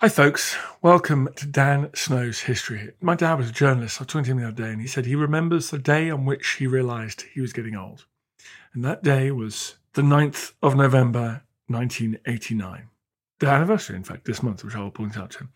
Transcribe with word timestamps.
Hi, 0.00 0.10
folks. 0.10 0.58
Welcome 0.82 1.30
to 1.36 1.46
Dan 1.46 1.88
Snow's 1.94 2.40
History 2.40 2.76
Hit. 2.76 2.96
My 3.00 3.14
dad 3.14 3.38
was 3.38 3.48
a 3.48 3.52
journalist. 3.52 3.98
I 3.98 4.04
talking 4.04 4.24
to 4.24 4.30
him 4.32 4.36
the 4.36 4.48
other 4.48 4.62
day, 4.64 4.70
and 4.70 4.78
he 4.78 4.86
said 4.86 5.06
he 5.06 5.16
remembers 5.16 5.70
the 5.70 5.78
day 5.78 6.10
on 6.10 6.26
which 6.26 6.46
he 6.58 6.66
realised 6.66 7.22
he 7.22 7.40
was 7.40 7.54
getting 7.54 7.74
old. 7.74 8.04
And 8.74 8.84
that 8.84 9.02
day 9.02 9.30
was 9.30 9.76
the 9.94 10.02
9th 10.02 10.52
of 10.62 10.76
November, 10.76 11.44
1989. 11.68 12.88
The 13.40 13.46
anniversary, 13.46 13.96
in 13.96 14.04
fact, 14.04 14.26
this 14.26 14.42
month, 14.42 14.62
which 14.62 14.76
I 14.76 14.80
will 14.80 14.90
point 14.90 15.16
out 15.16 15.30
to 15.30 15.38
him. 15.38 15.52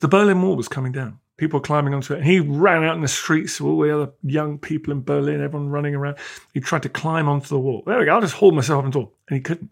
The 0.00 0.08
Berlin 0.08 0.40
Wall 0.40 0.56
was 0.56 0.66
coming 0.66 0.92
down. 0.92 1.20
People 1.36 1.60
were 1.60 1.64
climbing 1.64 1.92
onto 1.92 2.14
it. 2.14 2.20
And 2.20 2.26
he 2.26 2.40
ran 2.40 2.84
out 2.84 2.96
in 2.96 3.02
the 3.02 3.08
streets 3.08 3.60
with 3.60 3.70
all 3.70 3.82
the 3.82 3.94
other 3.94 4.12
young 4.22 4.56
people 4.56 4.94
in 4.94 5.02
Berlin, 5.02 5.42
everyone 5.42 5.68
running 5.68 5.94
around. 5.94 6.16
He 6.54 6.60
tried 6.60 6.84
to 6.84 6.88
climb 6.88 7.28
onto 7.28 7.48
the 7.48 7.60
wall. 7.60 7.82
There 7.86 7.98
we 7.98 8.06
go. 8.06 8.14
I'll 8.14 8.22
just 8.22 8.36
hold 8.36 8.54
myself 8.54 8.78
up 8.78 8.84
and 8.84 8.94
top. 8.94 9.14
And 9.28 9.36
he 9.36 9.42
couldn't. 9.42 9.70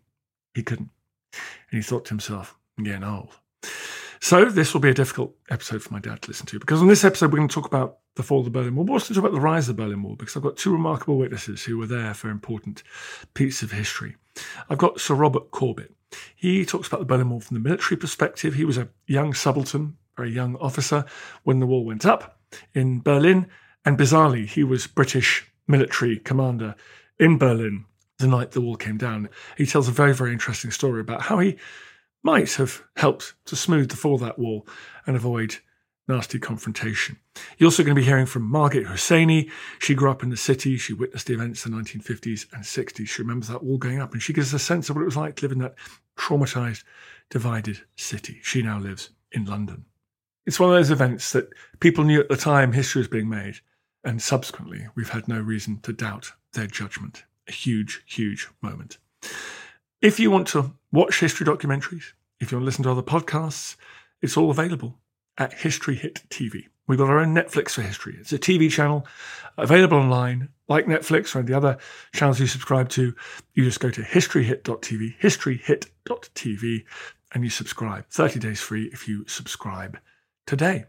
He 0.55 0.63
couldn't. 0.63 0.91
And 1.33 1.79
he 1.79 1.81
thought 1.81 2.05
to 2.05 2.11
himself, 2.11 2.59
I'm 2.77 2.85
getting 2.85 3.05
old. 3.05 3.31
So 4.23 4.45
this 4.45 4.73
will 4.73 4.81
be 4.81 4.89
a 4.89 4.95
difficult 4.95 5.35
episode 5.51 5.83
for 5.83 5.93
my 5.93 5.99
dad 5.99 6.23
to 6.23 6.31
listen 6.31 6.47
to 6.47 6.61
because 6.61 6.81
on 6.81 6.87
this 6.87 7.03
episode 7.03 7.33
we're 7.33 7.39
going 7.39 7.49
to 7.49 7.55
talk 7.55 7.67
about 7.67 7.99
the 8.15 8.23
fall 8.23 8.39
of 8.39 8.45
the 8.45 8.53
Berlin 8.53 8.77
Wall, 8.77 8.85
but 8.85 8.93
also 8.93 9.13
talk 9.13 9.25
about 9.25 9.33
the 9.33 9.41
rise 9.41 9.69
of 9.69 9.77
the 9.77 9.83
Berlin 9.83 10.01
Wall 10.01 10.15
because 10.15 10.37
I've 10.37 10.45
got 10.45 10.57
two 10.57 10.71
remarkable 10.71 11.19
witnesses 11.19 11.65
who 11.65 11.77
were 11.77 11.89
there 11.89 12.15
for 12.15 12.31
important 12.31 12.85
pieces 13.35 13.65
of 13.65 13.73
history. 13.73 14.15
I've 14.71 14.79
got 14.79 15.01
Sir 15.01 15.17
Robert 15.17 15.51
Corbett. 15.51 15.93
He 16.37 16.65
talks 16.65 16.87
about 16.87 17.01
the 17.01 17.07
Berlin 17.07 17.31
Wall 17.31 17.41
from 17.41 17.57
the 17.57 17.69
military 17.69 17.99
perspective. 17.99 18.55
He 18.55 18.65
was 18.65 18.79
a 18.79 18.91
young 19.09 19.35
subaltern, 19.35 19.97
very 20.17 20.31
young 20.31 20.55
officer 20.59 21.05
when 21.43 21.59
the 21.59 21.67
wall 21.67 21.85
went 21.85 22.07
up 22.07 22.39
in 22.75 23.01
Berlin, 23.01 23.49
and 23.85 23.99
bizarrely 23.99 24.47
he 24.47 24.63
was 24.63 24.87
British 24.87 25.51
military 25.67 26.19
commander 26.19 26.77
in 27.19 27.39
Berlin 27.39 27.87
the 28.19 28.29
night 28.29 28.53
the 28.53 28.61
wall 28.61 28.77
came 28.77 28.99
down. 28.99 29.29
He 29.57 29.67
tells 29.67 29.89
a 29.89 29.93
very, 29.93 30.15
very 30.15 30.33
interesting 30.33 30.71
story 30.71 31.01
about 31.01 31.23
how 31.23 31.41
he 31.41 31.57
might 32.23 32.55
have 32.55 32.83
helped 32.97 33.35
to 33.47 33.57
smooth 33.57 33.89
the 33.89 33.97
fall 33.97 34.15
of 34.15 34.21
that 34.21 34.39
wall 34.39 34.67
and 35.07 35.17
avoid 35.17 35.57
nasty 36.09 36.39
confrontation. 36.39 37.19
You're 37.57 37.69
also 37.69 37.83
going 37.83 37.95
to 37.95 38.01
be 38.01 38.07
hearing 38.07 38.27
from 38.27 38.43
Margaret 38.43 38.87
Husseini. 38.87 39.51
She 39.79 39.95
grew 39.95 40.11
up 40.11 40.23
in 40.23 40.31
the 40.31 40.37
city. 40.37 40.77
She 40.77 40.93
witnessed 40.93 41.27
the 41.27 41.35
events 41.35 41.65
of 41.65 41.73
the 41.73 41.79
1950s 41.79 42.47
and 42.53 42.65
60s. 42.65 43.09
She 43.09 43.23
remembers 43.23 43.49
that 43.49 43.63
wall 43.63 43.79
going 43.79 44.01
up 44.01 44.13
and 44.13 44.23
she 44.23 44.33
gives 44.33 44.53
us 44.53 44.63
a 44.63 44.65
sense 44.65 44.91
of 44.91 44.97
what 44.97 45.03
it 45.03 45.07
was 45.07 45.17
like 45.17 45.37
to 45.37 45.45
live 45.45 45.53
in 45.53 45.59
that 45.59 45.75
traumatized, 46.17 46.85
divided 47.31 47.81
city. 47.97 48.41
She 48.43 48.63
now 48.63 48.79
lives 48.79 49.11
in 49.33 49.45
London. 49.45 49.85
It's 50.45 50.59
one 50.59 50.71
of 50.71 50.77
those 50.77 50.91
events 50.91 51.33
that 51.33 51.51
people 51.81 52.05
knew 52.05 52.21
at 52.21 52.29
the 52.29 52.37
time 52.37 52.73
history 52.73 53.01
was 53.01 53.09
being 53.09 53.29
made, 53.29 53.57
and 54.05 54.21
subsequently 54.21 54.89
we've 54.97 55.11
had 55.11 55.29
no 55.29 55.41
reason 55.41 55.79
to 55.83 55.93
doubt 55.93 56.33
their 56.53 56.67
judgment. 56.67 57.25
A 57.49 57.53
huge, 57.53 58.03
huge 58.07 58.49
moment. 58.61 58.99
If 60.03 60.19
you 60.19 60.33
want 60.33 60.49
to 60.49 60.73
watch 60.91 61.21
history 61.21 61.47
documentaries, 61.47 62.15
if 62.41 62.51
you 62.51 62.59
want 62.59 62.63
to 62.63 62.67
listen 62.67 62.83
to 62.83 62.91
other 62.91 63.05
podcasts, 63.05 63.77
it's 64.21 64.37
all 64.37 64.51
available 64.51 64.99
at 65.39 65.53
History 65.53 65.95
Hit 65.95 66.23
TV. 66.29 66.65
We've 66.89 66.99
got 66.99 67.09
our 67.09 67.21
own 67.21 67.33
Netflix 67.33 67.71
for 67.71 67.83
history. 67.83 68.17
It's 68.19 68.33
a 68.33 68.39
TV 68.39 68.69
channel 68.69 69.07
available 69.57 69.99
online, 69.99 70.49
like 70.67 70.87
Netflix 70.87 71.37
or 71.37 71.45
the 71.45 71.55
other 71.55 71.79
channels 72.13 72.41
you 72.41 72.49
subscribe 72.49 72.89
to. 72.91 73.15
You 73.55 73.65
just 73.65 73.79
go 73.79 73.91
to 73.91 74.03
historyhit.tv, 74.03 75.21
historyhit.tv, 75.21 76.85
and 77.33 77.45
you 77.45 77.51
subscribe. 77.51 78.09
30 78.09 78.41
days 78.41 78.61
free 78.61 78.91
if 78.93 79.07
you 79.07 79.25
subscribe 79.29 79.99
today. 80.47 80.85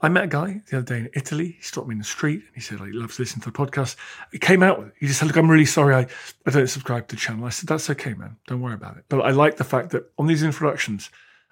I 0.00 0.08
met 0.08 0.24
a 0.24 0.28
guy 0.28 0.62
the 0.70 0.78
other 0.78 0.86
day 0.86 0.98
in 1.00 1.10
Italy. 1.14 1.56
He 1.58 1.62
stopped 1.62 1.88
me 1.88 1.94
in 1.94 1.98
the 1.98 2.04
street 2.04 2.42
and 2.46 2.54
he 2.54 2.60
said 2.60 2.78
he 2.78 2.92
loves 2.92 3.18
listening 3.18 3.42
to 3.42 3.50
the 3.50 3.58
podcast. 3.58 3.96
He 4.32 4.38
came 4.38 4.62
out 4.62 4.78
with 4.78 4.88
it. 4.88 4.94
He 5.00 5.06
just 5.06 5.18
said, 5.18 5.26
Look, 5.26 5.36
I'm 5.36 5.50
really 5.50 5.64
sorry 5.64 5.94
I, 5.94 6.06
I 6.46 6.50
don't 6.50 6.68
subscribe 6.68 7.08
to 7.08 7.16
the 7.16 7.20
channel. 7.20 7.44
I 7.44 7.50
said, 7.50 7.68
That's 7.68 7.90
okay, 7.90 8.14
man. 8.14 8.36
Don't 8.46 8.60
worry 8.60 8.74
about 8.74 8.96
it. 8.96 9.04
But 9.08 9.20
I 9.20 9.30
like 9.30 9.56
the 9.56 9.64
fact 9.64 9.90
that 9.90 10.10
on 10.18 10.26
these 10.26 10.42
introductions, 10.42 11.10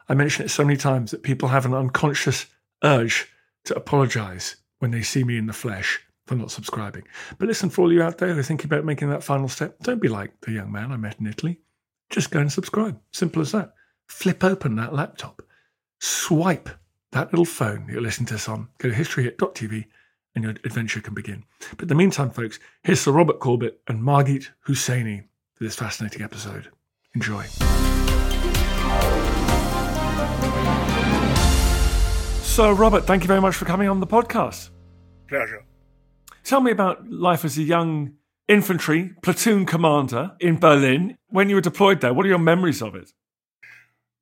I 0.08 0.14
mention 0.14 0.44
it 0.44 0.50
so 0.50 0.64
many 0.64 0.76
times 0.76 1.10
that 1.10 1.22
people 1.22 1.48
have 1.48 1.66
an 1.66 1.74
unconscious 1.74 2.46
urge 2.82 3.28
to 3.64 3.74
apologize 3.74 4.56
when 4.78 4.90
they 4.90 5.02
see 5.02 5.24
me 5.24 5.38
in 5.38 5.46
the 5.46 5.52
flesh 5.52 6.00
for 6.26 6.34
not 6.34 6.50
subscribing. 6.50 7.04
But 7.38 7.48
listen, 7.48 7.70
for 7.70 7.82
all 7.82 7.92
you 7.92 8.02
out 8.02 8.18
there 8.18 8.32
who 8.32 8.40
are 8.40 8.44
thinking 8.44 8.66
about 8.66 8.84
making 8.84 9.10
that 9.10 9.24
final 9.24 9.48
step, 9.48 9.78
don't 9.82 10.00
be 10.00 10.08
like 10.08 10.32
the 10.42 10.52
young 10.52 10.70
man 10.70 10.92
I 10.92 10.96
met 10.96 11.20
in 11.20 11.26
Italy. 11.26 11.60
Just 12.10 12.30
go 12.30 12.40
and 12.40 12.52
subscribe. 12.52 12.98
Simple 13.12 13.42
as 13.42 13.52
that. 13.52 13.74
Flip 14.08 14.44
open 14.44 14.76
that 14.76 14.94
laptop, 14.94 15.42
swipe 16.00 16.68
that 17.14 17.32
little 17.32 17.44
phone 17.44 17.86
you're 17.88 18.02
listening 18.02 18.26
to 18.26 18.34
us 18.34 18.48
on, 18.48 18.68
go 18.78 18.90
to 18.90 18.94
historyhit.tv 18.94 19.84
and 20.34 20.42
your 20.42 20.50
adventure 20.64 21.00
can 21.00 21.14
begin. 21.14 21.44
But 21.70 21.82
in 21.82 21.88
the 21.88 21.94
meantime, 21.94 22.30
folks, 22.30 22.58
here's 22.82 23.00
Sir 23.00 23.12
Robert 23.12 23.38
Corbett 23.38 23.80
and 23.86 24.02
Margit 24.02 24.50
Husseini 24.66 25.24
for 25.54 25.62
this 25.62 25.76
fascinating 25.76 26.22
episode. 26.22 26.70
Enjoy. 27.14 27.44
So, 32.42 32.72
Robert, 32.72 33.06
thank 33.06 33.22
you 33.22 33.28
very 33.28 33.40
much 33.40 33.54
for 33.54 33.64
coming 33.64 33.88
on 33.88 34.00
the 34.00 34.08
podcast. 34.08 34.70
Pleasure. 35.28 35.64
Tell 36.42 36.60
me 36.60 36.72
about 36.72 37.08
life 37.08 37.44
as 37.44 37.56
a 37.56 37.62
young 37.62 38.14
infantry 38.48 39.12
platoon 39.22 39.66
commander 39.66 40.32
in 40.40 40.58
Berlin. 40.58 41.16
When 41.28 41.48
you 41.48 41.54
were 41.54 41.60
deployed 41.60 42.00
there, 42.00 42.12
what 42.12 42.26
are 42.26 42.28
your 42.28 42.38
memories 42.38 42.82
of 42.82 42.96
it? 42.96 43.12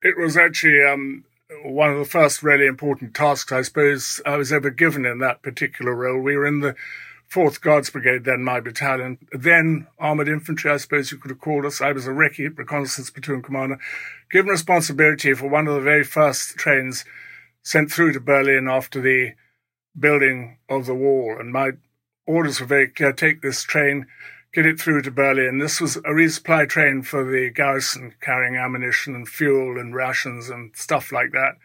It 0.03 0.19
was 0.19 0.37
actually 0.37 0.83
um, 0.85 1.25
one 1.65 1.91
of 1.91 1.99
the 1.99 2.05
first 2.05 2.43
really 2.43 2.67
important 2.67 3.15
tasks, 3.15 3.53
I 3.53 3.63
suppose, 3.63 4.21
I 4.27 4.37
was 4.37 4.53
ever 4.53 4.71
given 4.71 5.05
in 5.05 5.19
that 5.19 5.43
particular 5.43 5.95
role. 5.95 6.21
We 6.21 6.37
were 6.37 6.47
in 6.47 6.61
the 6.61 6.75
4th 7.33 7.61
Guards 7.61 7.89
Brigade, 7.89 8.25
then 8.25 8.45
my 8.45 8.61
battalion, 8.61 9.19
then 9.33 9.87
Armoured 9.99 10.29
Infantry, 10.29 10.71
I 10.71 10.77
suppose 10.77 11.11
you 11.11 11.19
could 11.19 11.31
have 11.31 11.41
called 11.41 11.65
us. 11.65 11.81
I 11.81 11.93
was 11.93 12.07
a 12.07 12.11
recce, 12.11 12.57
reconnaissance 12.57 13.09
platoon 13.09 13.43
commander, 13.43 13.79
given 14.31 14.51
responsibility 14.51 15.33
for 15.33 15.49
one 15.49 15.67
of 15.67 15.75
the 15.75 15.81
very 15.81 16.05
first 16.05 16.57
trains 16.57 17.05
sent 17.63 17.91
through 17.91 18.13
to 18.13 18.21
Berlin 18.21 18.69
after 18.69 19.01
the 19.01 19.33
building 19.99 20.59
of 20.69 20.87
the 20.87 20.95
wall. 20.95 21.37
And 21.39 21.53
my 21.53 21.73
orders 22.27 22.61
were 22.61 22.67
very 22.67 22.89
clear 22.89 23.13
take 23.13 23.41
this 23.41 23.63
train, 23.63 24.07
get 24.53 24.67
it 24.67 24.81
through 24.81 25.03
to 25.03 25.11
Berlin. 25.11 25.59
This 25.59 25.81
was 25.81 25.97
a 25.97 26.11
resupply 26.11 26.69
train 26.69 27.03
for 27.03 27.25
the 27.25 27.51
garrison 27.51 28.15
carrying 28.21 28.57
ammunition 28.57 29.15
and 29.15 29.29
fuel 29.29 29.79
and 29.79 29.95
rations 29.95 30.51
and 30.51 30.77
stuff 30.77 31.11
like 31.11 31.33
that. 31.33 31.57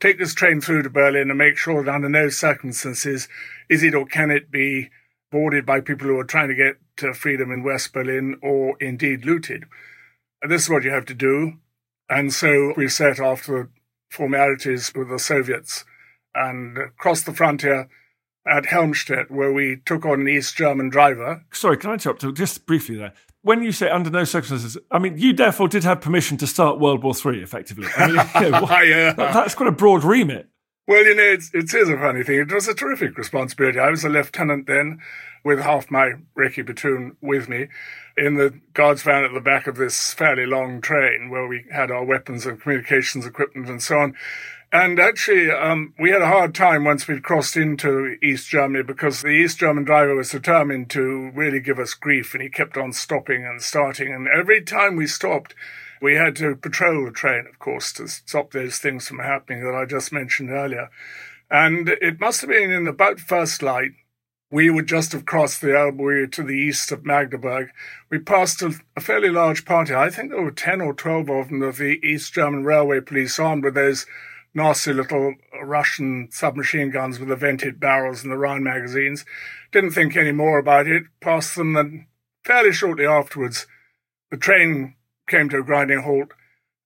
Take 0.00 0.18
this 0.18 0.32
train 0.32 0.60
through 0.60 0.82
to 0.84 0.90
Berlin 0.90 1.28
and 1.28 1.38
make 1.38 1.58
sure 1.58 1.84
that 1.84 1.94
under 1.94 2.08
no 2.08 2.30
circumstances 2.30 3.28
is 3.68 3.82
it 3.82 3.94
or 3.94 4.06
can 4.06 4.30
it 4.30 4.50
be 4.50 4.88
boarded 5.30 5.64
by 5.64 5.80
people 5.80 6.08
who 6.08 6.18
are 6.18 6.24
trying 6.24 6.48
to 6.48 6.54
get 6.54 6.76
to 6.96 7.14
freedom 7.14 7.50
in 7.50 7.62
West 7.62 7.92
Berlin 7.92 8.38
or 8.42 8.76
indeed 8.80 9.24
looted. 9.24 9.64
And 10.42 10.50
this 10.50 10.64
is 10.64 10.70
what 10.70 10.84
you 10.84 10.90
have 10.90 11.06
to 11.06 11.14
do. 11.14 11.54
And 12.08 12.32
so 12.32 12.74
we 12.76 12.88
set 12.88 13.20
off 13.20 13.46
to 13.46 13.68
formalities 14.10 14.92
with 14.94 15.08
the 15.08 15.18
Soviets 15.18 15.84
and 16.34 16.78
crossed 16.96 17.26
the 17.26 17.32
frontier 17.32 17.88
at 18.46 18.64
Helmstedt, 18.64 19.30
where 19.30 19.52
we 19.52 19.80
took 19.84 20.04
on 20.04 20.20
an 20.20 20.28
East 20.28 20.56
German 20.56 20.88
driver. 20.88 21.44
Sorry, 21.52 21.76
can 21.76 21.90
I 21.90 21.94
interrupt 21.94 22.24
just 22.34 22.66
briefly 22.66 22.96
there? 22.96 23.12
When 23.42 23.62
you 23.62 23.72
say 23.72 23.88
under 23.88 24.10
no 24.10 24.24
circumstances, 24.24 24.76
I 24.90 24.98
mean, 24.98 25.16
you 25.16 25.32
therefore 25.32 25.68
did 25.68 25.84
have 25.84 26.00
permission 26.00 26.36
to 26.38 26.46
start 26.46 26.78
World 26.78 27.02
War 27.02 27.14
Three, 27.14 27.42
effectively. 27.42 27.88
I 27.96 28.06
mean, 28.06 28.16
you 28.44 28.50
know, 28.50 28.62
what, 28.62 28.70
yeah. 28.88 29.12
that's 29.14 29.54
quite 29.54 29.68
a 29.68 29.72
broad 29.72 30.04
remit. 30.04 30.48
Well, 30.86 31.04
you 31.04 31.14
know, 31.14 31.22
it's, 31.22 31.50
it 31.54 31.72
is 31.72 31.88
a 31.88 31.96
funny 31.96 32.24
thing. 32.24 32.40
It 32.40 32.52
was 32.52 32.66
a 32.66 32.74
terrific 32.74 33.16
responsibility. 33.16 33.78
I 33.78 33.90
was 33.90 34.04
a 34.04 34.08
lieutenant 34.08 34.66
then 34.66 35.00
with 35.44 35.60
half 35.60 35.90
my 35.90 36.14
recce 36.36 36.66
platoon 36.66 37.16
with 37.22 37.48
me 37.48 37.68
in 38.16 38.34
the 38.34 38.60
guards 38.74 39.02
van 39.02 39.24
at 39.24 39.32
the 39.32 39.40
back 39.40 39.66
of 39.66 39.76
this 39.76 40.12
fairly 40.12 40.46
long 40.46 40.80
train 40.80 41.30
where 41.30 41.46
we 41.46 41.64
had 41.72 41.90
our 41.90 42.04
weapons 42.04 42.44
and 42.44 42.60
communications 42.60 43.24
equipment 43.24 43.68
and 43.68 43.82
so 43.82 43.98
on. 43.98 44.14
And 44.72 45.00
actually, 45.00 45.50
um, 45.50 45.94
we 45.98 46.10
had 46.10 46.22
a 46.22 46.28
hard 46.28 46.54
time 46.54 46.84
once 46.84 47.08
we'd 47.08 47.24
crossed 47.24 47.56
into 47.56 48.16
East 48.22 48.48
Germany 48.48 48.84
because 48.84 49.20
the 49.20 49.28
East 49.28 49.58
German 49.58 49.82
driver 49.82 50.14
was 50.14 50.30
determined 50.30 50.90
to 50.90 51.32
really 51.34 51.58
give 51.58 51.80
us 51.80 51.94
grief 51.94 52.34
and 52.34 52.42
he 52.42 52.48
kept 52.48 52.76
on 52.76 52.92
stopping 52.92 53.44
and 53.44 53.60
starting. 53.60 54.14
And 54.14 54.28
every 54.28 54.62
time 54.62 54.94
we 54.94 55.08
stopped, 55.08 55.56
we 56.00 56.14
had 56.14 56.36
to 56.36 56.54
patrol 56.54 57.04
the 57.04 57.10
train, 57.10 57.46
of 57.48 57.58
course, 57.58 57.92
to 57.94 58.06
stop 58.06 58.52
those 58.52 58.78
things 58.78 59.08
from 59.08 59.18
happening 59.18 59.64
that 59.64 59.74
I 59.74 59.86
just 59.86 60.12
mentioned 60.12 60.50
earlier. 60.50 60.88
And 61.50 61.88
it 61.88 62.20
must 62.20 62.40
have 62.40 62.50
been 62.50 62.70
in 62.70 62.86
about 62.86 63.18
first 63.18 63.62
light. 63.62 63.90
We 64.52 64.70
would 64.70 64.86
just 64.86 65.10
have 65.12 65.26
crossed 65.26 65.60
the 65.60 65.76
Elbe 65.76 66.30
to 66.30 66.42
the 66.44 66.56
east 66.56 66.92
of 66.92 67.04
Magdeburg. 67.04 67.70
We 68.08 68.18
passed 68.20 68.62
a, 68.62 68.74
a, 68.96 69.00
fairly 69.00 69.30
large 69.30 69.64
party. 69.64 69.94
I 69.94 70.10
think 70.10 70.30
there 70.30 70.42
were 70.42 70.50
10 70.50 70.80
or 70.80 70.92
12 70.92 71.28
of 71.28 71.48
them 71.48 71.62
of 71.62 71.76
the 71.76 72.00
East 72.04 72.32
German 72.32 72.64
Railway 72.64 73.00
Police 73.00 73.38
armed 73.38 73.64
with 73.64 73.74
those 73.74 74.06
nasty 74.54 74.92
little 74.92 75.34
Russian 75.62 76.28
submachine 76.30 76.90
guns 76.90 77.18
with 77.18 77.28
the 77.28 77.36
vented 77.36 77.78
barrels 77.80 78.22
and 78.22 78.32
the 78.32 78.38
round 78.38 78.64
magazines. 78.64 79.24
Didn't 79.72 79.92
think 79.92 80.16
any 80.16 80.32
more 80.32 80.58
about 80.58 80.86
it. 80.86 81.04
Passed 81.20 81.56
them 81.56 81.76
and 81.76 82.06
fairly 82.44 82.72
shortly 82.72 83.06
afterwards, 83.06 83.66
the 84.30 84.36
train 84.36 84.94
came 85.28 85.48
to 85.50 85.58
a 85.58 85.62
grinding 85.62 86.02
halt. 86.02 86.32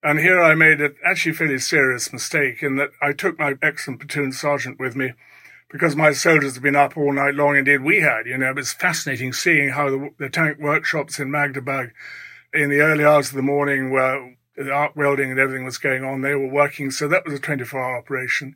And 0.03 0.19
here 0.19 0.43
I 0.43 0.55
made 0.55 0.81
an 0.81 0.97
actually 1.05 1.33
fairly 1.33 1.59
serious 1.59 2.13
mistake 2.13 2.63
in 2.63 2.77
that 2.77 2.91
I 3.01 3.13
took 3.13 3.39
my 3.39 3.55
excellent 3.63 4.01
platoon 4.01 4.33
sergeant 4.33 4.79
with 4.79 4.95
me 4.95 5.13
because 5.71 5.97
my 5.97 6.13
soldiers 6.13 6.55
had 6.55 6.63
been 6.63 6.77
up 6.77 6.97
all 6.97 7.13
night 7.13 7.35
long. 7.35 7.57
Indeed, 7.57 7.83
we 7.83 8.01
had. 8.01 8.27
You 8.27 8.37
know, 8.37 8.51
it 8.51 8.57
was 8.57 8.75
fascinating 8.75 9.33
seeing 9.33 9.71
how 9.71 9.89
the, 9.89 10.11
the 10.19 10.29
tank 10.29 10.59
workshops 10.59 11.19
in 11.19 11.31
Magdeburg 11.31 11.93
in 12.53 12.69
the 12.69 12.81
early 12.81 13.05
hours 13.05 13.31
of 13.31 13.37
the 13.37 13.43
morning 13.43 13.91
were 13.91 14.35
the 14.57 14.71
arc 14.71 14.95
welding 14.95 15.31
and 15.31 15.41
everything 15.41 15.65
was 15.65 15.79
going 15.79 16.05
on. 16.05 16.21
They 16.21 16.35
were 16.35 16.49
working, 16.49 16.91
so 16.91 17.09
that 17.09 17.25
was 17.25 17.35
a 17.35 17.39
24 17.39 17.81
hour 17.81 17.99
operation. 17.99 18.55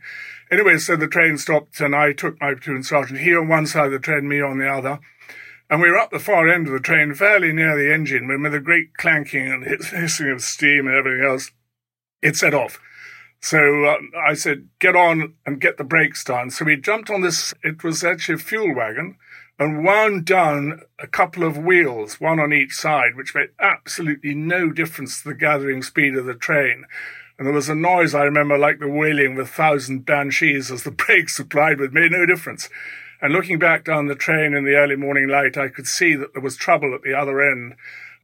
Anyway, 0.50 0.78
so 0.78 0.96
the 0.96 1.08
train 1.08 1.38
stopped 1.38 1.80
and 1.80 1.94
I 1.94 2.12
took 2.12 2.40
my 2.40 2.54
platoon 2.54 2.82
sergeant, 2.82 3.20
he 3.20 3.34
on 3.34 3.48
one 3.48 3.66
side 3.66 3.86
of 3.86 3.92
the 3.92 3.98
train, 3.98 4.28
me 4.28 4.40
on 4.40 4.58
the 4.58 4.68
other. 4.68 5.00
And 5.70 5.82
we 5.82 5.90
were 5.90 5.98
up 5.98 6.10
the 6.10 6.18
far 6.18 6.48
end 6.48 6.66
of 6.66 6.72
the 6.72 6.80
train, 6.80 7.14
fairly 7.14 7.52
near 7.52 7.76
the 7.76 7.92
engine, 7.92 8.26
when 8.26 8.42
with 8.42 8.54
a 8.54 8.60
great 8.60 8.96
clanking 8.96 9.52
and 9.52 9.64
hissing 9.64 10.30
of 10.30 10.40
steam 10.40 10.86
and 10.86 10.96
everything 10.96 11.26
else, 11.26 11.50
it 12.22 12.36
set 12.36 12.54
off. 12.54 12.80
So 13.40 13.84
uh, 13.84 13.96
I 14.18 14.34
said, 14.34 14.68
get 14.78 14.96
on 14.96 15.34
and 15.44 15.60
get 15.60 15.76
the 15.76 15.84
brakes 15.84 16.24
done. 16.24 16.50
So 16.50 16.64
we 16.64 16.76
jumped 16.76 17.10
on 17.10 17.20
this, 17.20 17.54
it 17.62 17.84
was 17.84 18.02
actually 18.02 18.36
a 18.36 18.38
fuel 18.38 18.74
wagon, 18.74 19.16
and 19.58 19.84
wound 19.84 20.25
down 20.25 20.82
a 20.99 21.06
couple 21.06 21.43
of 21.43 21.58
wheels, 21.58 22.20
one 22.20 22.38
on 22.38 22.52
each 22.52 22.75
side, 22.75 23.16
which 23.16 23.34
made 23.34 23.49
absolutely 23.58 24.34
no 24.34 24.70
difference 24.70 25.20
to 25.20 25.28
the 25.28 25.34
gathering 25.34 25.82
speed 25.82 26.14
of 26.14 26.26
the 26.26 26.34
train. 26.34 26.84
And 27.37 27.46
there 27.46 27.55
was 27.55 27.69
a 27.69 27.75
noise, 27.75 28.14
I 28.14 28.22
remember, 28.22 28.56
like 28.56 28.78
the 28.78 28.88
wailing 28.88 29.32
of 29.32 29.38
a 29.38 29.46
thousand 29.46 30.06
banshees 30.06 30.70
as 30.70 30.84
the 30.84 30.90
brakes 31.06 31.38
applied, 31.38 31.78
but 31.78 31.93
made 31.93 32.12
no 32.12 32.25
difference. 32.25 32.69
And 33.20 33.32
looking 33.32 33.58
back 33.58 33.84
down 33.84 34.06
the 34.06 34.14
train 34.14 34.55
in 34.55 34.64
the 34.64 34.76
early 34.76 34.96
morning 34.96 35.28
light, 35.28 35.56
I 35.56 35.69
could 35.69 35.88
see 35.88 36.14
that 36.14 36.34
there 36.34 36.43
was 36.43 36.56
trouble 36.56 36.94
at 36.94 37.02
the 37.02 37.14
other 37.14 37.40
end, 37.43 37.75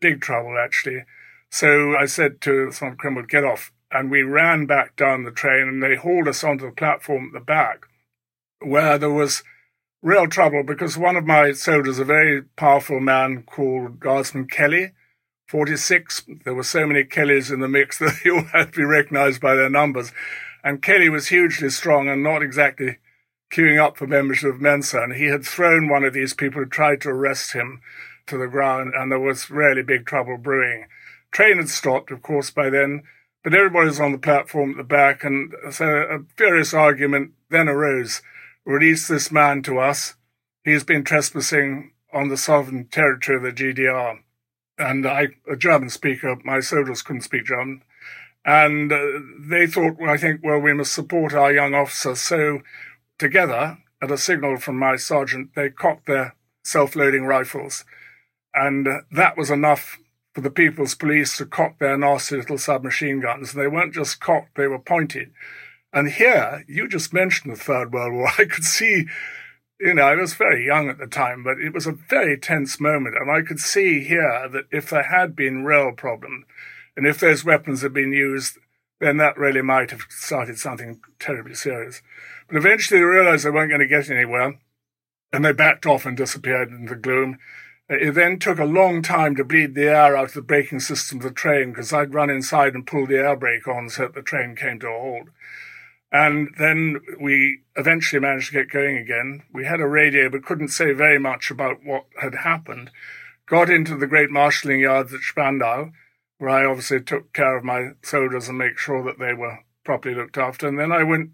big 0.01 0.21
trouble 0.21 0.57
actually. 0.57 1.05
So 1.51 1.97
I 1.97 2.07
said 2.07 2.41
to 2.43 2.71
Sergeant 2.71 2.99
Crimble, 2.99 3.23
get 3.25 3.45
off. 3.45 3.73
And 3.91 4.11
we 4.11 4.23
ran 4.23 4.67
back 4.67 4.97
down 4.97 5.25
the 5.25 5.31
train 5.31 5.69
and 5.69 5.83
they 5.83 5.95
hauled 5.95 6.27
us 6.27 6.43
onto 6.43 6.67
the 6.67 6.73
platform 6.73 7.29
at 7.29 7.39
the 7.39 7.45
back 7.45 7.87
where 8.61 8.99
there 8.99 9.11
was 9.11 9.45
real 10.05 10.29
trouble 10.29 10.63
because 10.63 10.99
one 10.99 11.17
of 11.17 11.25
my 11.25 11.51
soldiers, 11.53 11.99
a 11.99 12.05
very 12.05 12.43
powerful 12.43 13.01
man 13.01 13.43
called 13.43 13.99
Guardsman 13.99 14.47
Kelly, 14.47 14.93
46, 15.49 16.25
there 16.45 16.55
were 16.55 16.63
so 16.63 16.87
many 16.87 17.05
Kellys 17.05 17.51
in 17.51 17.61
the 17.61 17.69
mix 17.69 17.99
that 18.01 18.21
they 18.23 18.31
all 18.31 18.45
had 18.53 18.75
to 18.75 18.81
be 18.81 18.85
recognized 18.85 19.41
by 19.41 19.55
their 19.55 19.71
numbers. 19.71 20.13
And 20.63 20.83
Kelly 20.83 21.09
was 21.09 21.29
hugely 21.29 21.71
strong 21.71 22.09
and 22.09 22.23
not 22.23 22.43
exactly 22.43 22.99
queuing 23.51 23.83
up 23.83 23.97
for 23.97 24.07
membership 24.07 24.55
of 24.55 24.61
Mensa, 24.61 25.03
and 25.03 25.15
he 25.15 25.27
had 25.27 25.45
thrown 25.45 25.89
one 25.89 26.05
of 26.05 26.13
these 26.13 26.35
people 26.35 26.61
who 26.63 26.69
tried 26.69 27.01
to 27.03 27.09
arrest 27.09 27.53
him 27.53 27.81
to 28.27 28.37
the 28.37 28.47
ground, 28.47 28.93
and 28.95 29.11
there 29.11 29.21
was 29.21 29.51
really 29.51 29.83
big 29.83 30.07
trouble 30.07 30.37
brewing. 30.37 30.87
Train 31.31 31.59
had 31.59 31.69
stopped, 31.69 32.11
of 32.11 32.23
course, 32.23 32.51
by 32.51 32.69
then, 32.69 33.03
but 33.43 33.55
everybody 33.55 33.87
was 33.87 34.01
on 34.01 34.13
the 34.13 34.19
platform 34.19 34.73
at 34.73 34.77
the 34.77 34.85
back, 34.85 35.25
and 35.25 35.55
so 35.71 35.87
a 35.87 36.19
furious 36.37 36.75
argument 36.75 37.33
then 37.51 37.69
arose. 37.69 38.23
Release 38.65 39.09
this 39.09 39.31
man 39.31 39.63
to 39.63 39.79
us. 39.79 40.15
He 40.65 40.73
has 40.73 40.85
been 40.85 41.05
trespassing 41.05 41.93
on 42.13 42.29
the 42.29 42.37
sovereign 42.37 42.87
territory 42.87 43.37
of 43.37 43.43
the 43.43 43.53
GDR. 43.53 44.21
And 44.79 45.07
I, 45.07 45.29
a 45.51 45.57
German 45.57 45.91
speaker, 45.91 46.37
my 46.45 46.61
soldiers 46.61 47.03
couldn't 47.03 47.23
speak 47.23 47.45
German. 47.45 47.83
And 48.45 48.93
uh, 48.93 49.01
they 49.39 49.67
thought, 49.67 49.99
well, 49.99 50.11
I 50.11 50.17
think, 50.17 50.41
well, 50.43 50.59
we 50.59 50.75
must 50.75 50.93
support 50.93 51.35
our 51.35 51.53
young 51.53 51.75
officer. 51.75 52.15
So 52.15 52.61
Together, 53.19 53.79
at 54.03 54.11
a 54.11 54.19
signal 54.19 54.57
from 54.57 54.79
my 54.79 54.97
sergeant, 54.97 55.55
they 55.55 55.71
cocked 55.71 56.07
their 56.07 56.35
self 56.65 56.97
loading 56.97 57.25
rifles. 57.25 57.85
And 58.53 58.89
uh, 58.89 59.01
that 59.13 59.37
was 59.37 59.51
enough 59.51 59.99
for 60.35 60.41
the 60.41 60.51
People's 60.51 60.97
Police 60.97 61.37
to 61.37 61.47
cock 61.47 61.79
their 61.79 61.97
nasty 61.97 62.37
little 62.37 62.59
submachine 62.59 63.21
guns. 63.21 63.55
And 63.55 63.63
they 63.63 63.69
weren't 63.69 63.95
just 63.95 64.21
cocked, 64.21 64.57
they 64.57 64.67
were 64.67 64.81
pointed. 64.81 65.31
And 65.95 66.09
here, 66.09 66.65
you 66.67 66.89
just 66.89 67.13
mentioned 67.13 67.55
the 67.55 67.59
Third 67.59 67.93
World 67.93 68.15
War. 68.15 68.29
I 68.39 68.47
could 68.47 68.65
see, 68.65 69.07
you 69.79 69.95
know, 69.95 70.03
I 70.03 70.17
was 70.17 70.35
very 70.35 70.67
young 70.67 70.89
at 70.89 70.99
the 70.99 71.07
time, 71.07 71.45
but 71.45 71.61
it 71.61 71.73
was 71.73 71.87
a 71.87 71.93
very 71.93 72.37
tense 72.37 72.81
moment. 72.81 73.15
And 73.17 73.31
I 73.31 73.43
could 73.43 73.61
see 73.61 74.03
here 74.03 74.49
that 74.53 74.65
if 74.73 74.91
there 74.91 75.05
had 75.05 75.37
been 75.37 75.65
real 75.65 75.93
problem, 75.93 76.47
and 76.97 77.07
if 77.07 77.21
those 77.21 77.45
weapons 77.45 77.83
had 77.83 77.93
been 77.93 78.13
used, 78.13 78.59
then 79.01 79.19
that 79.19 79.39
really 79.39 79.63
might 79.63 79.93
have 79.93 80.03
started 80.09 80.59
something 80.59 81.01
terribly 81.21 81.55
serious. 81.55 82.03
But 82.49 82.57
eventually 82.57 82.99
they 82.99 83.05
realized 83.05 83.45
they 83.45 83.51
weren't 83.51 83.71
going 83.71 83.81
to 83.81 83.87
get 83.87 84.11
anywhere, 84.11 84.59
and 85.33 85.45
they 85.45 85.53
backed 85.53 85.87
off 85.87 86.07
and 86.07 86.17
disappeared 86.17 86.71
into 86.71 86.95
the 86.95 87.01
gloom. 87.01 87.39
It 87.89 88.15
then 88.15 88.39
took 88.39 88.59
a 88.59 88.65
long 88.65 89.03
time 89.03 89.37
to 89.37 89.45
bleed 89.45 89.75
the 89.75 89.89
air 89.89 90.17
out 90.17 90.29
of 90.29 90.35
the 90.35 90.43
braking 90.43 90.81
system 90.81 91.19
of 91.19 91.25
the 91.25 91.31
train 91.31 91.71
because 91.71 91.93
I'd 91.93 92.15
run 92.15 92.31
inside 92.31 92.75
and 92.75 92.87
pulled 92.87 93.11
the 93.11 93.19
air 93.19 93.37
brake 93.37 93.69
on 93.69 93.91
so 93.91 94.03
that 94.03 94.15
the 94.15 94.23
train 94.23 94.57
came 94.57 94.81
to 94.81 94.89
a 94.89 94.99
halt. 94.99 95.29
And 96.15 96.55
then 96.61 97.01
we 97.21 97.63
eventually 97.75 98.21
managed 98.21 98.53
to 98.53 98.53
get 98.53 98.71
going 98.71 98.97
again. 98.97 99.43
We 99.53 99.65
had 99.65 99.81
a 99.81 99.89
radio 99.89 100.31
but 100.31 100.45
couldn't 100.45 100.69
say 100.69 100.93
very 100.93 101.19
much 101.19 101.51
about 101.51 101.79
what 101.83 102.05
had 102.23 102.37
happened. 102.37 102.93
Got 103.49 103.69
into 103.69 103.97
the 103.97 104.07
great 104.07 104.31
marshalling 104.31 104.79
yards 104.79 105.13
at 105.13 105.23
Spandau, 105.23 105.91
where 106.39 106.51
I 106.51 106.67
obviously 106.67 107.01
took 107.01 107.33
care 107.33 107.57
of 107.57 107.65
my 107.65 107.95
soldiers 108.01 108.49
and 108.49 108.57
make 108.57 108.79
sure 108.79 109.03
that 109.03 109.19
they 109.19 109.35
were 109.35 109.65
properly 109.85 110.15
looked 110.15 110.39
after. 110.39 110.69
And 110.69 110.79
then 110.79 110.93
I 110.93 111.03
went 111.03 111.33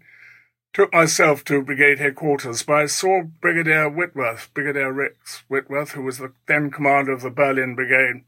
took 0.73 0.91
myself 0.91 1.43
to 1.43 1.61
brigade 1.61 1.99
headquarters, 1.99 2.63
but 2.63 2.73
I 2.73 2.85
saw 2.87 3.21
Brigadier 3.21 3.87
Whitworth, 3.87 4.51
Brigadier 4.55 4.91
Rex 4.91 5.43
Whitworth, 5.47 5.91
who 5.91 6.01
was 6.01 6.17
the 6.17 6.33
then 6.47 6.71
commander 6.71 7.11
of 7.11 7.21
the 7.21 7.29
Berlin 7.29 7.75
Brigade, 7.75 8.23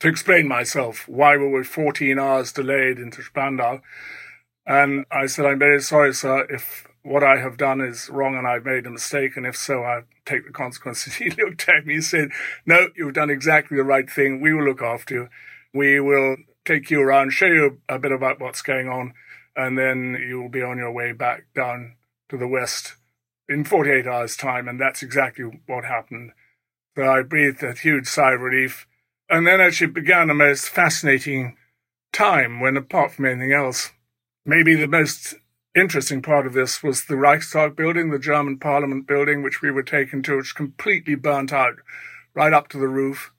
to 0.00 0.08
explain 0.08 0.48
myself 0.48 1.06
why 1.06 1.36
we 1.36 1.46
were 1.46 1.62
14 1.62 2.18
hours 2.18 2.52
delayed 2.52 2.98
into 2.98 3.22
Spandau. 3.22 3.78
And 4.66 5.04
I 5.10 5.26
said, 5.26 5.46
I'm 5.46 5.58
very 5.58 5.80
sorry, 5.80 6.14
sir, 6.14 6.46
if 6.48 6.86
what 7.02 7.22
I 7.22 7.36
have 7.36 7.58
done 7.58 7.80
is 7.82 8.08
wrong 8.08 8.34
and 8.34 8.46
I've 8.46 8.64
made 8.64 8.86
a 8.86 8.90
mistake, 8.90 9.36
and 9.36 9.46
if 9.46 9.56
so, 9.56 9.84
I 9.84 10.02
take 10.24 10.46
the 10.46 10.52
consequences. 10.52 11.14
He 11.18 11.30
looked 11.30 11.68
at 11.68 11.86
me 11.86 11.94
and 11.94 12.04
said, 12.04 12.30
No, 12.64 12.88
you've 12.96 13.14
done 13.14 13.30
exactly 13.30 13.76
the 13.76 13.84
right 13.84 14.10
thing. 14.10 14.40
We 14.40 14.54
will 14.54 14.64
look 14.64 14.82
after 14.82 15.14
you. 15.14 15.28
We 15.74 16.00
will 16.00 16.36
take 16.64 16.90
you 16.90 17.02
around, 17.02 17.32
show 17.32 17.46
you 17.46 17.80
a 17.88 17.98
bit 17.98 18.12
about 18.12 18.40
what's 18.40 18.62
going 18.62 18.88
on, 18.88 19.12
and 19.54 19.76
then 19.76 20.16
you 20.26 20.40
will 20.40 20.48
be 20.48 20.62
on 20.62 20.78
your 20.78 20.92
way 20.92 21.12
back 21.12 21.44
down 21.54 21.96
to 22.30 22.38
the 22.38 22.48
west 22.48 22.94
in 23.48 23.64
48 23.64 24.06
hours' 24.06 24.36
time, 24.36 24.66
and 24.66 24.80
that's 24.80 25.02
exactly 25.02 25.44
what 25.66 25.84
happened. 25.84 26.32
So 26.96 27.04
I 27.04 27.22
breathed 27.22 27.62
a 27.62 27.74
huge 27.74 28.06
sigh 28.06 28.32
of 28.32 28.40
relief, 28.40 28.86
and 29.28 29.46
then 29.46 29.60
actually 29.60 29.88
began 29.88 30.30
a 30.30 30.34
most 30.34 30.68
fascinating 30.68 31.56
time 32.12 32.60
when, 32.60 32.76
apart 32.76 33.12
from 33.12 33.26
anything 33.26 33.52
else, 33.52 33.90
maybe 34.44 34.74
the 34.74 34.88
most 34.88 35.34
interesting 35.74 36.22
part 36.22 36.46
of 36.46 36.52
this 36.52 36.82
was 36.82 37.04
the 37.04 37.16
Reichstag 37.16 37.74
building, 37.76 38.10
the 38.10 38.18
German 38.18 38.58
Parliament 38.58 39.06
building, 39.06 39.42
which 39.42 39.62
we 39.62 39.70
were 39.70 39.82
taken 39.82 40.22
to, 40.22 40.36
which 40.36 40.54
completely 40.54 41.14
burnt 41.14 41.52
out 41.52 41.76
right 42.34 42.52
up 42.52 42.68
to 42.68 42.78
the 42.78 42.88
roof, 42.88 43.32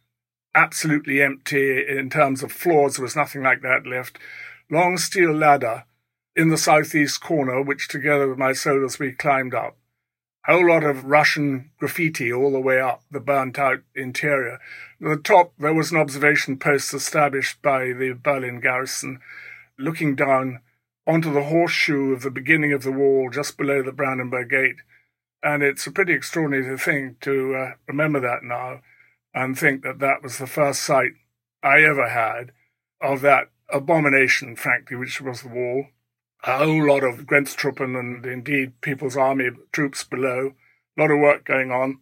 absolutely 0.54 1.22
empty 1.22 1.86
in 1.88 2.10
terms 2.10 2.44
of 2.44 2.52
floors. 2.52 2.96
There 2.96 3.04
was 3.04 3.16
nothing 3.16 3.44
like 3.44 3.62
that 3.62 3.86
left. 3.86 4.18
Long 4.70 4.98
steel 4.98 5.34
ladder 5.34 5.86
in 6.36 6.50
the 6.50 6.58
southeast 6.58 7.22
corner, 7.22 7.62
which 7.62 7.88
together 7.88 8.28
with 8.28 8.38
my 8.38 8.54
soldiers 8.54 9.00
we 9.00 9.12
climbed 9.12 9.54
up. 9.54 9.78
A 10.48 10.54
whole 10.54 10.68
lot 10.68 10.84
of 10.84 11.06
Russian 11.06 11.72
graffiti 11.80 12.32
all 12.32 12.52
the 12.52 12.60
way 12.60 12.80
up 12.80 13.04
the 13.10 13.20
burnt 13.20 13.58
out 13.58 13.80
interior. 13.96 14.60
At 15.02 15.08
the 15.08 15.18
top, 15.18 15.54
there 15.58 15.74
was 15.74 15.92
an 15.92 15.98
observation 15.98 16.58
post 16.58 16.94
established 16.94 17.62
by 17.62 17.94
the 17.94 18.14
Berlin 18.14 18.60
garrison. 18.60 19.20
Looking 19.78 20.16
down, 20.16 20.60
onto 21.08 21.32
the 21.32 21.44
horseshoe 21.44 22.14
of 22.14 22.22
the 22.22 22.32
beginning 22.32 22.74
of 22.74 22.84
the 22.84 22.92
wall 22.92 23.30
just 23.32 23.58
below 23.58 23.84
the 23.84 23.92
Brandenburg 23.92 24.50
Gate. 24.50 24.78
And 25.44 25.62
it's 25.62 25.86
a 25.86 25.92
pretty 25.92 26.14
extraordinary 26.14 26.78
thing 26.78 27.18
to 27.22 27.56
uh, 27.56 27.72
remember 27.88 28.20
that 28.20 28.44
now 28.44 28.82
and 29.34 29.58
think 29.58 29.84
that 29.84 30.00
that 30.00 30.24
was 30.24 30.38
the 30.38 30.48
first 30.48 30.82
sight 30.82 31.12
I 31.62 31.84
ever 31.84 32.10
had 32.10 32.52
of 33.02 33.22
that 33.22 33.50
abomination, 33.70 34.56
frankly, 34.56 34.96
which 34.98 35.22
was 35.22 35.42
the 35.42 35.50
wall. 35.50 35.88
A 36.44 36.58
whole 36.58 36.88
lot 36.88 37.04
of 37.04 37.26
Grenztruppen 37.26 38.00
and 38.00 38.26
indeed 38.26 38.80
People's 38.82 39.18
Army 39.18 39.50
troops 39.72 40.04
below, 40.04 40.54
a 40.98 41.02
lot 41.02 41.12
of 41.12 41.20
work 41.20 41.46
going 41.46 41.72
on. 41.72 42.00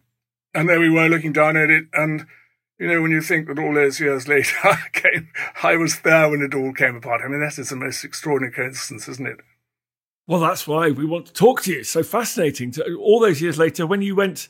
And 0.54 0.68
there 0.68 0.80
we 0.80 0.90
were 0.90 1.08
looking 1.08 1.32
down 1.32 1.56
at 1.56 1.70
it. 1.70 1.86
And, 1.92 2.26
you 2.78 2.88
know, 2.88 3.00
when 3.00 3.10
you 3.10 3.20
think 3.20 3.46
that 3.46 3.58
all 3.58 3.74
those 3.74 4.00
years 4.00 4.28
later 4.28 4.56
I 4.64 4.78
came, 4.92 5.28
I 5.62 5.76
was 5.76 6.00
there 6.00 6.28
when 6.28 6.42
it 6.42 6.54
all 6.54 6.72
came 6.72 6.96
apart. 6.96 7.22
I 7.24 7.28
mean, 7.28 7.40
that 7.40 7.58
is 7.58 7.70
the 7.70 7.76
most 7.76 8.04
extraordinary 8.04 8.52
coincidence, 8.52 9.08
isn't 9.08 9.26
it? 9.26 9.40
Well, 10.26 10.40
that's 10.40 10.66
why 10.66 10.90
we 10.90 11.04
want 11.04 11.26
to 11.26 11.32
talk 11.32 11.62
to 11.62 11.72
you. 11.72 11.80
It's 11.80 11.90
so 11.90 12.02
fascinating. 12.02 12.70
To, 12.72 12.96
all 12.96 13.20
those 13.20 13.42
years 13.42 13.58
later, 13.58 13.86
when 13.86 14.00
you 14.02 14.16
went 14.16 14.48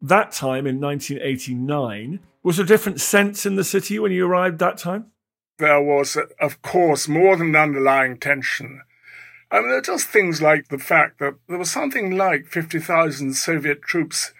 that 0.00 0.30
time 0.30 0.66
in 0.66 0.80
1989, 0.80 2.20
was 2.42 2.56
there 2.56 2.64
a 2.64 2.68
different 2.68 3.00
sense 3.00 3.44
in 3.44 3.56
the 3.56 3.64
city 3.64 3.98
when 3.98 4.12
you 4.12 4.26
arrived 4.26 4.60
that 4.60 4.78
time? 4.78 5.06
There 5.58 5.82
was, 5.82 6.16
of 6.40 6.62
course, 6.62 7.08
more 7.08 7.36
than 7.36 7.56
underlying 7.56 8.18
tension. 8.18 8.82
I 9.50 9.58
mean, 9.58 9.70
there 9.70 9.78
are 9.78 9.82
just 9.82 10.06
things 10.06 10.40
like 10.40 10.68
the 10.68 10.78
fact 10.78 11.18
that 11.18 11.34
there 11.48 11.58
was 11.58 11.70
something 11.70 12.16
like 12.16 12.46
50,000 12.46 13.34
Soviet 13.34 13.82
troops 13.82 14.32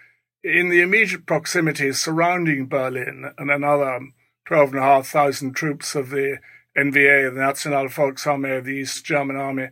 in 0.43 0.69
the 0.69 0.81
immediate 0.81 1.25
proximity 1.25 1.91
surrounding 1.91 2.67
Berlin 2.67 3.31
and 3.37 3.51
another 3.51 3.99
12,500 4.45 5.55
troops 5.55 5.95
of 5.95 6.09
the 6.09 6.39
NVA, 6.77 7.33
the 7.33 7.39
National 7.39 7.87
Volksarmee 7.87 8.57
of 8.57 8.65
the 8.65 8.71
East 8.71 9.05
German 9.05 9.35
Army. 9.35 9.69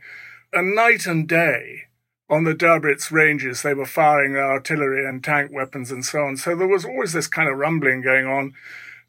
And 0.54 0.76
night 0.76 1.06
and 1.06 1.28
day, 1.28 1.84
on 2.30 2.44
the 2.44 2.54
Döberitz 2.54 3.12
ranges, 3.12 3.62
they 3.62 3.74
were 3.74 3.86
firing 3.86 4.34
their 4.34 4.52
artillery 4.52 5.08
and 5.08 5.24
tank 5.24 5.52
weapons 5.54 5.92
and 5.92 6.04
so 6.04 6.20
on. 6.20 6.38
So 6.38 6.56
there 6.56 6.68
was 6.68 6.84
always 6.84 7.14
this 7.14 7.28
kind 7.28 7.50
of 7.50 7.58
rumbling 7.58 8.02
going 8.02 8.26
on. 8.26 8.54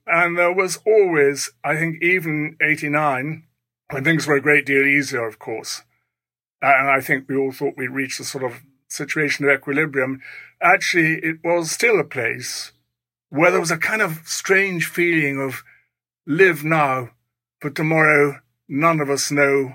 And 0.06 0.38
there 0.38 0.52
was 0.52 0.78
always, 0.86 1.50
I 1.64 1.76
think, 1.76 2.02
even 2.02 2.56
89, 2.62 3.44
when 3.90 4.04
things 4.04 4.26
were 4.26 4.36
a 4.36 4.40
great 4.40 4.64
deal 4.64 4.86
easier, 4.86 5.26
of 5.26 5.38
course. 5.38 5.82
And 6.62 6.88
I 6.88 7.00
think 7.00 7.28
we 7.28 7.36
all 7.36 7.52
thought 7.52 7.74
we'd 7.76 7.90
reached 7.90 8.20
a 8.20 8.24
sort 8.24 8.44
of 8.44 8.60
situation 8.88 9.44
of 9.44 9.54
equilibrium. 9.54 10.22
Actually, 10.60 11.14
it 11.22 11.38
was 11.44 11.70
still 11.70 12.00
a 12.00 12.04
place 12.04 12.72
where 13.30 13.50
there 13.50 13.60
was 13.60 13.70
a 13.70 13.78
kind 13.78 14.02
of 14.02 14.22
strange 14.24 14.86
feeling 14.86 15.40
of 15.40 15.62
live 16.26 16.64
now, 16.64 17.10
for 17.60 17.70
tomorrow 17.70 18.40
none 18.68 19.00
of 19.00 19.10
us 19.10 19.30
know 19.30 19.74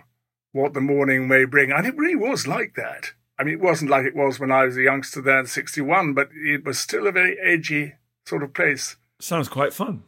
what 0.52 0.74
the 0.74 0.82
morning 0.82 1.28
may 1.28 1.46
bring. 1.46 1.72
And 1.72 1.86
it 1.86 1.98
really 1.98 2.16
was 2.16 2.48
like 2.48 2.76
that. 2.76 3.14
I 3.38 3.44
mean, 3.44 3.56
it 3.56 3.60
wasn't 3.60 3.90
like 3.90 4.06
it 4.06 4.16
was 4.16 4.40
when 4.40 4.52
I 4.52 4.66
was 4.66 4.78
a 4.78 4.84
youngster 4.84 5.22
there 5.22 5.40
in 5.40 5.48
61, 5.48 6.14
but 6.14 6.30
it 6.34 6.64
was 6.64 6.78
still 6.78 7.08
a 7.08 7.12
very 7.12 7.38
edgy 7.44 7.94
sort 8.26 8.44
of 8.44 8.54
place. 8.54 8.96
Sounds 9.20 9.50
quite 9.50 9.74
fun. 9.74 10.04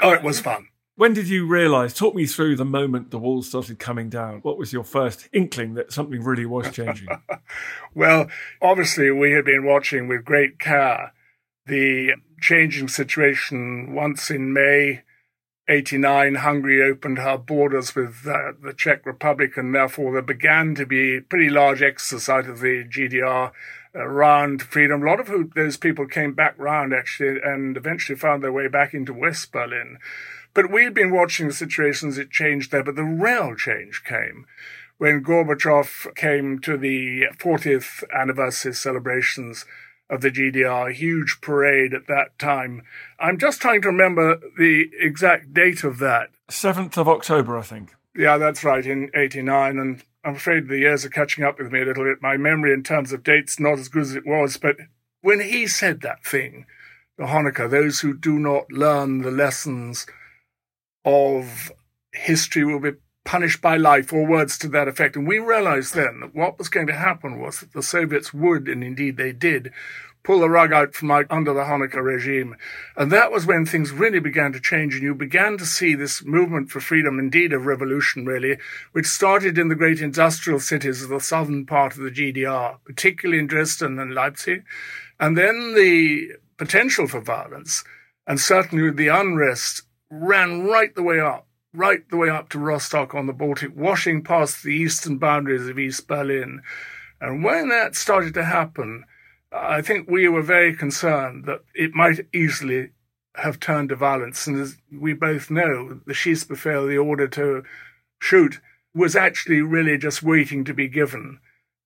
Oh, 0.00 0.12
it 0.12 0.22
was 0.22 0.40
fun. 0.40 0.68
When 0.96 1.12
did 1.12 1.28
you 1.28 1.46
realise? 1.46 1.92
Talk 1.92 2.14
me 2.14 2.26
through 2.26 2.56
the 2.56 2.64
moment 2.64 3.10
the 3.10 3.18
walls 3.18 3.48
started 3.48 3.80
coming 3.80 4.08
down. 4.08 4.40
What 4.40 4.58
was 4.58 4.72
your 4.72 4.84
first 4.84 5.28
inkling 5.32 5.74
that 5.74 5.92
something 5.92 6.22
really 6.22 6.46
was 6.46 6.70
changing? 6.70 7.08
well, 7.94 8.28
obviously, 8.62 9.10
we 9.10 9.32
had 9.32 9.44
been 9.44 9.64
watching 9.64 10.06
with 10.06 10.24
great 10.24 10.58
care 10.58 11.12
the 11.66 12.12
changing 12.40 12.88
situation 12.88 13.94
once 13.94 14.30
in 14.30 14.52
May 14.52 15.02
89, 15.66 16.36
Hungary 16.36 16.82
opened 16.82 17.18
her 17.18 17.38
borders 17.38 17.94
with 17.94 18.26
uh, 18.26 18.52
the 18.62 18.74
Czech 18.74 19.06
Republic, 19.06 19.56
and 19.56 19.74
therefore 19.74 20.12
there 20.12 20.22
began 20.22 20.74
to 20.74 20.84
be 20.84 21.20
pretty 21.20 21.48
large 21.48 21.80
exodus 21.80 22.28
out 22.28 22.46
of 22.46 22.60
the 22.60 22.84
GDR 22.84 23.50
around 23.94 24.60
freedom. 24.60 25.02
A 25.02 25.06
lot 25.06 25.20
of 25.20 25.54
those 25.54 25.76
people 25.76 26.06
came 26.06 26.34
back 26.34 26.54
round 26.58 26.92
actually 26.92 27.40
and 27.42 27.76
eventually 27.76 28.18
found 28.18 28.42
their 28.42 28.52
way 28.52 28.68
back 28.68 28.92
into 28.92 29.14
West 29.14 29.52
Berlin. 29.52 29.98
But 30.54 30.70
we'd 30.70 30.94
been 30.94 31.10
watching 31.10 31.48
the 31.48 31.52
situation 31.52 32.08
as 32.08 32.18
it 32.18 32.30
changed 32.30 32.70
there, 32.70 32.84
but 32.84 32.94
the 32.94 33.04
real 33.04 33.54
change 33.56 34.02
came 34.04 34.46
when 34.98 35.24
Gorbachev 35.24 36.14
came 36.14 36.60
to 36.60 36.76
the 36.76 37.24
40th 37.36 38.04
anniversary 38.12 38.72
celebrations 38.72 39.64
of 40.08 40.20
the 40.20 40.30
GDR, 40.30 40.90
a 40.90 40.94
huge 40.94 41.38
parade 41.40 41.92
at 41.92 42.06
that 42.06 42.38
time. 42.38 42.82
I'm 43.18 43.38
just 43.38 43.60
trying 43.60 43.82
to 43.82 43.88
remember 43.88 44.38
the 44.56 44.90
exact 45.00 45.52
date 45.52 45.82
of 45.82 45.98
that. 45.98 46.30
7th 46.48 46.96
of 46.96 47.08
October, 47.08 47.58
I 47.58 47.62
think. 47.62 47.94
Yeah, 48.14 48.38
that's 48.38 48.62
right, 48.62 48.86
in 48.86 49.10
89. 49.14 49.78
And 49.78 50.02
I'm 50.24 50.36
afraid 50.36 50.68
the 50.68 50.78
years 50.78 51.04
are 51.04 51.10
catching 51.10 51.42
up 51.42 51.58
with 51.58 51.72
me 51.72 51.82
a 51.82 51.84
little 51.84 52.04
bit. 52.04 52.22
My 52.22 52.36
memory 52.36 52.72
in 52.72 52.84
terms 52.84 53.12
of 53.12 53.24
dates 53.24 53.58
not 53.58 53.78
as 53.78 53.88
good 53.88 54.02
as 54.02 54.14
it 54.14 54.26
was. 54.26 54.56
But 54.56 54.76
when 55.20 55.40
he 55.40 55.66
said 55.66 56.02
that 56.02 56.24
thing, 56.24 56.66
the 57.16 57.24
Honecker, 57.24 57.68
those 57.68 58.00
who 58.00 58.16
do 58.16 58.38
not 58.38 58.70
learn 58.70 59.22
the 59.22 59.30
lessons 59.30 60.06
of 61.04 61.72
history 62.12 62.64
will 62.64 62.80
be 62.80 62.92
punished 63.24 63.62
by 63.62 63.76
life, 63.76 64.12
or 64.12 64.26
words 64.26 64.58
to 64.58 64.68
that 64.68 64.88
effect. 64.88 65.16
And 65.16 65.26
we 65.26 65.38
realized 65.38 65.94
then 65.94 66.20
that 66.20 66.34
what 66.34 66.58
was 66.58 66.68
going 66.68 66.86
to 66.88 66.94
happen 66.94 67.40
was 67.40 67.60
that 67.60 67.72
the 67.72 67.82
Soviets 67.82 68.34
would, 68.34 68.68
and 68.68 68.84
indeed 68.84 69.16
they 69.16 69.32
did, 69.32 69.72
pull 70.22 70.40
the 70.40 70.48
rug 70.48 70.72
out 70.72 70.94
from 70.94 71.10
under 71.10 71.52
the 71.52 71.64
Honecker 71.64 72.02
regime. 72.02 72.56
And 72.96 73.12
that 73.12 73.30
was 73.30 73.46
when 73.46 73.66
things 73.66 73.92
really 73.92 74.20
began 74.20 74.52
to 74.52 74.60
change, 74.60 74.94
and 74.94 75.02
you 75.02 75.14
began 75.14 75.56
to 75.58 75.66
see 75.66 75.94
this 75.94 76.24
movement 76.24 76.70
for 76.70 76.80
freedom, 76.80 77.18
indeed 77.18 77.52
of 77.52 77.66
revolution, 77.66 78.26
really, 78.26 78.58
which 78.92 79.06
started 79.06 79.58
in 79.58 79.68
the 79.68 79.74
great 79.74 80.00
industrial 80.00 80.60
cities 80.60 81.02
of 81.02 81.10
the 81.10 81.20
southern 81.20 81.66
part 81.66 81.96
of 81.96 82.02
the 82.02 82.10
GDR, 82.10 82.78
particularly 82.84 83.38
in 83.38 83.46
Dresden 83.46 83.98
and 83.98 84.14
Leipzig. 84.14 84.64
And 85.20 85.36
then 85.36 85.74
the 85.74 86.32
potential 86.56 87.06
for 87.06 87.20
violence, 87.20 87.84
and 88.26 88.40
certainly 88.40 88.90
the 88.90 89.08
unrest, 89.08 89.82
ran 90.10 90.64
right 90.64 90.94
the 90.94 91.02
way 91.02 91.20
up 91.20 91.46
right 91.74 92.08
the 92.08 92.16
way 92.16 92.30
up 92.30 92.48
to 92.50 92.58
Rostock 92.58 93.14
on 93.14 93.26
the 93.26 93.32
Baltic, 93.32 93.72
washing 93.74 94.22
past 94.22 94.62
the 94.62 94.70
eastern 94.70 95.18
boundaries 95.18 95.68
of 95.68 95.78
East 95.78 96.06
Berlin. 96.06 96.62
And 97.20 97.42
when 97.42 97.68
that 97.68 97.96
started 97.96 98.32
to 98.34 98.44
happen, 98.44 99.04
I 99.52 99.82
think 99.82 100.08
we 100.08 100.28
were 100.28 100.42
very 100.42 100.74
concerned 100.74 101.44
that 101.46 101.62
it 101.74 101.92
might 101.92 102.26
easily 102.32 102.90
have 103.36 103.58
turned 103.58 103.88
to 103.88 103.96
violence. 103.96 104.46
And 104.46 104.60
as 104.60 104.76
we 104.92 105.12
both 105.12 105.50
know, 105.50 106.00
the 106.06 106.12
Schießbefehl, 106.12 106.88
the 106.88 106.98
order 106.98 107.26
to 107.28 107.64
shoot, 108.20 108.60
was 108.94 109.16
actually 109.16 109.60
really 109.60 109.98
just 109.98 110.22
waiting 110.22 110.64
to 110.64 110.74
be 110.74 110.88
given. 110.88 111.40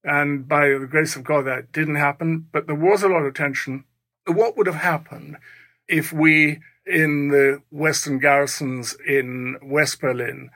And 0.05 0.47
by 0.47 0.69
the 0.69 0.87
grace 0.89 1.17
of 1.17 1.25
God, 1.25 1.47
that 1.47 1.73
didn't 1.73 1.97
happen. 1.97 2.47
But 2.53 2.67
there 2.67 2.77
was 2.77 3.03
a 3.03 3.09
lot 3.09 3.25
of 3.25 3.35
tension. 3.35 3.85
What 4.27 4.57
would 4.57 4.67
have 4.67 4.77
happened 4.77 5.39
if 5.89 6.13
we 6.13 6.61
in 6.87 7.29
the 7.29 7.63
Western 7.71 8.19
garrisons 8.19 8.97
in 9.07 9.57
West 9.63 10.01
Berlin 10.01 10.51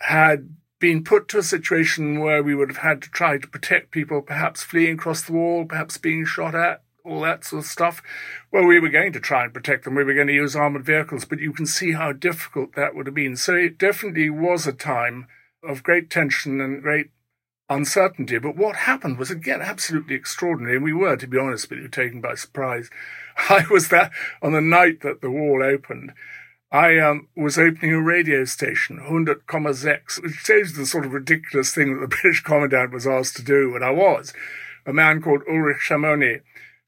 had 0.00 0.50
been 0.78 1.02
put 1.02 1.28
to 1.28 1.38
a 1.38 1.42
situation 1.42 2.20
where 2.20 2.42
we 2.42 2.54
would 2.54 2.68
have 2.68 2.78
had 2.78 3.02
to 3.02 3.10
try 3.10 3.38
to 3.38 3.48
protect 3.48 3.90
people, 3.90 4.20
perhaps 4.22 4.62
fleeing 4.62 4.94
across 4.94 5.22
the 5.22 5.32
wall, 5.32 5.64
perhaps 5.64 5.96
being 5.96 6.24
shot 6.24 6.54
at, 6.54 6.82
all 7.04 7.22
that 7.22 7.44
sort 7.44 7.64
of 7.64 7.70
stuff. 7.70 8.02
Well, 8.52 8.66
we 8.66 8.80
were 8.80 8.88
going 8.88 9.12
to 9.12 9.20
try 9.20 9.44
and 9.44 9.54
protect 9.54 9.84
them. 9.84 9.94
We 9.94 10.04
were 10.04 10.14
going 10.14 10.26
to 10.26 10.32
use 10.34 10.54
armored 10.54 10.84
vehicles, 10.84 11.24
but 11.24 11.38
you 11.38 11.52
can 11.52 11.66
see 11.66 11.92
how 11.92 12.12
difficult 12.12 12.74
that 12.74 12.94
would 12.94 13.06
have 13.06 13.14
been. 13.14 13.36
So 13.36 13.54
it 13.54 13.78
definitely 13.78 14.28
was 14.28 14.66
a 14.66 14.72
time 14.72 15.26
of 15.62 15.82
great 15.82 16.10
tension 16.10 16.60
and 16.60 16.82
great 16.82 17.10
uncertainty. 17.68 18.38
But 18.38 18.56
what 18.56 18.76
happened 18.76 19.18
was, 19.18 19.30
again, 19.30 19.62
absolutely 19.62 20.14
extraordinary. 20.14 20.76
And 20.76 20.84
we 20.84 20.92
were, 20.92 21.16
to 21.16 21.26
be 21.26 21.38
honest 21.38 21.70
with 21.70 21.78
you, 21.78 21.88
taken 21.88 22.20
by 22.20 22.34
surprise. 22.34 22.90
I 23.50 23.64
was 23.70 23.88
there 23.88 24.10
on 24.42 24.52
the 24.52 24.60
night 24.60 25.00
that 25.02 25.20
the 25.20 25.30
wall 25.30 25.62
opened. 25.62 26.12
I 26.72 26.98
um, 26.98 27.28
was 27.36 27.58
opening 27.58 27.92
a 27.92 28.02
radio 28.02 28.44
station, 28.44 28.98
100,6, 28.98 30.22
which 30.22 30.32
shows 30.32 30.72
the 30.72 30.84
sort 30.84 31.06
of 31.06 31.12
ridiculous 31.12 31.74
thing 31.74 31.94
that 31.94 32.00
the 32.00 32.16
British 32.22 32.42
commandant 32.42 32.92
was 32.92 33.06
asked 33.06 33.36
to 33.36 33.42
do, 33.42 33.74
and 33.74 33.84
I 33.84 33.90
was. 33.90 34.32
A 34.84 34.92
man 34.92 35.22
called 35.22 35.42
Ulrich 35.48 35.78
Schamoni. 35.88 36.40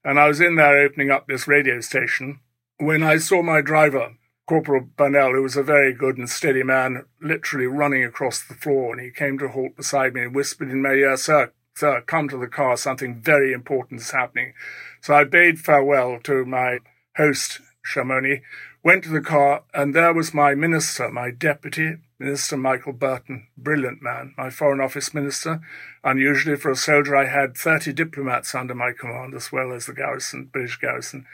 And 0.03 0.19
I 0.19 0.27
was 0.27 0.39
in 0.39 0.55
there 0.55 0.79
opening 0.79 1.11
up 1.11 1.27
this 1.27 1.47
radio 1.47 1.81
station 1.81 2.39
when 2.79 3.03
I 3.03 3.17
saw 3.17 3.41
my 3.41 3.61
driver, 3.61 4.15
Corporal 4.47 4.87
Burnell, 4.95 5.33
who 5.33 5.43
was 5.43 5.57
a 5.57 5.63
very 5.63 5.93
good 5.93 6.17
and 6.17 6.29
steady 6.29 6.63
man, 6.63 7.05
literally 7.21 7.67
running 7.67 8.03
across 8.05 8.41
the 8.41 8.53
floor, 8.53 8.93
and 8.93 9.01
he 9.01 9.11
came 9.11 9.37
to 9.37 9.45
a 9.45 9.49
halt 9.49 9.75
beside 9.75 10.13
me 10.13 10.21
and 10.21 10.33
whispered 10.33 10.71
in 10.71 10.81
my 10.81 10.91
ear, 10.91 11.17
Sir, 11.17 11.51
sir, 11.79 12.01
come 12.01 12.27
to 12.27 12.37
the 12.37 12.47
car, 12.47 12.75
something 12.75 13.21
very 13.21 13.53
important 13.53 14.01
is 14.01 14.11
happening. 14.11 14.53
So 15.01 15.13
I 15.13 15.23
bade 15.23 15.59
farewell 15.59 16.19
to 16.23 16.45
my 16.45 16.79
host, 17.15 17.61
Schamoni, 17.85 18.41
went 18.83 19.03
to 19.05 19.09
the 19.09 19.21
car, 19.21 19.63
and 19.73 19.95
there 19.95 20.13
was 20.13 20.33
my 20.33 20.55
minister, 20.55 21.09
my 21.09 21.31
deputy, 21.31 21.97
Minister 22.19 22.57
Michael 22.57 22.91
Burton, 22.91 23.47
brilliant 23.57 24.01
man, 24.01 24.33
my 24.37 24.49
Foreign 24.49 24.81
Office 24.81 25.13
minister. 25.13 25.61
Unusually 26.03 26.57
for 26.57 26.71
a 26.71 26.75
soldier, 26.75 27.15
I 27.15 27.27
had 27.27 27.55
30 27.55 27.93
diplomats 27.93 28.53
under 28.53 28.75
my 28.75 28.91
command, 28.91 29.33
as 29.33 29.53
well 29.53 29.71
as 29.71 29.85
the 29.85 29.93
garrison, 29.93 30.49
British 30.51 30.77
garrison. 30.77 31.25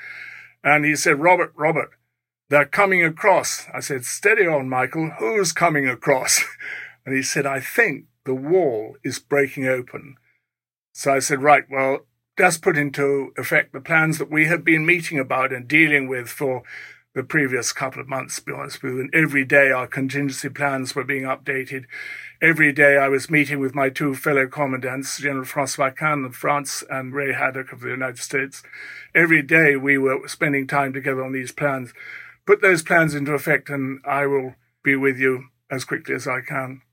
And 0.64 0.86
he 0.86 0.96
said, 0.96 1.20
Robert, 1.20 1.54
Robert, 1.56 1.90
they're 2.50 2.66
coming 2.66 3.04
across. 3.04 3.66
I 3.74 3.80
said, 3.80 4.06
steady 4.06 4.46
on, 4.46 4.70
Michael. 4.70 5.10
Who's 5.18 5.52
coming 5.52 5.88
across? 5.88 6.44
And 7.08 7.16
he 7.16 7.22
said, 7.22 7.46
I 7.46 7.60
think 7.60 8.06
the 8.26 8.34
wall 8.34 8.96
is 9.04 9.20
breaking 9.20 9.68
open. 9.68 10.16
So 10.98 11.14
I 11.14 11.20
said, 11.20 11.44
right, 11.44 11.66
well, 11.70 12.06
let's 12.40 12.58
put 12.58 12.78
into 12.78 13.34
effect 13.38 13.74
the 13.74 13.82
plans 13.82 14.18
that 14.18 14.32
we 14.32 14.46
have 14.46 14.64
been 14.64 14.86
meeting 14.86 15.20
about 15.20 15.52
and 15.52 15.68
dealing 15.68 16.08
with 16.08 16.30
for 16.30 16.64
the 17.14 17.22
previous 17.22 17.74
couple 17.74 18.00
of 18.02 18.08
months, 18.08 18.38
to 18.38 18.44
be 18.46 18.54
honest 18.54 18.82
with 18.82 18.94
you. 18.94 19.02
And 19.02 19.14
every 19.14 19.44
day 19.44 19.72
our 19.72 19.88
contingency 19.88 20.48
plans 20.48 20.96
were 20.96 21.04
being 21.04 21.24
updated. 21.24 21.84
Every 22.42 22.72
day 22.72 22.96
I 22.96 23.10
was 23.10 23.30
meeting 23.30 23.60
with 23.60 23.76
my 23.76 23.90
two 23.90 24.16
fellow 24.16 24.48
commandants, 24.48 25.20
General 25.20 25.44
Francois 25.44 25.92
Cann 25.92 26.24
of 26.24 26.34
France 26.34 26.82
and 26.90 27.14
Ray 27.14 27.34
Haddock 27.34 27.74
of 27.74 27.82
the 27.82 27.90
United 27.90 28.20
States. 28.20 28.64
Every 29.14 29.42
day 29.42 29.76
we 29.76 29.98
were 29.98 30.26
spending 30.30 30.66
time 30.66 30.94
together 30.94 31.26
on 31.26 31.34
these 31.34 31.52
plans. 31.52 31.94
Put 32.46 32.62
those 32.62 32.84
plans 32.84 33.14
into 33.14 33.34
effect 33.34 33.70
and 33.70 34.00
I 34.06 34.28
will 34.28 34.56
be 34.82 34.96
with 34.96 35.20
you 35.20 35.50
as 35.70 35.84
quickly 35.84 36.16
as 36.16 36.26
I 36.26 36.40
can. 36.40 36.84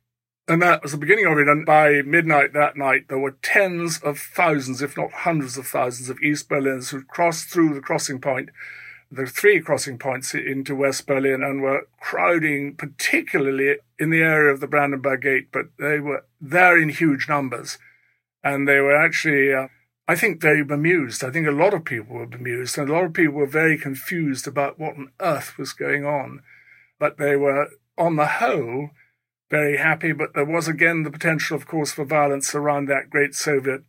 And 0.48 0.60
that 0.60 0.82
was 0.82 0.92
the 0.92 0.98
beginning 0.98 1.26
of 1.26 1.38
it. 1.38 1.48
And 1.48 1.64
by 1.64 2.02
midnight 2.02 2.52
that 2.52 2.76
night, 2.76 3.06
there 3.08 3.18
were 3.18 3.36
tens 3.42 3.98
of 3.98 4.18
thousands, 4.18 4.82
if 4.82 4.96
not 4.96 5.12
hundreds 5.12 5.56
of 5.56 5.66
thousands, 5.66 6.10
of 6.10 6.20
East 6.20 6.48
Berliners 6.48 6.90
who 6.90 7.04
crossed 7.04 7.48
through 7.48 7.74
the 7.74 7.80
crossing 7.80 8.20
point 8.20 8.50
the 9.12 9.26
three 9.26 9.60
crossing 9.60 9.98
points 9.98 10.34
into 10.34 10.74
West 10.74 11.06
Berlin 11.06 11.42
and 11.42 11.60
were 11.60 11.86
crowding, 12.00 12.74
particularly 12.74 13.76
in 13.98 14.08
the 14.08 14.22
area 14.22 14.50
of 14.50 14.60
the 14.60 14.66
Brandenburg 14.66 15.20
Gate, 15.20 15.48
but 15.52 15.66
they 15.78 16.00
were 16.00 16.24
there 16.40 16.80
in 16.80 16.88
huge 16.88 17.28
numbers. 17.28 17.76
And 18.42 18.66
they 18.66 18.80
were 18.80 18.96
actually, 18.96 19.52
uh, 19.52 19.68
I 20.08 20.16
think, 20.16 20.40
very 20.40 20.64
bemused. 20.64 21.22
I 21.22 21.30
think 21.30 21.46
a 21.46 21.52
lot 21.52 21.74
of 21.74 21.84
people 21.84 22.16
were 22.16 22.26
bemused, 22.26 22.78
and 22.78 22.88
a 22.88 22.92
lot 22.92 23.04
of 23.04 23.12
people 23.12 23.34
were 23.34 23.46
very 23.46 23.76
confused 23.76 24.48
about 24.48 24.80
what 24.80 24.96
on 24.96 25.12
earth 25.20 25.58
was 25.58 25.74
going 25.74 26.06
on. 26.06 26.40
But 26.98 27.18
they 27.18 27.36
were, 27.36 27.68
on 27.98 28.16
the 28.16 28.26
whole, 28.26 28.90
very 29.52 29.76
happy. 29.76 30.12
But 30.12 30.34
there 30.34 30.46
was 30.46 30.66
again 30.66 31.02
the 31.04 31.10
potential, 31.10 31.56
of 31.56 31.66
course, 31.66 31.92
for 31.92 32.04
violence 32.04 32.54
around 32.54 32.86
that 32.86 33.10
great 33.10 33.34
Soviet 33.34 33.82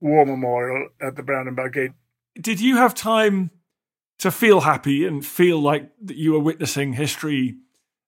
war 0.00 0.26
memorial 0.26 0.88
at 1.00 1.16
the 1.16 1.22
Brandenburg 1.22 1.74
Gate. 1.74 1.92
Did 2.34 2.60
you 2.60 2.76
have 2.76 2.94
time 2.94 3.50
to 4.18 4.30
feel 4.30 4.60
happy 4.60 5.06
and 5.06 5.24
feel 5.24 5.60
like 5.60 5.90
that 6.02 6.16
you 6.16 6.32
were 6.32 6.40
witnessing 6.40 6.94
history 6.94 7.56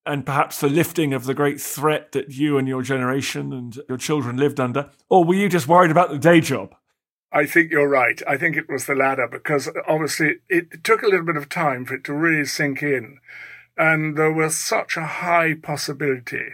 and 0.05 0.25
perhaps 0.25 0.59
the 0.59 0.67
lifting 0.67 1.13
of 1.13 1.23
the 1.23 1.33
great 1.33 1.61
threat 1.61 2.11
that 2.11 2.29
you 2.29 2.57
and 2.57 2.67
your 2.67 2.81
generation 2.81 3.53
and 3.53 3.79
your 3.87 3.97
children 3.97 4.35
lived 4.35 4.59
under? 4.59 4.89
Or 5.09 5.23
were 5.23 5.35
you 5.35 5.47
just 5.47 5.67
worried 5.67 5.91
about 5.91 6.09
the 6.09 6.19
day 6.19 6.41
job? 6.41 6.75
I 7.31 7.45
think 7.45 7.71
you're 7.71 7.89
right. 7.89 8.21
I 8.27 8.37
think 8.37 8.57
it 8.57 8.69
was 8.69 8.85
the 8.85 8.93
latter 8.93 9.27
because 9.31 9.69
uh, 9.69 9.71
obviously 9.87 10.35
it 10.49 10.83
took 10.83 11.01
a 11.01 11.07
little 11.07 11.25
bit 11.25 11.37
of 11.37 11.49
time 11.49 11.85
for 11.85 11.95
it 11.95 12.03
to 12.03 12.13
really 12.13 12.45
sink 12.45 12.83
in. 12.83 13.19
And 13.77 14.17
there 14.17 14.31
was 14.31 14.55
such 14.55 14.97
a 14.97 15.05
high 15.05 15.55
possibility 15.55 16.51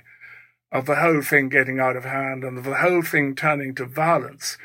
of 0.72 0.86
the 0.86 0.98
whole 0.98 1.22
thing 1.22 1.50
getting 1.50 1.80
out 1.80 1.96
of 1.96 2.06
hand 2.06 2.44
and 2.44 2.64
the 2.64 2.76
whole 2.76 3.02
thing 3.02 3.36
turning 3.36 3.74
to 3.76 3.86
violence 3.86 4.58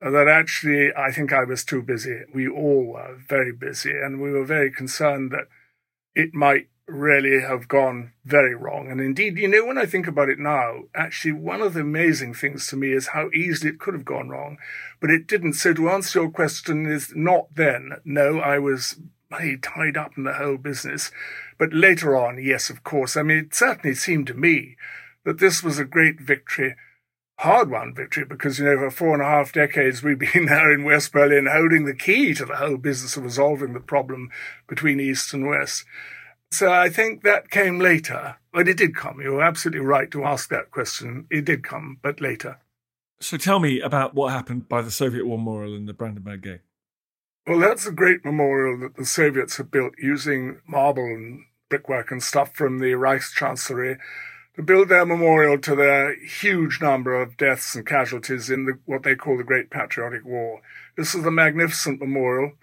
uh, 0.00 0.10
that 0.10 0.28
actually 0.28 0.90
I 0.94 1.10
think 1.10 1.32
I 1.32 1.44
was 1.44 1.64
too 1.64 1.82
busy. 1.82 2.20
We 2.32 2.48
all 2.48 2.84
were 2.84 3.16
very 3.16 3.52
busy, 3.52 3.90
and 3.90 4.20
we 4.20 4.30
were 4.30 4.44
very 4.44 4.70
concerned 4.70 5.30
that 5.32 5.48
it 6.14 6.34
might 6.34 6.68
really 6.86 7.40
have 7.40 7.68
gone 7.68 8.12
very 8.24 8.54
wrong. 8.54 8.90
And 8.90 9.00
indeed, 9.00 9.36
you 9.36 9.48
know, 9.48 9.66
when 9.66 9.76
I 9.76 9.84
think 9.84 10.06
about 10.06 10.30
it 10.30 10.38
now, 10.38 10.84
actually, 10.94 11.32
one 11.32 11.60
of 11.60 11.74
the 11.74 11.80
amazing 11.80 12.34
things 12.34 12.66
to 12.68 12.76
me 12.76 12.92
is 12.92 13.08
how 13.08 13.28
easily 13.34 13.72
it 13.72 13.78
could 13.78 13.94
have 13.94 14.06
gone 14.06 14.30
wrong, 14.30 14.56
but 15.00 15.10
it 15.10 15.26
didn't. 15.26 15.52
So 15.54 15.74
to 15.74 15.90
answer 15.90 16.20
your 16.20 16.30
question 16.30 16.86
is 16.86 17.12
not 17.14 17.54
then. 17.54 17.92
No, 18.04 18.38
I 18.38 18.58
was 18.58 18.98
tied 19.30 19.96
up 19.96 20.16
in 20.16 20.24
the 20.24 20.34
whole 20.34 20.56
business. 20.56 21.10
But 21.58 21.74
later 21.74 22.16
on, 22.16 22.42
yes, 22.42 22.70
of 22.70 22.84
course. 22.84 23.16
I 23.16 23.22
mean, 23.22 23.38
it 23.38 23.54
certainly 23.54 23.94
seemed 23.94 24.26
to 24.28 24.34
me 24.34 24.76
that 25.28 25.38
this 25.38 25.62
was 25.62 25.78
a 25.78 25.84
great 25.84 26.18
victory 26.18 26.74
hard 27.40 27.70
won 27.70 27.94
victory 27.94 28.24
because, 28.24 28.58
you 28.58 28.64
know, 28.64 28.78
for 28.78 28.90
four 28.90 29.12
and 29.14 29.22
a 29.22 29.26
half 29.26 29.52
decades 29.52 30.02
we've 30.02 30.18
been 30.32 30.46
there 30.46 30.72
in 30.72 30.84
West 30.84 31.12
Berlin 31.12 31.46
holding 31.46 31.84
the 31.84 31.94
key 31.94 32.34
to 32.34 32.44
the 32.44 32.56
whole 32.56 32.76
business 32.76 33.16
of 33.16 33.24
resolving 33.24 33.72
the 33.72 33.80
problem 33.80 34.30
between 34.66 35.00
East 35.00 35.32
and 35.32 35.46
West. 35.46 35.84
So 36.50 36.72
I 36.72 36.88
think 36.88 37.22
that 37.22 37.50
came 37.50 37.78
later, 37.78 38.36
but 38.52 38.68
it 38.68 38.78
did 38.78 38.96
come. 38.96 39.20
You 39.20 39.32
were 39.32 39.42
absolutely 39.42 39.84
right 39.84 40.10
to 40.12 40.24
ask 40.24 40.48
that 40.48 40.70
question. 40.70 41.26
It 41.30 41.44
did 41.44 41.62
come, 41.62 41.98
but 42.02 42.20
later. 42.20 42.58
So 43.20 43.36
tell 43.36 43.60
me 43.60 43.80
about 43.80 44.14
what 44.14 44.32
happened 44.32 44.68
by 44.68 44.80
the 44.80 44.90
Soviet 44.90 45.26
War 45.26 45.38
Memorial 45.38 45.76
in 45.76 45.86
the 45.86 45.92
Brandenburg 45.92 46.42
Gate. 46.42 46.60
Well, 47.46 47.58
that's 47.58 47.86
a 47.86 47.92
great 47.92 48.24
memorial 48.24 48.78
that 48.80 48.96
the 48.96 49.04
Soviets 49.04 49.58
have 49.58 49.70
built 49.70 49.92
using 49.98 50.60
marble 50.66 51.04
and 51.04 51.44
brickwork 51.68 52.10
and 52.10 52.22
stuff 52.22 52.54
from 52.54 52.78
the 52.78 52.92
Reichschancellery 52.92 53.98
to 54.58 54.62
build 54.64 54.88
their 54.88 55.06
memorial 55.06 55.56
to 55.56 55.76
their 55.76 56.16
huge 56.16 56.80
number 56.82 57.14
of 57.14 57.36
deaths 57.36 57.76
and 57.76 57.86
casualties 57.86 58.50
in 58.50 58.64
the, 58.64 58.76
what 58.86 59.04
they 59.04 59.14
call 59.14 59.36
the 59.36 59.44
Great 59.44 59.70
Patriotic 59.70 60.24
War. 60.24 60.60
This 60.96 61.14
is 61.14 61.24
a 61.24 61.30
magnificent 61.30 62.00
memorial, 62.00 62.54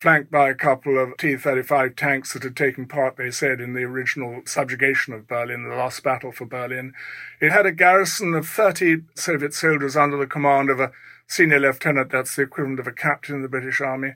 flanked 0.00 0.32
by 0.32 0.50
a 0.50 0.54
couple 0.56 0.98
of 0.98 1.16
T 1.16 1.36
35 1.36 1.94
tanks 1.94 2.32
that 2.32 2.42
had 2.42 2.56
taken 2.56 2.88
part, 2.88 3.16
they 3.16 3.30
said, 3.30 3.60
in 3.60 3.72
the 3.72 3.84
original 3.84 4.42
subjugation 4.44 5.14
of 5.14 5.28
Berlin, 5.28 5.62
the 5.62 5.76
last 5.76 6.02
battle 6.02 6.32
for 6.32 6.44
Berlin. 6.44 6.92
It 7.40 7.52
had 7.52 7.66
a 7.66 7.72
garrison 7.72 8.34
of 8.34 8.48
30 8.48 9.02
Soviet 9.14 9.54
soldiers 9.54 9.96
under 9.96 10.16
the 10.16 10.26
command 10.26 10.70
of 10.70 10.80
a 10.80 10.90
senior 11.28 11.60
lieutenant, 11.60 12.10
that's 12.10 12.34
the 12.34 12.42
equivalent 12.42 12.80
of 12.80 12.88
a 12.88 12.92
captain 12.92 13.36
in 13.36 13.42
the 13.42 13.48
British 13.48 13.80
Army. 13.80 14.14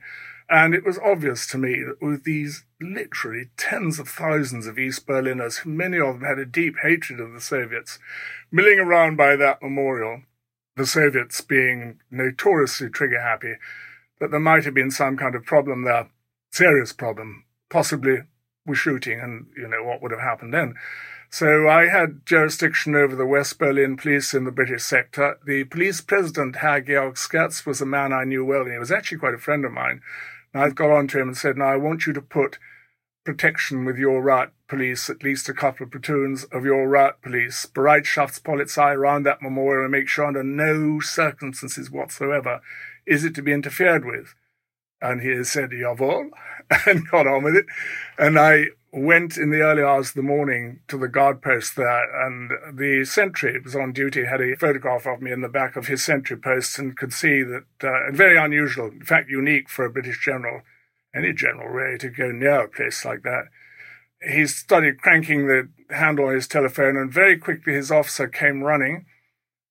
And 0.51 0.75
it 0.75 0.85
was 0.85 0.99
obvious 0.99 1.47
to 1.49 1.59
me 1.59 1.83
that 1.85 2.01
with 2.01 2.25
these 2.25 2.65
literally 2.81 3.51
tens 3.59 3.99
of 3.99 4.09
thousands 4.09 4.67
of 4.67 4.79
East 4.79 5.07
Berliners, 5.07 5.61
many 5.67 5.99
of 5.99 6.15
them 6.15 6.29
had 6.29 6.39
a 6.39 6.47
deep 6.47 6.77
hatred 6.83 7.21
of 7.21 7.33
the 7.33 7.41
Soviets, 7.41 7.99
milling 8.51 8.79
around 8.79 9.17
by 9.17 9.37
that 9.37 9.63
memorial, 9.63 10.23
the 10.77 10.87
Soviets 10.87 11.43
being 11.43 12.01
notoriously 12.11 12.89
trigger 12.89 13.21
happy, 13.21 13.55
that 14.21 14.31
there 14.31 14.41
might 14.41 14.65
have 14.65 14.75
been 14.75 14.91
some 14.91 15.19
kind 15.19 15.35
of 15.35 15.45
problem 15.45 15.85
there, 15.85 16.09
serious 16.51 16.95
problem, 16.95 17.45
possibly 17.69 18.23
with 18.65 18.79
shooting, 18.79 19.21
and 19.21 19.47
you 19.55 19.69
know 19.69 19.85
what 19.85 20.01
would 20.01 20.13
have 20.13 20.21
happened 20.21 20.55
then. 20.55 20.75
So 21.31 21.69
I 21.69 21.89
had 21.89 22.25
jurisdiction 22.25 22.95
over 22.95 23.15
the 23.15 23.27
West 23.27 23.59
Berlin 23.59 23.99
police 23.99 24.33
in 24.33 24.45
the 24.45 24.51
British 24.51 24.83
sector. 24.83 25.39
The 25.45 25.65
police 25.65 26.01
president, 26.01 26.57
Herr 26.57 26.81
Georg 26.81 27.17
Schertz, 27.17 27.67
was 27.67 27.83
a 27.83 27.87
man 27.87 28.15
I 28.15 28.25
knew 28.25 28.47
well, 28.47 28.63
and 28.63 28.73
he 28.73 28.79
was 28.79 28.91
actually 28.91 29.19
quite 29.19 29.35
a 29.35 29.39
friend 29.39 29.67
of 29.67 29.73
mine. 29.73 30.01
And 30.53 30.63
I 30.63 30.71
got 30.71 30.91
on 30.91 31.09
to 31.09 31.21
him 31.21 31.29
and 31.29 31.37
said, 31.37 31.57
Now 31.57 31.67
I 31.67 31.77
want 31.77 32.07
you 32.07 32.13
to 32.13 32.23
put 32.23 32.59
protection 33.25 33.85
with 33.85 33.99
your 33.99 34.23
riot 34.23 34.51
police, 34.69 35.11
at 35.11 35.23
least 35.23 35.49
a 35.49 35.55
couple 35.55 35.85
of 35.85 35.93
platoons 35.93 36.45
of 36.45 36.65
your 36.65 36.89
riot 36.89 37.17
police, 37.23 37.67
Bereitschaftspolizei 37.67 38.95
around 38.95 39.25
that 39.25 39.43
memorial 39.43 39.85
and 39.85 39.93
make 39.93 40.09
sure 40.09 40.27
under 40.27 40.43
no 40.43 41.01
circumstances 41.01 41.91
whatsoever 41.91 42.61
is 43.07 43.25
it 43.25 43.35
to 43.35 43.43
be 43.43 43.53
interfered 43.53 44.05
with. 44.05 44.35
And 45.01 45.21
he 45.21 45.29
has 45.29 45.51
said, 45.51 45.71
Jawohl, 45.71 46.31
and 46.87 47.09
got 47.09 47.27
on 47.27 47.45
with 47.45 47.57
it. 47.57 47.67
And 48.19 48.39
I 48.39 48.69
went 49.05 49.37
in 49.37 49.51
the 49.51 49.61
early 49.61 49.83
hours 49.83 50.11
of 50.11 50.15
the 50.15 50.23
morning 50.23 50.81
to 50.89 50.97
the 50.97 51.09
guard 51.09 51.43
post 51.43 51.77
there, 51.77 52.27
and 52.27 52.51
the 52.73 53.05
sentry 53.05 53.59
was 53.61 53.75
on 53.75 53.93
duty, 53.93 54.25
had 54.25 54.41
a 54.41 54.57
photograph 54.57 55.07
of 55.07 55.23
me 55.23 55.33
in 55.33 55.41
the 55.41 55.49
back 55.49 55.77
of 55.77 55.87
his 55.87 56.05
sentry 56.05 56.37
post, 56.37 56.79
and 56.79 56.97
could 56.97 57.13
see 57.13 57.43
that, 57.43 57.65
uh, 57.83 58.11
very 58.13 58.37
unusual, 58.37 58.89
in 58.89 59.05
fact, 59.05 59.29
unique 59.29 59.69
for 59.69 59.85
a 59.85 59.91
British 59.91 60.25
general, 60.25 60.63
any 61.15 61.33
general 61.33 61.69
really, 61.69 61.99
to 61.99 62.09
go 62.09 62.31
near 62.31 62.63
a 62.63 62.69
place 62.69 63.05
like 63.05 63.23
that. 63.23 63.45
He 64.21 64.47
started 64.47 65.01
cranking 65.01 65.47
the 65.47 65.69
handle 65.91 66.27
on 66.27 66.35
his 66.35 66.49
telephone, 66.49 66.97
and 66.97 67.13
very 67.13 67.37
quickly 67.37 67.75
his 67.75 67.91
officer 67.91 68.29
came 68.29 68.63
running, 68.63 69.07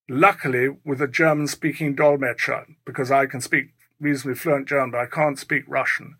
luckily 0.09 0.69
with 0.85 1.01
a 1.01 1.07
German 1.07 1.47
speaking 1.47 1.95
Dolmetscher, 1.95 2.65
because 2.85 3.11
I 3.11 3.25
can 3.25 3.41
speak 3.41 3.73
reasonably 3.99 4.35
fluent 4.35 4.67
German, 4.67 4.91
but 4.91 5.01
I 5.01 5.05
can't 5.05 5.39
speak 5.39 5.63
Russian. 5.67 6.15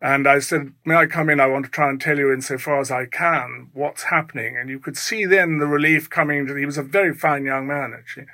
And 0.00 0.28
I 0.28 0.38
said, 0.38 0.72
May 0.84 0.94
I 0.94 1.06
come 1.06 1.28
in? 1.28 1.40
I 1.40 1.46
want 1.46 1.64
to 1.64 1.70
try 1.70 1.88
and 1.88 2.00
tell 2.00 2.18
you, 2.18 2.32
insofar 2.32 2.80
as 2.80 2.90
I 2.90 3.06
can, 3.06 3.70
what's 3.72 4.04
happening. 4.04 4.56
And 4.56 4.70
you 4.70 4.78
could 4.78 4.96
see 4.96 5.24
then 5.24 5.58
the 5.58 5.66
relief 5.66 6.08
coming 6.08 6.38
into, 6.38 6.54
he 6.54 6.66
was 6.66 6.78
a 6.78 6.82
very 6.82 7.14
fine 7.14 7.44
young 7.44 7.66
man, 7.66 7.94
actually. 7.96 8.26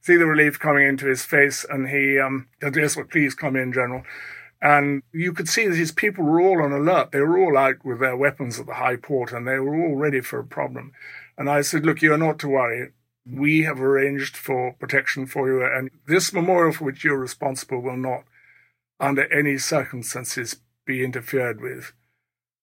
See 0.00 0.16
the 0.16 0.26
relief 0.26 0.58
coming 0.58 0.86
into 0.86 1.06
his 1.06 1.24
face, 1.24 1.64
and 1.68 1.88
he 1.88 2.18
um, 2.18 2.48
said, 2.60 2.74
Yes, 2.74 2.96
well, 2.96 3.06
please 3.06 3.34
come 3.34 3.54
in, 3.54 3.72
General. 3.72 4.02
And 4.60 5.02
you 5.12 5.32
could 5.32 5.48
see 5.48 5.66
that 5.66 5.76
his 5.76 5.92
people 5.92 6.24
were 6.24 6.40
all 6.40 6.62
on 6.62 6.72
alert. 6.72 7.12
They 7.12 7.20
were 7.20 7.38
all 7.38 7.56
out 7.56 7.84
with 7.84 8.00
their 8.00 8.16
weapons 8.16 8.58
at 8.58 8.66
the 8.66 8.74
high 8.74 8.96
port, 8.96 9.32
and 9.32 9.46
they 9.46 9.58
were 9.58 9.74
all 9.74 9.96
ready 9.96 10.20
for 10.20 10.40
a 10.40 10.44
problem. 10.44 10.92
And 11.38 11.48
I 11.48 11.60
said, 11.62 11.86
Look, 11.86 12.02
you 12.02 12.12
are 12.12 12.18
not 12.18 12.40
to 12.40 12.48
worry. 12.48 12.90
We 13.24 13.62
have 13.62 13.80
arranged 13.80 14.36
for 14.36 14.72
protection 14.72 15.26
for 15.26 15.48
you, 15.48 15.64
and 15.64 15.90
this 16.08 16.32
memorial 16.32 16.72
for 16.72 16.84
which 16.84 17.04
you're 17.04 17.16
responsible 17.16 17.80
will 17.80 17.96
not, 17.96 18.24
under 18.98 19.32
any 19.32 19.58
circumstances, 19.58 20.56
be 20.84 21.04
interfered 21.04 21.60
with. 21.60 21.92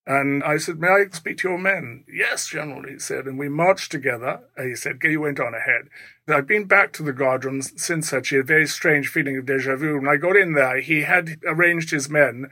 And 0.05 0.43
I 0.43 0.57
said, 0.57 0.79
May 0.79 0.87
I 0.87 1.05
speak 1.11 1.37
to 1.39 1.49
your 1.49 1.59
men? 1.59 2.03
Yes, 2.11 2.47
General, 2.47 2.83
he 2.87 2.97
said. 2.97 3.25
And 3.25 3.37
we 3.37 3.47
marched 3.47 3.91
together. 3.91 4.41
Uh, 4.57 4.63
he 4.63 4.75
said, 4.75 4.97
He 5.01 5.17
went 5.17 5.39
on 5.39 5.53
ahead. 5.53 5.89
I've 6.27 6.47
been 6.47 6.65
back 6.65 6.93
to 6.93 7.03
the 7.03 7.13
guardrooms 7.13 7.79
since 7.79 8.11
actually, 8.11 8.39
a 8.39 8.43
very 8.43 8.67
strange 8.67 9.07
feeling 9.07 9.37
of 9.37 9.45
deja 9.45 9.75
vu. 9.75 9.97
When 9.97 10.07
I 10.07 10.17
got 10.17 10.35
in 10.35 10.53
there, 10.53 10.79
he 10.79 11.01
had 11.01 11.39
arranged 11.45 11.91
his 11.91 12.09
men 12.09 12.49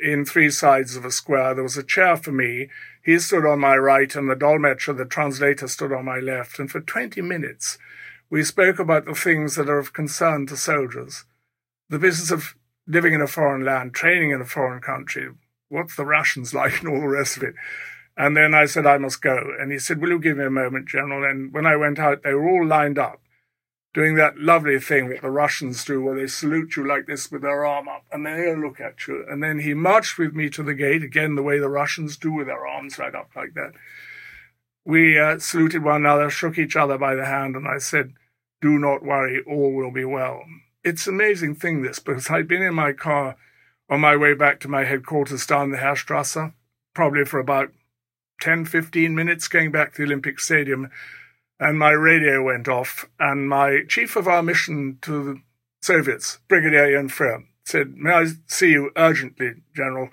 in 0.00 0.24
three 0.24 0.50
sides 0.50 0.94
of 0.94 1.04
a 1.04 1.10
square. 1.10 1.54
There 1.54 1.64
was 1.64 1.76
a 1.76 1.82
chair 1.82 2.16
for 2.16 2.32
me. 2.32 2.68
He 3.02 3.18
stood 3.18 3.44
on 3.44 3.58
my 3.58 3.76
right, 3.76 4.14
and 4.14 4.30
the 4.30 4.36
Dolmetscher, 4.36 4.96
the 4.96 5.04
translator, 5.04 5.68
stood 5.68 5.92
on 5.92 6.04
my 6.04 6.18
left. 6.18 6.58
And 6.58 6.70
for 6.70 6.80
20 6.80 7.20
minutes, 7.22 7.76
we 8.30 8.44
spoke 8.44 8.78
about 8.78 9.04
the 9.04 9.14
things 9.14 9.56
that 9.56 9.68
are 9.68 9.78
of 9.78 9.92
concern 9.92 10.46
to 10.46 10.56
soldiers. 10.56 11.24
The 11.88 11.98
business 11.98 12.30
of 12.30 12.54
living 12.86 13.14
in 13.14 13.20
a 13.20 13.26
foreign 13.26 13.64
land, 13.64 13.94
training 13.94 14.30
in 14.30 14.40
a 14.40 14.46
foreign 14.46 14.80
country, 14.80 15.28
what's 15.68 15.96
the 15.96 16.04
rations 16.04 16.54
like 16.54 16.80
and 16.80 16.88
all 16.88 17.00
the 17.00 17.08
rest 17.08 17.36
of 17.36 17.42
it. 17.42 17.54
And 18.16 18.36
then 18.36 18.54
I 18.54 18.66
said, 18.66 18.86
I 18.86 18.98
must 18.98 19.22
go. 19.22 19.54
And 19.58 19.72
he 19.72 19.78
said, 19.78 20.00
Will 20.00 20.10
you 20.10 20.18
give 20.18 20.36
me 20.36 20.44
a 20.44 20.50
moment, 20.50 20.88
General? 20.88 21.28
And 21.28 21.52
when 21.54 21.66
I 21.66 21.76
went 21.76 21.98
out, 21.98 22.22
they 22.22 22.34
were 22.34 22.48
all 22.48 22.66
lined 22.66 22.98
up 22.98 23.20
doing 23.92 24.14
that 24.14 24.38
lovely 24.38 24.78
thing 24.78 25.08
that 25.08 25.20
the 25.20 25.30
Russians 25.30 25.84
do 25.84 26.00
where 26.00 26.14
they 26.14 26.26
salute 26.26 26.76
you 26.76 26.86
like 26.86 27.06
this 27.06 27.30
with 27.30 27.42
their 27.42 27.64
arm 27.64 27.88
up 27.88 28.04
and 28.12 28.24
they 28.24 28.54
look 28.54 28.80
at 28.80 29.06
you. 29.08 29.24
And 29.28 29.42
then 29.42 29.60
he 29.60 29.74
marched 29.74 30.16
with 30.16 30.32
me 30.32 30.48
to 30.50 30.62
the 30.62 30.74
gate, 30.74 31.02
again, 31.02 31.34
the 31.34 31.42
way 31.42 31.58
the 31.58 31.68
Russians 31.68 32.16
do 32.16 32.32
with 32.32 32.46
their 32.46 32.66
arms 32.66 32.98
right 32.98 33.14
up 33.14 33.30
like 33.34 33.54
that. 33.54 33.72
We 34.84 35.18
uh, 35.18 35.38
saluted 35.38 35.82
one 35.82 35.96
another, 35.96 36.30
shook 36.30 36.56
each 36.56 36.76
other 36.76 36.98
by 36.98 37.14
the 37.14 37.26
hand, 37.26 37.56
and 37.56 37.66
I 37.66 37.78
said, 37.78 38.14
Do 38.60 38.78
not 38.78 39.04
worry, 39.04 39.42
all 39.46 39.74
will 39.74 39.90
be 39.90 40.04
well. 40.04 40.42
It's 40.82 41.06
an 41.06 41.14
amazing 41.14 41.56
thing, 41.56 41.82
this, 41.82 41.98
because 41.98 42.30
I'd 42.30 42.48
been 42.48 42.62
in 42.62 42.74
my 42.74 42.92
car 42.92 43.36
on 43.88 44.00
my 44.00 44.16
way 44.16 44.34
back 44.34 44.60
to 44.60 44.68
my 44.68 44.84
headquarters 44.84 45.46
down 45.46 45.70
the 45.70 45.78
Heerstrasse, 45.78 46.54
probably 46.94 47.24
for 47.24 47.38
about 47.38 47.70
10, 48.40 48.64
15 48.64 49.14
minutes 49.14 49.48
going 49.48 49.70
back 49.70 49.92
to 49.92 49.98
the 49.98 50.04
Olympic 50.04 50.40
Stadium 50.40 50.90
and 51.60 51.78
my 51.78 51.90
radio 51.90 52.42
went 52.42 52.66
off, 52.66 53.04
and 53.18 53.48
my 53.48 53.82
chief 53.86 54.16
of 54.16 54.26
our 54.26 54.42
mission 54.42 54.98
to 55.02 55.22
the 55.22 55.42
Soviets, 55.82 56.38
Brigadier 56.48 56.92
Jan 56.92 57.08
Frere, 57.08 57.44
said, 57.64 57.94
May 57.96 58.12
I 58.12 58.26
see 58.46 58.70
you 58.70 58.90
urgently, 58.96 59.52
General? 59.76 60.08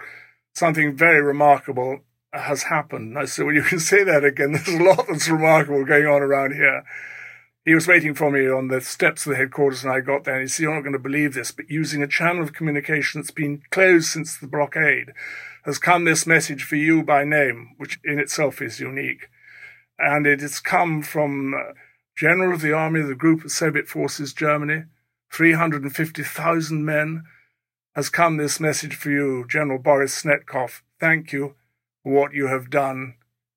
Something 0.53 0.95
very 0.95 1.21
remarkable 1.21 2.01
has 2.33 2.63
happened. 2.63 3.17
I 3.17 3.25
said, 3.25 3.45
Well, 3.45 3.55
you 3.55 3.61
can 3.61 3.79
say 3.79 4.03
that 4.03 4.25
again. 4.25 4.51
There's 4.65 4.67
a 4.67 4.83
lot 4.83 5.05
that's 5.07 5.29
remarkable 5.29 5.85
going 5.85 6.05
on 6.05 6.21
around 6.21 6.53
here. 6.53 6.83
He 7.67 7.75
was 7.75 7.87
waiting 7.87 8.13
for 8.15 8.31
me 8.31 8.49
on 8.49 8.69
the 8.69 8.81
steps 8.81 9.25
of 9.25 9.31
the 9.31 9.35
headquarters, 9.35 9.83
and 9.83 9.91
I 9.91 9.99
got 9.99 10.23
there. 10.23 10.35
And 10.35 10.43
he 10.43 10.47
said, 10.47 10.63
You're 10.63 10.73
not 10.73 10.81
going 10.81 10.93
to 10.93 10.99
believe 10.99 11.33
this, 11.33 11.51
but 11.51 11.69
using 11.69 12.01
a 12.01 12.07
channel 12.07 12.41
of 12.41 12.53
communication 12.53 13.21
that's 13.21 13.31
been 13.31 13.61
closed 13.69 14.07
since 14.07 14.37
the 14.37 14.47
blockade 14.47 15.11
has 15.65 15.77
come 15.77 16.05
this 16.05 16.25
message 16.25 16.63
for 16.63 16.77
you 16.77 17.03
by 17.03 17.25
name, 17.25 17.75
which 17.77 17.99
in 18.05 18.19
itself 18.19 18.61
is 18.61 18.79
unique 18.79 19.27
and 19.99 20.27
it 20.27 20.41
has 20.41 20.59
come 20.59 21.01
from 21.01 21.53
uh, 21.53 21.73
General 22.15 22.53
of 22.53 22.61
the 22.61 22.73
Army 22.73 23.01
of 23.01 23.07
the 23.07 23.15
Group 23.15 23.45
of 23.45 23.51
Soviet 23.51 23.87
Forces, 23.87 24.33
Germany, 24.33 24.83
350,000 25.31 26.85
men, 26.85 27.23
has 27.95 28.09
come 28.09 28.37
this 28.37 28.59
message 28.59 28.95
for 28.95 29.09
you, 29.09 29.45
General 29.47 29.79
Boris 29.79 30.23
Snetkov. 30.23 30.81
Thank 30.99 31.31
you 31.31 31.55
for 32.03 32.13
what 32.13 32.33
you 32.33 32.47
have 32.47 32.69
done. 32.69 33.15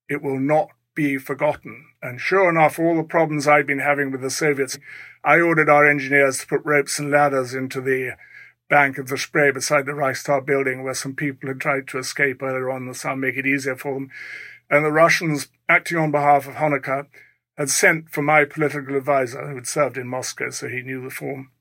It 0.09 0.21
will 0.21 0.39
not 0.39 0.69
be 0.95 1.17
forgotten. 1.17 1.85
And 2.01 2.19
sure 2.19 2.49
enough, 2.49 2.79
all 2.79 2.95
the 2.95 3.03
problems 3.03 3.47
I'd 3.47 3.67
been 3.67 3.79
having 3.79 4.11
with 4.11 4.21
the 4.21 4.29
Soviets, 4.29 4.77
I 5.23 5.39
ordered 5.39 5.69
our 5.69 5.85
engineers 5.85 6.39
to 6.39 6.47
put 6.47 6.65
ropes 6.65 6.99
and 6.99 7.11
ladders 7.11 7.53
into 7.53 7.81
the 7.81 8.17
bank 8.69 8.97
of 8.97 9.07
the 9.07 9.17
Spree 9.17 9.51
beside 9.51 9.85
the 9.85 9.93
Reichstag 9.93 10.45
building 10.45 10.83
where 10.83 10.93
some 10.93 11.15
people 11.15 11.49
had 11.49 11.59
tried 11.59 11.87
to 11.89 11.97
escape 11.97 12.41
earlier 12.41 12.69
on 12.71 12.87
the 12.87 12.95
sun, 12.95 13.19
make 13.19 13.35
it 13.37 13.45
easier 13.45 13.75
for 13.75 13.93
them 13.95 14.09
and 14.71 14.85
the 14.85 14.91
Russians, 14.91 15.49
acting 15.67 15.97
on 15.97 16.11
behalf 16.11 16.47
of 16.47 16.55
Honecker, 16.55 17.07
had 17.57 17.69
sent 17.69 18.09
for 18.09 18.21
my 18.21 18.45
political 18.45 18.95
advisor, 18.95 19.45
who 19.49 19.55
had 19.55 19.67
served 19.67 19.97
in 19.97 20.07
Moscow, 20.07 20.49
so 20.49 20.69
he 20.69 20.81
knew 20.81 21.03
the 21.03 21.09
form, 21.09 21.51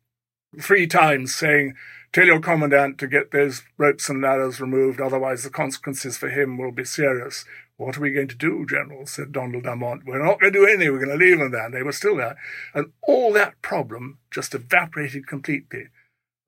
three 0.61 0.87
times 0.87 1.35
saying, 1.35 1.75
Tell 2.12 2.27
your 2.27 2.40
commandant 2.40 2.99
to 2.99 3.07
get 3.07 3.31
those 3.31 3.62
ropes 3.79 4.09
and 4.09 4.20
ladders 4.20 4.61
removed, 4.61 5.01
otherwise 5.01 5.44
the 5.44 5.51
consequences 5.51 6.18
for 6.18 6.29
him 6.29 6.59
will 6.59 6.73
be 6.73 6.85
serious. 6.85 7.44
What 7.77 7.96
are 7.96 8.01
we 8.01 8.12
going 8.12 8.29
to 8.29 8.37
do, 8.37 8.66
General? 8.68 9.07
said 9.07 9.33
Donald 9.33 9.64
Dumont. 9.64 10.05
We're 10.05 10.25
not 10.25 10.40
going 10.40 10.53
to 10.53 10.59
do 10.59 10.66
anything. 10.66 10.92
We're 10.92 11.05
going 11.05 11.18
to 11.18 11.25
leave 11.25 11.38
them 11.38 11.53
there. 11.53 11.66
And 11.66 11.75
they 11.75 11.83
were 11.83 11.92
still 11.92 12.16
there. 12.16 12.37
And 12.75 12.92
all 13.03 13.33
that 13.33 13.62
problem 13.62 14.18
just 14.31 14.55
evaporated 14.55 15.27
completely. 15.27 15.87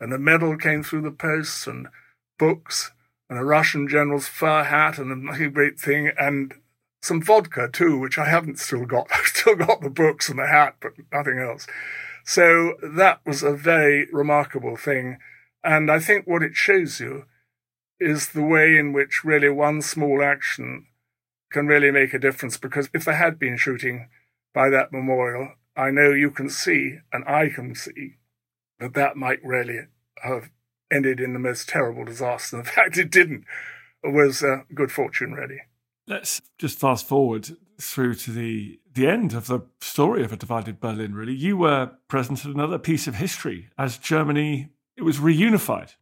And 0.00 0.12
the 0.12 0.18
medal 0.18 0.58
came 0.58 0.82
through 0.82 1.02
the 1.02 1.10
posts 1.10 1.66
and 1.66 1.88
books 2.38 2.90
and 3.32 3.40
a 3.40 3.44
Russian 3.44 3.88
general's 3.88 4.28
fur 4.28 4.64
hat 4.64 4.98
and 4.98 5.30
a 5.30 5.48
great 5.48 5.80
thing, 5.80 6.10
and 6.18 6.52
some 7.00 7.22
vodka 7.22 7.70
too, 7.72 7.98
which 7.98 8.18
I 8.18 8.26
haven't 8.26 8.58
still 8.58 8.84
got. 8.84 9.08
I've 9.14 9.24
still 9.24 9.56
got 9.56 9.80
the 9.80 9.88
books 9.88 10.28
and 10.28 10.38
the 10.38 10.46
hat, 10.46 10.76
but 10.82 10.92
nothing 11.10 11.38
else. 11.38 11.66
So 12.24 12.74
that 12.82 13.20
was 13.24 13.42
a 13.42 13.54
very 13.54 14.06
remarkable 14.12 14.76
thing. 14.76 15.16
And 15.64 15.90
I 15.90 15.98
think 15.98 16.26
what 16.26 16.42
it 16.42 16.56
shows 16.56 17.00
you 17.00 17.24
is 18.00 18.30
the 18.30 18.42
way 18.42 18.76
in 18.76 18.92
which 18.92 19.24
really 19.24 19.48
one 19.48 19.80
small 19.80 20.22
action 20.22 20.86
can 21.52 21.66
really 21.66 21.90
make 21.90 22.14
a 22.14 22.18
difference. 22.18 22.56
Because 22.56 22.88
if 22.92 23.04
there 23.04 23.14
had 23.14 23.38
been 23.38 23.56
shooting 23.56 24.08
by 24.52 24.68
that 24.70 24.92
memorial, 24.92 25.54
I 25.76 25.90
know 25.90 26.10
you 26.10 26.30
can 26.30 26.50
see, 26.50 26.98
and 27.12 27.24
I 27.26 27.48
can 27.48 27.74
see, 27.74 28.16
that 28.80 28.94
that 28.94 29.16
might 29.16 29.42
really 29.44 29.86
have 30.22 30.50
ended 30.92 31.20
in 31.20 31.32
the 31.32 31.38
most 31.38 31.68
terrible 31.68 32.04
disaster. 32.04 32.56
The 32.62 32.64
fact 32.64 32.98
it 32.98 33.10
didn't 33.10 33.44
was 34.02 34.42
uh, 34.42 34.62
good 34.74 34.90
fortune, 34.90 35.32
really. 35.32 35.60
Let's 36.06 36.42
just 36.58 36.78
fast 36.78 37.06
forward 37.06 37.56
through 37.80 38.14
to 38.14 38.32
the 38.32 38.80
the 38.92 39.06
end 39.06 39.32
of 39.32 39.46
the 39.46 39.60
story 39.80 40.22
of 40.22 40.32
a 40.32 40.36
divided 40.36 40.80
Berlin. 40.80 41.14
Really, 41.14 41.34
you 41.34 41.56
were 41.56 41.92
present 42.08 42.44
at 42.44 42.52
another 42.52 42.78
piece 42.78 43.06
of 43.06 43.14
history 43.14 43.68
as 43.78 43.98
Germany 43.98 44.68
it 45.02 45.04
was 45.04 45.18
reunified. 45.18 45.96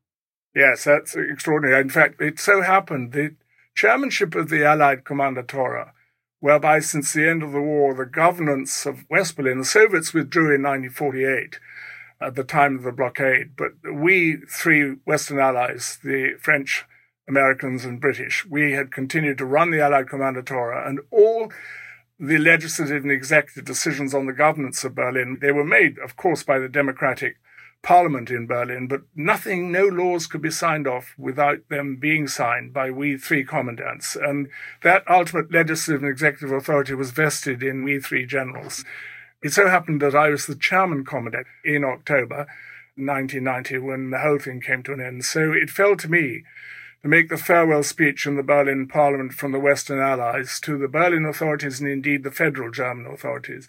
Yes, 0.54 0.84
that's 0.84 1.16
extraordinary. 1.16 1.80
In 1.80 1.88
fact, 1.88 2.20
it 2.20 2.38
so 2.38 2.60
happened 2.60 3.12
the 3.12 3.34
chairmanship 3.74 4.34
of 4.34 4.50
the 4.50 4.62
Allied 4.62 5.04
Kommandantur, 5.04 5.92
whereby 6.40 6.80
since 6.80 7.14
the 7.14 7.26
end 7.26 7.42
of 7.42 7.52
the 7.52 7.62
war 7.62 7.94
the 7.94 8.04
governance 8.04 8.84
of 8.84 9.06
West 9.08 9.36
Berlin, 9.36 9.58
the 9.58 9.64
Soviets 9.64 10.12
withdrew 10.12 10.54
in 10.54 10.62
1948 10.62 11.58
at 12.20 12.34
the 12.34 12.44
time 12.44 12.76
of 12.76 12.82
the 12.82 12.92
blockade. 12.92 13.56
But 13.56 13.72
we 13.90 14.36
three 14.50 14.96
Western 15.06 15.38
allies, 15.38 15.98
the 16.04 16.34
French, 16.38 16.84
Americans, 17.26 17.86
and 17.86 18.02
British, 18.02 18.44
we 18.44 18.72
had 18.72 18.92
continued 18.92 19.38
to 19.38 19.46
run 19.46 19.70
the 19.70 19.80
Allied 19.80 20.08
Kommandantur, 20.08 20.86
and 20.86 21.00
all 21.10 21.50
the 22.18 22.36
legislative 22.36 23.02
and 23.02 23.12
executive 23.12 23.64
decisions 23.64 24.12
on 24.12 24.26
the 24.26 24.34
governance 24.34 24.84
of 24.84 24.94
Berlin, 24.94 25.38
they 25.40 25.52
were 25.52 25.64
made, 25.64 25.98
of 26.00 26.16
course, 26.16 26.42
by 26.42 26.58
the 26.58 26.68
democratic 26.68 27.36
parliament 27.82 28.30
in 28.30 28.46
Berlin, 28.46 28.86
but 28.86 29.02
nothing, 29.14 29.72
no 29.72 29.86
laws 29.86 30.26
could 30.26 30.42
be 30.42 30.50
signed 30.50 30.86
off 30.86 31.14
without 31.16 31.68
them 31.68 31.96
being 31.96 32.28
signed 32.28 32.72
by 32.72 32.90
we 32.90 33.16
three 33.16 33.44
commandants. 33.44 34.16
And 34.16 34.48
that 34.82 35.08
ultimate 35.08 35.52
legislative 35.52 36.02
and 36.02 36.10
executive 36.10 36.52
authority 36.52 36.94
was 36.94 37.10
vested 37.10 37.62
in 37.62 37.82
we 37.82 37.98
three 37.98 38.26
generals. 38.26 38.84
It 39.42 39.52
so 39.52 39.68
happened 39.68 40.02
that 40.02 40.14
I 40.14 40.28
was 40.28 40.46
the 40.46 40.54
chairman 40.54 41.04
commandant 41.04 41.46
in 41.64 41.84
October 41.84 42.46
1990 42.96 43.78
when 43.78 44.10
the 44.10 44.18
whole 44.18 44.38
thing 44.38 44.60
came 44.60 44.82
to 44.82 44.92
an 44.92 45.00
end. 45.00 45.24
So 45.24 45.52
it 45.52 45.70
fell 45.70 45.96
to 45.96 46.10
me 46.10 46.44
to 47.02 47.08
make 47.08 47.30
the 47.30 47.38
farewell 47.38 47.82
speech 47.82 48.26
in 48.26 48.36
the 48.36 48.42
Berlin 48.42 48.86
Parliament 48.86 49.32
from 49.32 49.52
the 49.52 49.60
Western 49.60 49.98
Allies 49.98 50.60
to 50.60 50.76
the 50.76 50.88
Berlin 50.88 51.24
authorities 51.24 51.80
and 51.80 51.88
indeed 51.88 52.22
the 52.22 52.30
federal 52.30 52.70
German 52.70 53.06
authorities. 53.06 53.66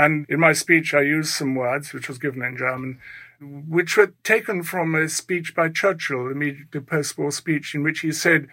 And 0.00 0.24
in 0.30 0.40
my 0.40 0.54
speech, 0.54 0.94
I 0.94 1.02
used 1.02 1.34
some 1.34 1.54
words, 1.54 1.92
which 1.92 2.08
was 2.08 2.16
given 2.16 2.42
in 2.42 2.56
German, 2.56 3.00
which 3.38 3.98
were 3.98 4.14
taken 4.24 4.62
from 4.62 4.94
a 4.94 5.10
speech 5.10 5.54
by 5.54 5.68
Churchill, 5.68 6.30
immediately 6.30 6.80
post-war 6.80 7.30
speech, 7.30 7.74
in 7.74 7.82
which 7.82 8.00
he 8.00 8.10
said, 8.10 8.48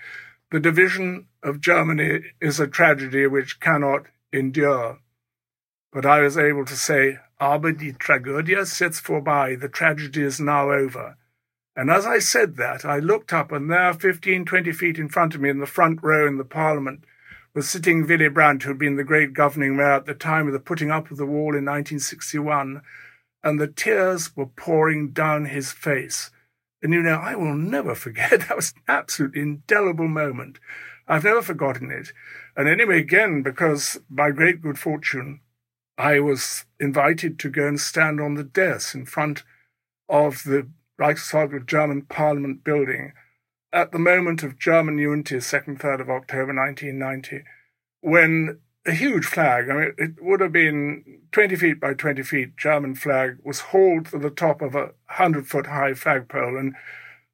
the 0.51 0.59
division 0.59 1.27
of 1.41 1.61
Germany 1.61 2.33
is 2.41 2.59
a 2.59 2.67
tragedy 2.67 3.27
which 3.27 3.61
cannot 3.61 4.07
endure. 4.33 4.99
But 5.93 6.05
I 6.05 6.19
was 6.19 6.37
able 6.37 6.65
to 6.65 6.75
say, 6.75 7.19
Aber 7.39 7.71
die 7.71 7.93
Tragödie 7.93 8.57
ist 8.57 8.81
jetzt 8.81 9.05
vorbei. 9.05 9.57
The 9.57 9.69
tragedy 9.69 10.23
is 10.23 10.41
now 10.41 10.71
over. 10.71 11.15
And 11.77 11.89
as 11.89 12.05
I 12.05 12.19
said 12.19 12.57
that, 12.57 12.83
I 12.83 12.99
looked 12.99 13.31
up, 13.31 13.53
and 13.53 13.71
there, 13.71 13.93
15, 13.93 14.43
20 14.43 14.71
feet 14.73 14.99
in 14.99 15.07
front 15.07 15.33
of 15.33 15.39
me, 15.39 15.49
in 15.49 15.59
the 15.59 15.65
front 15.65 16.03
row 16.03 16.27
in 16.27 16.37
the 16.37 16.43
Parliament, 16.43 17.05
was 17.57 17.67
sitting 17.67 18.05
Willy 18.05 18.29
Brandt, 18.29 18.61
who 18.61 18.69
had 18.69 18.77
been 18.77 18.97
the 18.97 19.03
great 19.03 19.33
governing 19.33 19.75
mayor 19.75 19.93
at 19.93 20.05
the 20.05 20.13
time 20.13 20.45
of 20.45 20.53
the 20.53 20.59
putting 20.59 20.91
up 20.91 21.09
of 21.09 21.17
the 21.17 21.25
wall 21.25 21.55
in 21.55 21.65
1961, 21.65 22.83
and 23.43 23.59
the 23.59 23.65
tears 23.65 24.37
were 24.37 24.45
pouring 24.45 25.09
down 25.09 25.45
his 25.45 25.71
face. 25.71 26.29
And 26.83 26.93
you 26.93 27.01
know, 27.01 27.15
I 27.15 27.33
will 27.33 27.55
never 27.55 27.95
forget. 27.95 28.41
That 28.47 28.55
was 28.55 28.75
an 28.75 28.83
absolutely 28.87 29.41
indelible 29.41 30.07
moment. 30.07 30.59
I've 31.07 31.23
never 31.23 31.41
forgotten 31.41 31.89
it. 31.89 32.13
And 32.55 32.69
anyway, 32.69 32.99
again, 32.99 33.41
because 33.41 33.99
by 34.07 34.29
great 34.29 34.61
good 34.61 34.77
fortune, 34.77 35.39
I 35.97 36.19
was 36.19 36.65
invited 36.79 37.39
to 37.39 37.49
go 37.49 37.67
and 37.67 37.79
stand 37.79 38.21
on 38.21 38.35
the 38.35 38.43
desk 38.43 38.93
in 38.93 39.07
front 39.07 39.41
of 40.07 40.43
the 40.43 40.69
Reichstag 40.99 41.65
German 41.65 42.03
Parliament 42.03 42.63
building 42.63 43.13
at 43.73 43.91
the 43.91 43.99
moment 43.99 44.43
of 44.43 44.57
German 44.57 44.97
unity, 44.97 45.37
2nd, 45.37 45.79
3rd 45.79 46.01
of 46.01 46.09
October 46.09 46.53
1990, 46.53 47.43
when 48.01 48.59
a 48.85 48.93
huge 48.93 49.25
flag, 49.25 49.69
I 49.69 49.73
mean, 49.73 49.93
it 49.97 50.11
would 50.21 50.39
have 50.39 50.53
been 50.53 51.21
20 51.31 51.55
feet 51.57 51.79
by 51.79 51.93
20 51.93 52.23
feet, 52.23 52.55
German 52.55 52.95
flag, 52.95 53.37
was 53.43 53.59
hauled 53.59 54.07
to 54.07 54.17
the 54.17 54.29
top 54.29 54.61
of 54.61 54.75
a 54.75 54.93
100 55.09 55.47
foot 55.47 55.67
high 55.67 55.93
flagpole. 55.93 56.57
And 56.57 56.75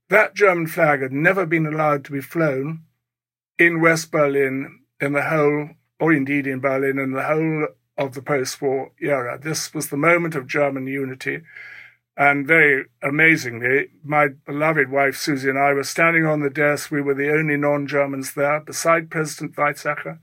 that 0.09 0.33
German 0.33 0.67
flag 0.67 1.01
had 1.01 1.11
never 1.11 1.45
been 1.45 1.67
allowed 1.67 2.03
to 2.05 2.11
be 2.11 2.21
flown 2.21 2.83
in 3.59 3.81
West 3.81 4.11
Berlin, 4.11 4.79
in 4.99 5.13
the 5.13 5.23
whole, 5.23 5.69
or 5.99 6.11
indeed 6.11 6.47
in 6.47 6.59
Berlin, 6.59 6.97
in 6.97 7.11
the 7.11 7.23
whole 7.23 7.67
of 7.97 8.15
the 8.15 8.21
post 8.21 8.59
war 8.61 8.91
era. 8.99 9.37
This 9.39 9.73
was 9.73 9.89
the 9.89 9.97
moment 9.97 10.33
of 10.33 10.47
German 10.47 10.87
unity. 10.87 11.41
And 12.15 12.45
very 12.45 12.85
amazingly, 13.01 13.89
my 14.03 14.27
beloved 14.45 14.91
wife 14.91 15.17
Susie 15.17 15.49
and 15.49 15.57
I 15.57 15.73
were 15.73 15.83
standing 15.83 16.25
on 16.25 16.41
the 16.41 16.49
desk. 16.49 16.91
We 16.91 17.01
were 17.01 17.15
the 17.15 17.31
only 17.31 17.57
non 17.57 17.87
Germans 17.87 18.33
there, 18.33 18.59
beside 18.59 19.09
President 19.09 19.55
Weizsäcker. 19.55 20.19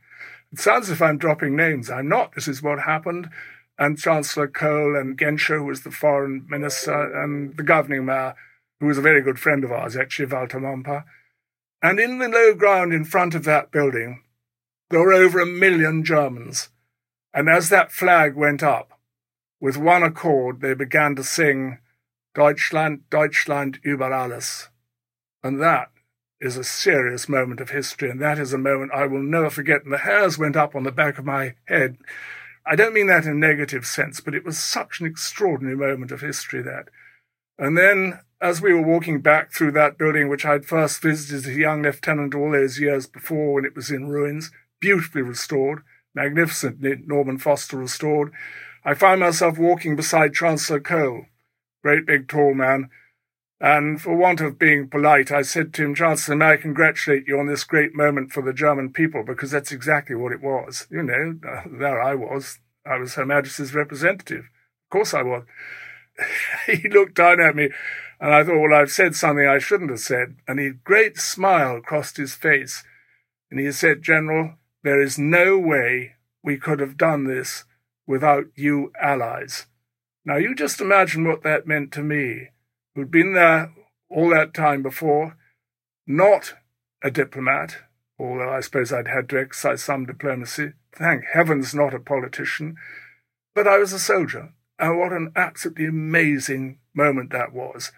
It 0.53 0.61
sounds 0.61 0.87
as 0.87 0.93
if 0.93 1.03
I'm 1.03 1.19
dropping 1.19 1.57
names. 1.57 1.91
I'm 1.91 2.09
not. 2.09 2.35
This 2.35 2.49
is 2.49 2.63
what 2.63 2.81
happened. 2.81 3.29
And 3.79 3.99
Chancellor 3.99 4.47
Kohl 4.47 4.97
and 4.97 5.19
Genscher, 5.19 5.59
who 5.59 5.65
was 5.65 5.83
the 5.83 5.91
foreign 5.91 6.47
minister, 6.49 7.23
and 7.23 7.57
the 7.57 7.63
governing 7.63 8.05
mayor, 8.05 8.35
who 8.79 8.87
was 8.87 8.99
a 8.99 9.03
very 9.03 9.23
good 9.23 9.39
friend 9.39 9.65
of 9.65 9.73
ours, 9.73 9.97
actually, 9.97 10.27
Walter 10.27 10.61
Momper. 10.61 11.05
And 11.83 11.99
in 11.99 12.19
the 12.19 12.29
low 12.29 12.55
ground 12.55 12.93
in 12.93 13.05
front 13.05 13.35
of 13.35 13.45
that 13.45 13.73
building, 13.73 14.23
there 14.91 15.01
were 15.01 15.13
over 15.13 15.41
a 15.41 15.47
million 15.47 16.05
Germans. 16.05 16.69
And 17.33 17.49
as 17.49 17.69
that 17.69 17.91
flag 17.91 18.35
went 18.35 18.63
up, 18.63 19.00
with 19.61 19.77
one 19.77 20.03
accord, 20.03 20.61
they 20.61 20.75
began 20.75 21.15
to 21.17 21.25
sing 21.25 21.79
Deutschland, 22.35 23.03
Deutschland 23.11 23.81
über 23.85 24.13
alles. 24.13 24.69
And 25.43 25.61
that 25.61 25.91
is 26.41 26.57
a 26.57 26.65
serious 26.65 27.29
moment 27.29 27.61
of 27.61 27.71
history, 27.71 28.11
and 28.11 28.21
that 28.21 28.39
is 28.39 28.53
a 28.53 28.59
moment 28.59 28.93
I 28.95 29.07
will 29.07 29.23
never 29.23 29.51
forget. 29.51 29.85
And 29.85 29.93
the 29.93 29.99
hairs 29.99 30.39
went 30.39 30.57
up 30.57 30.75
on 30.75 30.85
the 30.85 30.93
back 30.93 31.19
of 31.19 31.25
my 31.25 31.55
head. 31.67 31.99
I 32.65 32.77
don't 32.77 32.95
mean 32.95 33.09
that 33.09 33.25
in 33.25 33.33
a 33.33 33.35
negative 33.35 33.87
sense, 33.87 34.21
but 34.21 34.35
it 34.35 34.45
was 34.45 34.59
such 34.59 35.01
an 35.01 35.07
extraordinary 35.07 35.77
moment 35.77 36.13
of 36.13 36.21
history 36.21 36.63
that. 36.63 36.89
And 37.59 37.77
then, 37.77 38.21
as 38.41 38.63
we 38.63 38.73
were 38.73 38.83
walking 38.83 39.21
back 39.21 39.53
through 39.53 39.73
that 39.73 39.99
building, 39.99 40.29
which 40.29 40.47
I'd 40.47 40.65
first 40.65 41.03
visited 41.03 41.47
as 41.47 41.47
a 41.47 41.59
young 41.59 41.83
lieutenant 41.83 42.35
all 42.35 42.53
those 42.53 42.81
years 42.81 43.07
before 43.07 43.55
when 43.55 43.67
it 43.67 43.77
was 43.77 43.91
in 43.91 44.09
ruins, 44.09 44.51
beautifully 44.81 45.23
restored, 45.23 45.83
magnificently 46.15 47.03
Norman 47.07 47.39
Foster 47.39 47.77
restored, 47.77 48.33
I 48.85 48.95
found 48.95 49.21
myself 49.21 49.59
walking 49.59 49.97
beside 49.97 50.35
Chancellor 50.35 50.81
Kohl, 50.81 51.27
great 51.83 52.07
big 52.07 52.29
tall 52.29 52.55
man, 52.55 52.89
and 53.61 54.01
for 54.01 54.17
want 54.17 54.41
of 54.41 54.59
being 54.59 54.89
polite, 54.89 55.31
I 55.31 55.43
said 55.43 55.75
to 55.75 55.85
him, 55.85 55.95
Chancellor, 55.95 56.35
may 56.35 56.53
I 56.53 56.57
congratulate 56.57 57.29
you 57.29 57.39
on 57.39 57.47
this 57.47 57.65
great 57.65 57.95
moment 57.95 58.33
for 58.33 58.43
the 58.43 58.55
German 58.55 58.91
people, 58.91 59.23
because 59.23 59.51
that's 59.51 59.71
exactly 59.71 60.17
what 60.17 60.33
it 60.33 60.41
was. 60.41 60.87
You 60.91 61.03
know, 61.03 61.39
there 61.71 62.01
I 62.01 62.15
was. 62.15 62.59
I 62.87 62.97
was 62.97 63.15
Her 63.15 63.27
Majesty's 63.27 63.75
representative. 63.75 64.45
Of 64.87 64.91
course 64.91 65.13
I 65.13 65.23
was. 65.23 65.45
he 66.67 66.89
looked 66.89 67.17
down 67.17 67.39
at 67.41 67.55
me, 67.55 67.69
and 68.19 68.33
I 68.33 68.45
thought, 68.45 68.61
well, 68.61 68.75
I've 68.75 68.91
said 68.91 69.15
something 69.15 69.47
I 69.47 69.59
shouldn't 69.59 69.91
have 69.91 70.01
said. 70.01 70.37
And 70.49 70.59
a 70.59 70.71
great 70.71 71.19
smile 71.19 71.83
crossed 71.83 72.17
his 72.17 72.35
face, 72.35 72.83
and 73.51 73.61
he 73.61 73.71
said, 73.73 74.03
General, 74.03 74.55
there 74.83 75.03
is 75.03 75.19
no 75.19 75.59
way 75.59 76.15
we 76.43 76.57
could 76.57 76.81
have 76.81 76.97
done 76.97 77.25
this 77.25 77.65
without 78.11 78.47
you 78.57 78.91
allies. 79.01 79.67
Now 80.25 80.37
you 80.37 80.53
just 80.53 80.81
imagine 80.81 81.29
what 81.29 81.45
that 81.45 81.69
meant 81.69 81.93
to 81.93 82.03
me, 82.03 82.49
who'd 82.97 83.09
been 83.09 83.35
there 83.35 83.73
all 84.11 84.31
that 84.31 84.53
time 84.53 84.83
before, 84.83 85.37
not 86.09 86.55
a 87.05 87.11
diplomat, 87.13 87.77
although 88.19 88.51
I 88.51 88.63
suppose 88.63 88.93
I'd 88.93 89.07
had 89.07 89.29
to 89.29 89.39
exercise 89.39 89.85
some 89.85 90.07
diplomacy. 90.07 90.73
Thank 90.93 91.23
heavens, 91.33 91.73
not 91.73 91.95
a 91.95 92.01
politician. 92.01 92.75
But 93.55 93.69
I 93.69 93.79
was 93.79 93.93
a 93.93 93.99
soldier, 94.01 94.55
and 94.77 94.99
what 94.99 95.13
an 95.13 95.31
absolutely 95.37 95.87
amazing 95.87 96.81
moment 96.93 97.31
that 97.31 97.53
was. 97.53 97.93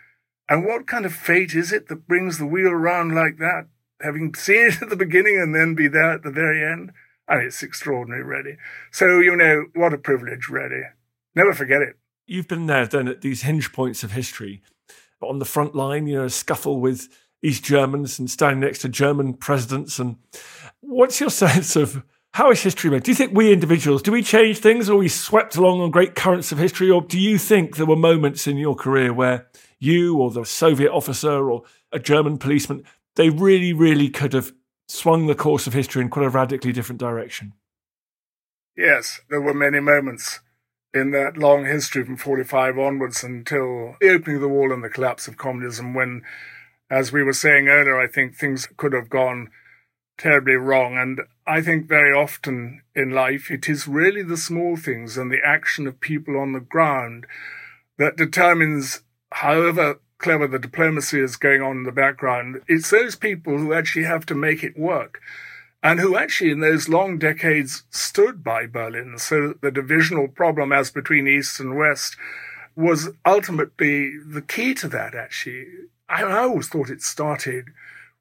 And 0.46 0.66
what 0.66 0.86
kind 0.86 1.06
of 1.06 1.14
fate 1.14 1.54
is 1.54 1.72
it 1.72 1.88
that 1.88 2.06
brings 2.06 2.36
the 2.36 2.46
wheel 2.46 2.72
round 2.74 3.14
like 3.14 3.38
that? 3.38 3.68
Having 4.02 4.34
seen 4.36 4.66
it 4.66 4.82
at 4.82 4.90
the 4.90 4.96
beginning 4.96 5.40
and 5.40 5.54
then 5.54 5.74
be 5.74 5.88
there 5.88 6.12
at 6.12 6.22
the 6.22 6.30
very 6.30 6.62
end? 6.62 6.92
And 7.28 7.42
it's 7.42 7.62
extraordinary, 7.62 8.24
really. 8.24 8.56
So, 8.90 9.20
you 9.20 9.36
know, 9.36 9.66
what 9.74 9.94
a 9.94 9.98
privilege, 9.98 10.48
really. 10.48 10.82
Never 11.34 11.52
forget 11.52 11.82
it. 11.82 11.96
You've 12.26 12.48
been 12.48 12.66
there, 12.66 12.86
then, 12.86 13.08
at 13.08 13.20
these 13.20 13.42
hinge 13.42 13.72
points 13.72 14.02
of 14.02 14.12
history. 14.12 14.62
On 15.22 15.38
the 15.38 15.44
front 15.44 15.74
line, 15.74 16.06
you 16.06 16.16
know, 16.16 16.24
a 16.24 16.30
scuffle 16.30 16.80
with 16.80 17.08
East 17.42 17.64
Germans 17.64 18.18
and 18.18 18.30
standing 18.30 18.60
next 18.60 18.80
to 18.80 18.88
German 18.88 19.34
presidents. 19.34 19.98
And 19.98 20.16
what's 20.80 21.20
your 21.20 21.30
sense 21.44 21.76
of 21.76 22.02
how 22.34 22.50
is 22.50 22.62
history 22.62 22.90
made? 22.90 23.02
Do 23.02 23.10
you 23.10 23.14
think 23.14 23.36
we 23.36 23.52
individuals, 23.52 24.02
do 24.02 24.12
we 24.12 24.22
change 24.22 24.58
things 24.58 24.88
or 24.88 24.96
we 24.96 25.08
swept 25.08 25.56
along 25.56 25.80
on 25.80 25.90
great 25.90 26.14
currents 26.14 26.50
of 26.50 26.58
history? 26.58 26.90
Or 26.90 27.02
do 27.02 27.18
you 27.18 27.38
think 27.38 27.76
there 27.76 27.86
were 27.86 27.96
moments 27.96 28.46
in 28.46 28.56
your 28.56 28.74
career 28.74 29.12
where 29.12 29.48
you 29.78 30.16
or 30.18 30.30
the 30.30 30.44
Soviet 30.44 30.90
officer 30.90 31.50
or 31.50 31.64
a 31.90 31.98
German 31.98 32.38
policeman, 32.38 32.84
they 33.16 33.28
really, 33.28 33.72
really 33.72 34.08
could 34.08 34.32
have 34.32 34.52
swung 34.92 35.26
the 35.26 35.34
course 35.34 35.66
of 35.66 35.72
history 35.72 36.02
in 36.02 36.10
quite 36.10 36.26
a 36.26 36.28
radically 36.28 36.72
different 36.72 37.00
direction. 37.00 37.54
Yes, 38.76 39.20
there 39.30 39.40
were 39.40 39.54
many 39.54 39.80
moments 39.80 40.40
in 40.92 41.10
that 41.12 41.38
long 41.38 41.64
history 41.64 42.04
from 42.04 42.18
45 42.18 42.78
onwards 42.78 43.24
until 43.24 43.96
the 44.00 44.10
opening 44.10 44.36
of 44.36 44.42
the 44.42 44.48
wall 44.48 44.70
and 44.70 44.84
the 44.84 44.90
collapse 44.90 45.26
of 45.26 45.38
communism 45.38 45.94
when, 45.94 46.22
as 46.90 47.10
we 47.10 47.22
were 47.22 47.32
saying 47.32 47.68
earlier, 47.68 47.98
I 47.98 48.06
think 48.06 48.36
things 48.36 48.68
could 48.76 48.92
have 48.92 49.08
gone 49.08 49.50
terribly 50.18 50.54
wrong. 50.54 50.98
And 50.98 51.22
I 51.46 51.62
think 51.62 51.88
very 51.88 52.12
often 52.12 52.82
in 52.94 53.10
life, 53.10 53.50
it 53.50 53.68
is 53.70 53.88
really 53.88 54.22
the 54.22 54.36
small 54.36 54.76
things 54.76 55.16
and 55.16 55.30
the 55.30 55.40
action 55.44 55.86
of 55.86 56.00
people 56.00 56.38
on 56.38 56.52
the 56.52 56.60
ground 56.60 57.26
that 57.96 58.16
determines, 58.16 59.02
however 59.32 60.00
clever 60.22 60.46
the 60.46 60.58
diplomacy 60.58 61.20
is 61.20 61.36
going 61.36 61.60
on 61.60 61.78
in 61.78 61.82
the 61.82 61.92
background. 61.92 62.62
It's 62.68 62.90
those 62.90 63.16
people 63.16 63.58
who 63.58 63.74
actually 63.74 64.04
have 64.04 64.24
to 64.26 64.34
make 64.34 64.62
it 64.62 64.78
work 64.78 65.20
and 65.82 65.98
who 65.98 66.16
actually 66.16 66.52
in 66.52 66.60
those 66.60 66.88
long 66.88 67.18
decades 67.18 67.82
stood 67.90 68.44
by 68.44 68.66
Berlin. 68.66 69.18
So 69.18 69.54
the 69.60 69.72
divisional 69.72 70.28
problem 70.28 70.72
as 70.72 70.90
between 70.90 71.26
East 71.26 71.58
and 71.58 71.76
West 71.76 72.16
was 72.76 73.10
ultimately 73.26 74.16
the 74.18 74.42
key 74.42 74.74
to 74.74 74.88
that, 74.88 75.14
actually. 75.14 75.66
I, 76.08 76.22
always 76.22 76.68
thought 76.68 76.90
it 76.90 77.02
started 77.02 77.66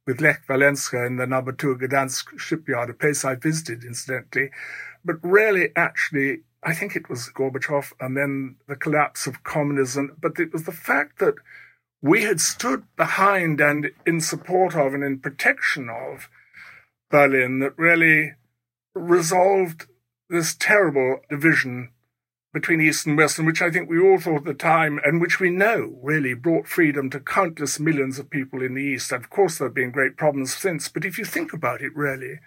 with 0.07 0.21
Lech 0.21 0.45
Walesa 0.47 1.05
in 1.05 1.17
the 1.17 1.27
number 1.27 1.51
two 1.51 1.75
Gdansk 1.75 2.39
shipyard, 2.39 2.89
a 2.89 2.93
place 2.93 3.23
I 3.23 3.35
visited, 3.35 3.83
incidentally. 3.83 4.49
But 5.05 5.17
really, 5.21 5.69
actually, 5.75 6.41
I 6.63 6.73
think 6.73 6.95
it 6.95 7.09
was 7.09 7.29
Gorbachev 7.29 7.93
and 7.99 8.17
then 8.17 8.55
the 8.67 8.75
collapse 8.75 9.27
of 9.27 9.43
communism. 9.43 10.17
But 10.19 10.39
it 10.39 10.51
was 10.51 10.63
the 10.63 10.71
fact 10.71 11.19
that 11.19 11.35
we 12.01 12.23
had 12.23 12.41
stood 12.41 12.83
behind 12.95 13.61
and 13.61 13.91
in 14.05 14.21
support 14.21 14.75
of 14.75 14.93
and 14.93 15.03
in 15.03 15.19
protection 15.19 15.89
of 15.89 16.29
Berlin 17.09 17.59
that 17.59 17.77
really 17.77 18.33
resolved 18.95 19.87
this 20.29 20.55
terrible 20.55 21.19
division 21.29 21.91
between 22.53 22.81
East 22.81 23.05
and 23.05 23.17
West, 23.17 23.37
and 23.37 23.47
which 23.47 23.61
I 23.61 23.69
think 23.69 23.89
we 23.89 23.99
all 23.99 24.19
thought 24.19 24.39
at 24.39 24.43
the 24.43 24.53
time, 24.53 24.99
and 25.05 25.21
which 25.21 25.39
we 25.39 25.49
know 25.49 25.97
really 26.01 26.33
brought 26.33 26.67
freedom 26.67 27.09
to 27.11 27.19
countless 27.19 27.79
millions 27.79 28.19
of 28.19 28.29
people 28.29 28.61
in 28.61 28.73
the 28.73 28.81
East. 28.81 29.11
And 29.11 29.23
Of 29.23 29.29
course, 29.29 29.57
there 29.57 29.67
have 29.67 29.75
been 29.75 29.91
great 29.91 30.17
problems 30.17 30.53
since, 30.53 30.89
but 30.89 31.05
if 31.05 31.17
you 31.17 31.23
think 31.23 31.53
about 31.53 31.81
it, 31.81 31.95
really, 31.95 32.39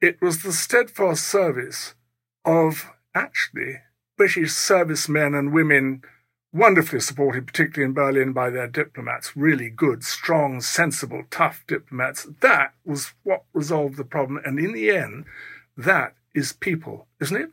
it 0.00 0.20
was 0.20 0.42
the 0.42 0.52
steadfast 0.52 1.26
service 1.26 1.94
of 2.44 2.90
actually 3.14 3.80
British 4.18 4.52
servicemen 4.52 5.34
and 5.34 5.54
women 5.54 6.02
wonderfully 6.54 7.00
supported, 7.00 7.46
particularly 7.46 7.90
in 7.90 7.94
Berlin, 7.94 8.32
by 8.32 8.48
their 8.48 8.68
diplomats. 8.68 9.36
Really 9.36 9.68
good, 9.68 10.04
strong, 10.04 10.60
sensible, 10.60 11.24
tough 11.30 11.64
diplomats. 11.66 12.26
That 12.40 12.72
was 12.86 13.12
what 13.24 13.44
resolved 13.52 13.96
the 13.96 14.04
problem. 14.04 14.40
And 14.44 14.58
in 14.58 14.72
the 14.72 14.90
end, 14.90 15.24
that 15.76 16.14
is 16.34 16.52
people, 16.52 17.08
isn't 17.20 17.36
it? 17.36 17.50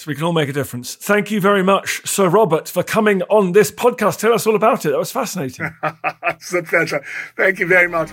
So 0.00 0.08
we 0.08 0.16
can 0.16 0.24
all 0.24 0.32
make 0.32 0.48
a 0.48 0.52
difference. 0.52 0.96
Thank 0.96 1.30
you 1.30 1.40
very 1.40 1.62
much, 1.62 2.04
Sir 2.04 2.28
Robert, 2.28 2.68
for 2.68 2.82
coming 2.82 3.22
on 3.22 3.52
this 3.52 3.70
podcast. 3.70 4.18
Tell 4.18 4.32
us 4.32 4.44
all 4.44 4.56
about 4.56 4.84
it. 4.84 4.90
That 4.90 4.98
was 4.98 5.12
fascinating. 5.12 5.70
it's 6.24 6.52
a 6.52 6.64
pleasure. 6.64 7.02
Thank 7.36 7.60
you 7.60 7.68
very 7.68 7.88
much. 7.88 8.10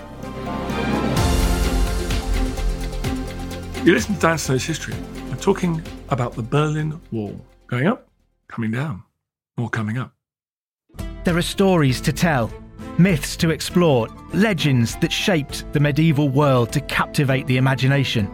You 3.84 3.92
listen 3.92 4.14
to 4.14 4.20
Dan 4.20 4.38
Snow's 4.38 4.64
history. 4.64 4.94
I'm 5.32 5.38
talking 5.38 5.82
about 6.10 6.34
the 6.34 6.42
Berlin 6.42 7.00
Wall. 7.10 7.44
Going 7.66 7.88
up, 7.88 8.06
coming 8.46 8.70
down. 8.70 9.02
More 9.62 9.70
coming 9.70 9.96
up. 9.96 10.12
There 11.22 11.36
are 11.36 11.40
stories 11.40 12.00
to 12.00 12.12
tell, 12.12 12.50
myths 12.98 13.36
to 13.36 13.50
explore, 13.50 14.08
legends 14.34 14.96
that 14.96 15.12
shaped 15.12 15.72
the 15.72 15.78
medieval 15.78 16.28
world 16.28 16.72
to 16.72 16.80
captivate 16.80 17.46
the 17.46 17.58
imagination. 17.58 18.28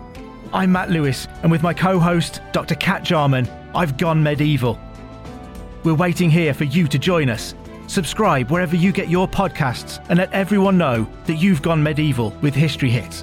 I'm 0.54 0.72
Matt 0.72 0.88
Lewis, 0.88 1.28
and 1.42 1.52
with 1.52 1.62
my 1.62 1.74
co 1.74 1.98
host, 1.98 2.40
Dr. 2.52 2.76
Kat 2.76 3.02
Jarman, 3.02 3.46
I've 3.74 3.98
gone 3.98 4.22
medieval. 4.22 4.78
We're 5.84 5.92
waiting 5.92 6.30
here 6.30 6.54
for 6.54 6.64
you 6.64 6.88
to 6.88 6.98
join 6.98 7.28
us. 7.28 7.54
Subscribe 7.88 8.50
wherever 8.50 8.74
you 8.74 8.90
get 8.90 9.10
your 9.10 9.28
podcasts 9.28 10.02
and 10.08 10.18
let 10.18 10.32
everyone 10.32 10.78
know 10.78 11.06
that 11.26 11.34
you've 11.34 11.60
gone 11.60 11.82
medieval 11.82 12.30
with 12.40 12.54
History 12.54 12.88
Hits. 12.88 13.22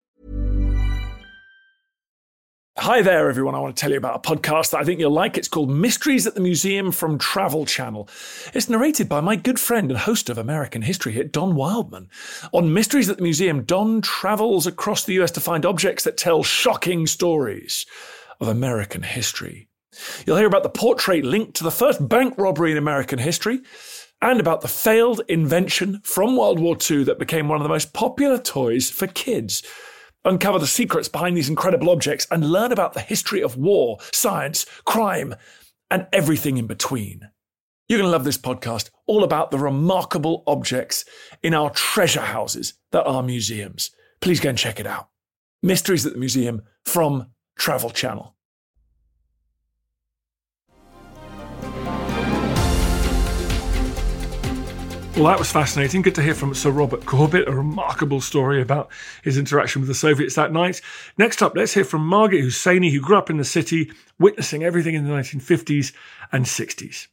Hi 2.77 3.01
there, 3.01 3.29
everyone. 3.29 3.53
I 3.53 3.59
want 3.59 3.75
to 3.75 3.79
tell 3.79 3.91
you 3.91 3.97
about 3.97 4.15
a 4.15 4.35
podcast 4.35 4.71
that 4.71 4.79
I 4.79 4.85
think 4.85 4.97
you'll 4.97 5.11
like. 5.11 5.37
It's 5.37 5.49
called 5.49 5.69
Mysteries 5.69 6.25
at 6.25 6.35
the 6.35 6.41
Museum 6.41 6.93
from 6.93 7.17
Travel 7.17 7.65
Channel. 7.65 8.07
It's 8.53 8.69
narrated 8.69 9.09
by 9.09 9.19
my 9.19 9.35
good 9.35 9.59
friend 9.59 9.91
and 9.91 9.99
host 9.99 10.29
of 10.29 10.37
American 10.37 10.81
History 10.81 11.11
hit, 11.11 11.33
Don 11.33 11.53
Wildman. 11.53 12.09
On 12.53 12.73
Mysteries 12.73 13.09
at 13.09 13.17
the 13.17 13.23
Museum, 13.23 13.63
Don 13.63 13.99
travels 13.99 14.67
across 14.67 15.03
the 15.03 15.21
US 15.21 15.31
to 15.31 15.41
find 15.41 15.65
objects 15.65 16.05
that 16.05 16.15
tell 16.15 16.43
shocking 16.43 17.07
stories 17.07 17.85
of 18.39 18.47
American 18.47 19.03
history. 19.03 19.67
You'll 20.25 20.37
hear 20.37 20.47
about 20.47 20.63
the 20.63 20.69
portrait 20.69 21.25
linked 21.25 21.55
to 21.57 21.65
the 21.65 21.71
first 21.71 22.07
bank 22.07 22.35
robbery 22.37 22.71
in 22.71 22.77
American 22.77 23.19
history 23.19 23.59
and 24.21 24.39
about 24.39 24.61
the 24.61 24.69
failed 24.69 25.19
invention 25.27 25.99
from 26.05 26.37
World 26.37 26.57
War 26.57 26.77
II 26.89 27.03
that 27.03 27.19
became 27.19 27.49
one 27.49 27.57
of 27.57 27.63
the 27.63 27.69
most 27.69 27.93
popular 27.93 28.37
toys 28.37 28.89
for 28.89 29.07
kids 29.07 29.61
uncover 30.25 30.59
the 30.59 30.67
secrets 30.67 31.07
behind 31.07 31.35
these 31.35 31.49
incredible 31.49 31.89
objects, 31.89 32.27
and 32.31 32.51
learn 32.51 32.71
about 32.71 32.93
the 32.93 32.99
history 32.99 33.41
of 33.41 33.57
war, 33.57 33.97
science, 34.13 34.65
crime, 34.85 35.35
and 35.89 36.07
everything 36.13 36.57
in 36.57 36.67
between. 36.67 37.29
You're 37.87 37.99
going 37.99 38.07
to 38.07 38.11
love 38.11 38.23
this 38.23 38.37
podcast, 38.37 38.89
all 39.07 39.23
about 39.23 39.51
the 39.51 39.59
remarkable 39.59 40.43
objects 40.47 41.03
in 41.43 41.53
our 41.53 41.69
treasure 41.71 42.21
houses 42.21 42.75
that 42.91 43.05
are 43.05 43.21
museums. 43.21 43.91
Please 44.21 44.39
go 44.39 44.49
and 44.49 44.57
check 44.57 44.79
it 44.79 44.87
out. 44.87 45.09
Mysteries 45.61 46.05
at 46.05 46.13
the 46.13 46.19
Museum 46.19 46.61
from 46.85 47.27
Travel 47.57 47.89
Channel. 47.89 48.35
Well, 55.15 55.25
that 55.25 55.39
was 55.39 55.51
fascinating. 55.51 56.01
Good 56.01 56.15
to 56.15 56.23
hear 56.23 56.33
from 56.33 56.55
Sir 56.55 56.71
Robert 56.71 57.05
Corbett, 57.05 57.47
a 57.47 57.51
remarkable 57.51 58.21
story 58.21 58.61
about 58.61 58.89
his 59.23 59.37
interaction 59.37 59.81
with 59.81 59.89
the 59.89 59.93
Soviets 59.93 60.35
that 60.35 60.53
night. 60.53 60.81
Next 61.17 61.43
up, 61.43 61.53
let's 61.55 61.73
hear 61.73 61.83
from 61.83 62.07
Margaret 62.07 62.45
Hosseini, 62.45 62.91
who 62.91 63.01
grew 63.01 63.17
up 63.17 63.29
in 63.29 63.35
the 63.37 63.43
city, 63.43 63.91
witnessing 64.17 64.63
everything 64.63 64.95
in 64.95 65.03
the 65.03 65.11
1950s 65.11 65.93
and 66.31 66.45
60s. 66.45 67.07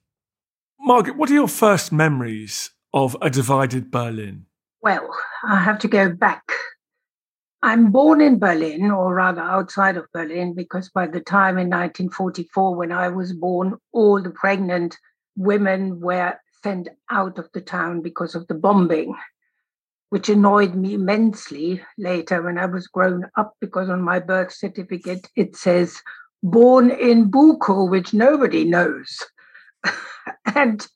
Margaret, 0.81 1.17
what 1.17 1.29
are 1.29 1.35
your 1.35 1.49
first 1.49 1.91
memories 1.93 2.71
of 2.95 3.17
a 3.21 3.29
divided 3.29 3.91
Berlin? 3.91 4.47
Well, 4.81 5.11
I 5.45 5.61
have 5.61 5.81
to 5.81 5.89
go 5.89 6.09
back. 6.09 6.53
I'm 7.63 7.91
born 7.91 8.21
in 8.21 8.39
Berlin, 8.39 8.93
or 8.93 9.13
rather 9.13 9.43
outside 9.43 9.97
of 9.97 10.07
Berlin, 10.15 10.55
because 10.55 10.89
by 10.89 11.09
the 11.09 11.21
time 11.21 11.59
in 11.59 11.69
1944, 11.69 12.77
when 12.77 12.93
I 12.93 13.09
was 13.09 13.33
born, 13.33 13.77
all 13.93 14.23
the 14.23 14.31
pregnant 14.31 14.97
women 15.37 16.01
were 16.01 16.39
sent 16.63 16.89
out 17.11 17.39
of 17.39 17.49
the 17.53 17.61
town 17.61 18.03
because 18.03 18.35
of 18.35 18.47
the 18.47 18.55
bombing, 18.55 19.15
which 20.11 20.29
annoyed 20.29 20.75
me 20.75 20.95
immensely 20.95 21.83
later 21.97 22.43
when 22.43 22.59
I 22.59 22.67
was 22.67 22.87
grown 22.87 23.27
up 23.37 23.55
because 23.61 23.89
on 23.89 24.03
my 24.03 24.19
birth 24.19 24.53
certificate 24.53 25.29
it 25.37 25.57
says 25.57 26.01
born 26.43 26.91
in 26.91 27.31
Buckow, 27.31 27.91
which 27.91 28.15
nobody 28.15 28.65
knows. 28.65 29.19
and 30.55 30.87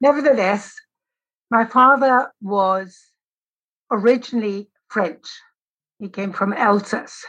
nevertheless, 0.00 0.74
my 1.50 1.64
father 1.64 2.32
was 2.40 2.98
originally 3.90 4.70
French. 4.88 5.26
He 5.98 6.08
came 6.08 6.32
from 6.32 6.52
Alsace. 6.52 7.24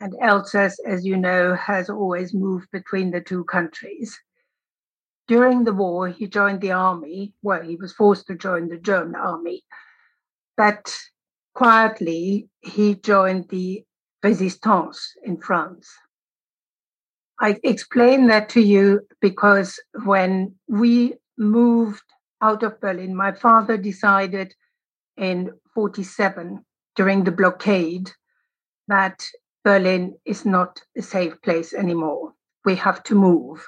And 0.00 0.14
Alsace, 0.20 0.78
as 0.84 1.06
you 1.06 1.16
know, 1.16 1.54
has 1.54 1.88
always 1.88 2.34
moved 2.34 2.68
between 2.72 3.10
the 3.10 3.20
two 3.20 3.44
countries. 3.44 4.18
During 5.26 5.64
the 5.64 5.72
war, 5.72 6.08
he 6.08 6.26
joined 6.26 6.60
the 6.60 6.72
army. 6.72 7.32
Well, 7.42 7.62
he 7.62 7.76
was 7.76 7.92
forced 7.92 8.26
to 8.26 8.34
join 8.34 8.68
the 8.68 8.76
German 8.76 9.14
army. 9.14 9.62
But 10.56 10.96
quietly, 11.54 12.48
he 12.60 12.94
joined 12.94 13.48
the 13.48 13.84
Resistance 14.22 15.14
in 15.22 15.36
France. 15.36 15.86
I 17.38 17.58
explain 17.62 18.26
that 18.28 18.48
to 18.50 18.60
you 18.60 19.02
because 19.20 19.78
when 20.04 20.54
we 20.66 21.14
moved 21.36 22.04
out 22.40 22.62
of 22.62 22.80
Berlin, 22.80 23.14
my 23.14 23.32
father 23.32 23.76
decided 23.76 24.54
in 25.16 25.50
47 25.74 26.64
during 26.96 27.24
the 27.24 27.32
blockade 27.32 28.10
that 28.88 29.26
Berlin 29.62 30.16
is 30.24 30.46
not 30.46 30.80
a 30.96 31.02
safe 31.02 31.40
place 31.42 31.74
anymore. 31.74 32.32
We 32.64 32.76
have 32.76 33.02
to 33.04 33.14
move 33.14 33.66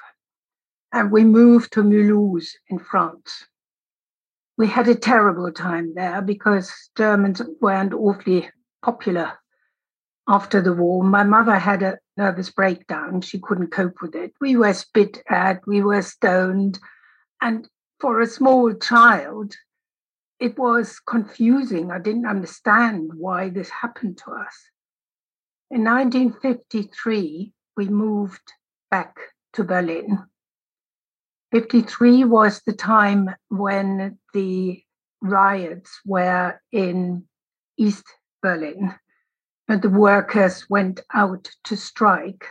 and 0.91 1.11
we 1.11 1.23
moved 1.23 1.73
to 1.73 1.83
Mulhouse 1.83 2.49
in 2.69 2.79
France. 2.79 3.45
We 4.57 4.67
had 4.67 4.87
a 4.87 4.95
terrible 4.95 5.51
time 5.51 5.93
there 5.95 6.21
because 6.21 6.71
Germans 6.97 7.41
weren't 7.61 7.93
awfully 7.93 8.49
popular 8.83 9.33
after 10.27 10.61
the 10.61 10.73
war. 10.73 11.03
My 11.03 11.23
mother 11.23 11.55
had 11.55 11.83
a 11.83 11.99
nervous 12.15 12.49
breakdown. 12.49 13.21
She 13.21 13.39
couldn't 13.39 13.71
cope 13.71 14.01
with 14.01 14.15
it. 14.15 14.33
We 14.41 14.55
were 14.55 14.73
spit 14.73 15.21
at, 15.29 15.65
we 15.67 15.81
were 15.81 16.01
stoned. 16.01 16.79
And 17.41 17.67
for 17.99 18.19
a 18.19 18.27
small 18.27 18.73
child, 18.73 19.53
it 20.39 20.57
was 20.57 20.99
confusing. 20.99 21.91
I 21.91 21.99
didn't 21.99 22.25
understand 22.25 23.11
why 23.15 23.49
this 23.49 23.69
happened 23.69 24.17
to 24.19 24.31
us. 24.31 24.55
In 25.69 25.83
1953, 25.83 27.53
we 27.75 27.87
moved 27.89 28.53
back 28.89 29.17
to 29.53 29.63
Berlin 29.63 30.25
53 31.51 32.25
was 32.25 32.61
the 32.61 32.73
time 32.73 33.29
when 33.49 34.17
the 34.33 34.83
riots 35.21 36.01
were 36.05 36.59
in 36.71 37.23
East 37.77 38.05
Berlin 38.41 38.93
and 39.69 39.81
the 39.81 39.89
workers 39.89 40.65
went 40.69 41.01
out 41.13 41.49
to 41.65 41.77
strike, 41.77 42.45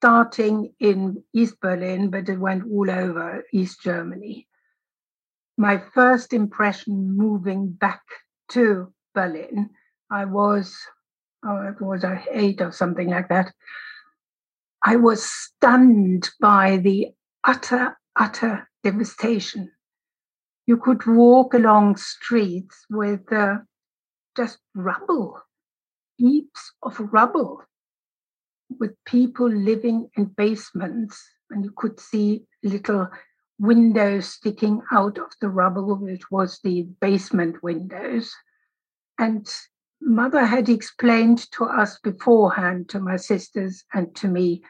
starting 0.00 0.74
in 0.80 1.22
East 1.32 1.58
Berlin, 1.60 2.10
but 2.10 2.28
it 2.28 2.38
went 2.38 2.64
all 2.70 2.90
over 2.90 3.42
East 3.52 3.82
Germany. 3.82 4.46
My 5.56 5.82
first 5.94 6.32
impression 6.32 7.16
moving 7.16 7.70
back 7.70 8.02
to 8.50 8.92
Berlin, 9.14 9.70
I 10.10 10.26
was, 10.26 10.76
oh, 11.44 11.74
was 11.80 12.04
eight 12.30 12.60
or 12.60 12.72
something 12.72 13.08
like 13.08 13.28
that. 13.28 13.52
I 14.82 14.96
was 14.96 15.24
stunned 15.24 16.28
by 16.40 16.76
the 16.76 17.08
utter, 17.44 17.98
utter 18.16 18.68
devastation. 18.82 19.70
You 20.66 20.78
could 20.78 21.06
walk 21.06 21.54
along 21.54 21.96
streets 21.96 22.86
with 22.90 23.30
uh, 23.32 23.58
just 24.36 24.58
rubble, 24.74 25.40
heaps 26.16 26.72
of 26.82 26.98
rubble, 27.12 27.62
with 28.80 28.92
people 29.04 29.48
living 29.48 30.08
in 30.16 30.26
basements, 30.36 31.22
and 31.50 31.64
you 31.64 31.72
could 31.76 32.00
see 32.00 32.44
little 32.62 33.08
windows 33.58 34.26
sticking 34.26 34.80
out 34.90 35.18
of 35.18 35.32
the 35.40 35.48
rubble, 35.48 35.96
which 35.96 36.30
was 36.30 36.58
the 36.64 36.82
basement 37.00 37.62
windows. 37.62 38.34
And 39.18 39.46
mother 40.00 40.44
had 40.44 40.68
explained 40.68 41.50
to 41.52 41.64
us 41.64 41.98
beforehand, 42.02 42.88
to 42.88 43.00
my 43.00 43.16
sisters 43.16 43.84
and 43.92 44.14
to 44.16 44.28
me, 44.28 44.62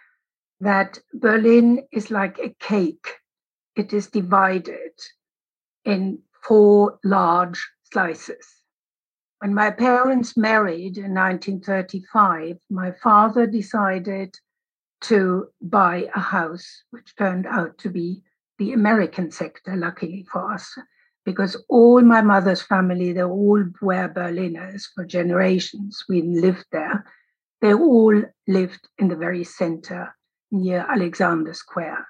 that 0.64 0.98
Berlin 1.12 1.86
is 1.92 2.10
like 2.10 2.38
a 2.38 2.54
cake. 2.58 3.08
It 3.76 3.92
is 3.92 4.06
divided 4.06 4.92
in 5.84 6.20
four 6.42 6.98
large 7.04 7.62
slices. 7.92 8.46
When 9.40 9.52
my 9.52 9.70
parents 9.70 10.38
married 10.38 10.96
in 10.96 11.12
1935, 11.12 12.56
my 12.70 12.92
father 12.92 13.46
decided 13.46 14.34
to 15.02 15.48
buy 15.60 16.08
a 16.14 16.20
house, 16.20 16.84
which 16.90 17.14
turned 17.16 17.46
out 17.46 17.76
to 17.78 17.90
be 17.90 18.22
the 18.58 18.72
American 18.72 19.30
sector, 19.30 19.76
luckily 19.76 20.26
for 20.32 20.50
us, 20.50 20.74
because 21.26 21.62
all 21.68 22.00
my 22.00 22.22
mother's 22.22 22.62
family, 22.62 23.12
they 23.12 23.22
all 23.22 23.64
were 23.82 24.08
Berliners 24.08 24.86
for 24.94 25.04
generations. 25.04 26.04
We 26.08 26.22
lived 26.22 26.64
there. 26.72 27.04
they 27.60 27.74
all 27.74 28.22
lived 28.46 28.88
in 28.98 29.08
the 29.08 29.16
very 29.16 29.44
center 29.44 30.14
near 30.50 30.86
Alexander 30.88 31.54
Square. 31.54 32.06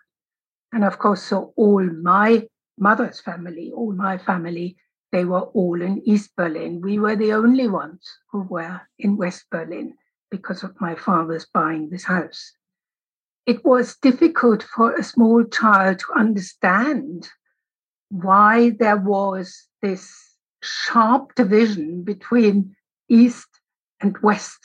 And 0.73 0.85
of 0.85 0.99
course, 0.99 1.23
so 1.23 1.53
all 1.57 1.83
my 1.83 2.47
mother's 2.79 3.21
family, 3.21 3.73
all 3.75 3.93
my 3.93 4.19
family, 4.19 4.77
they 5.13 5.25
were 5.25 5.43
all 5.43 5.81
in 5.81 6.03
East 6.05 6.35
Berlin. 6.37 6.81
We 6.81 6.99
were 6.99 7.15
the 7.17 7.33
only 7.33 7.69
ones 7.69 8.19
who 8.33 8.43
were 8.43 8.81
in 8.99 9.17
West 9.17 9.45
Berlin 9.51 9.95
because 10.31 10.65
of 10.65 10.81
my 10.81 10.97
father's 10.97 11.47
buying 11.47 11.89
this 11.89 12.05
house. 12.05 12.53
It 13.47 13.65
was 13.65 13.97
difficult 13.97 14.65
for 14.65 14.95
a 14.95 15.05
small 15.05 15.45
child 15.45 16.01
to 16.01 16.13
understand 16.17 17.29
why 18.09 18.71
there 18.71 18.97
was 18.97 19.69
this 19.83 20.13
sharp 20.63 21.35
division 21.35 22.03
between 22.03 22.75
East 23.09 23.49
and 24.01 24.17
West. 24.19 24.59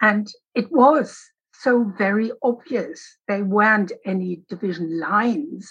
And 0.00 0.26
it 0.54 0.72
was 0.72 1.20
so 1.60 1.84
very 1.98 2.32
obvious. 2.42 3.18
There 3.28 3.44
weren't 3.44 3.92
any 4.06 4.42
division 4.48 4.98
lines, 4.98 5.70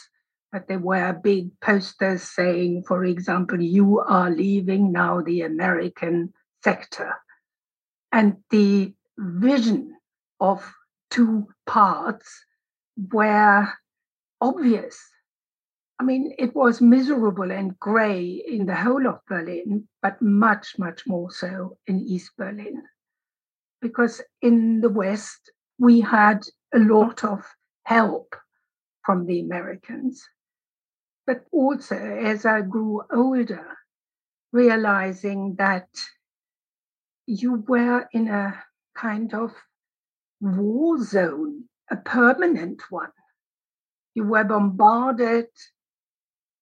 but 0.51 0.67
there 0.67 0.79
were 0.79 1.13
big 1.13 1.59
posters 1.61 2.21
saying, 2.21 2.83
for 2.87 3.03
example, 3.05 3.59
you 3.59 3.99
are 3.99 4.29
leaving 4.29 4.91
now 4.91 5.21
the 5.21 5.41
American 5.41 6.31
sector. 6.63 7.15
And 8.11 8.37
the 8.51 8.93
vision 9.17 9.95
of 10.39 10.71
two 11.09 11.47
parts 11.65 12.45
were 13.11 13.67
obvious. 14.41 14.99
I 15.99 16.03
mean, 16.03 16.33
it 16.37 16.55
was 16.55 16.81
miserable 16.81 17.51
and 17.51 17.77
grey 17.79 18.43
in 18.47 18.67
the 18.67 18.75
whole 18.75 19.07
of 19.07 19.19
Berlin, 19.27 19.87
but 20.03 20.21
much, 20.21 20.77
much 20.77 21.07
more 21.07 21.31
so 21.31 21.77
in 21.87 21.99
East 21.99 22.31
Berlin. 22.37 22.83
Because 23.81 24.21
in 24.41 24.81
the 24.81 24.89
West, 24.89 25.51
we 25.79 26.01
had 26.01 26.43
a 26.73 26.79
lot 26.79 27.23
of 27.23 27.43
help 27.83 28.35
from 29.05 29.25
the 29.25 29.39
Americans. 29.39 30.27
But 31.25 31.45
also, 31.51 31.95
as 31.95 32.45
I 32.45 32.61
grew 32.61 33.01
older, 33.11 33.77
realizing 34.51 35.55
that 35.55 35.87
you 37.25 37.63
were 37.67 38.07
in 38.11 38.27
a 38.27 38.61
kind 38.95 39.33
of 39.33 39.53
war 40.41 41.01
zone, 41.01 41.63
a 41.89 41.95
permanent 41.95 42.81
one. 42.89 43.11
You 44.15 44.25
were 44.25 44.43
bombarded 44.43 45.47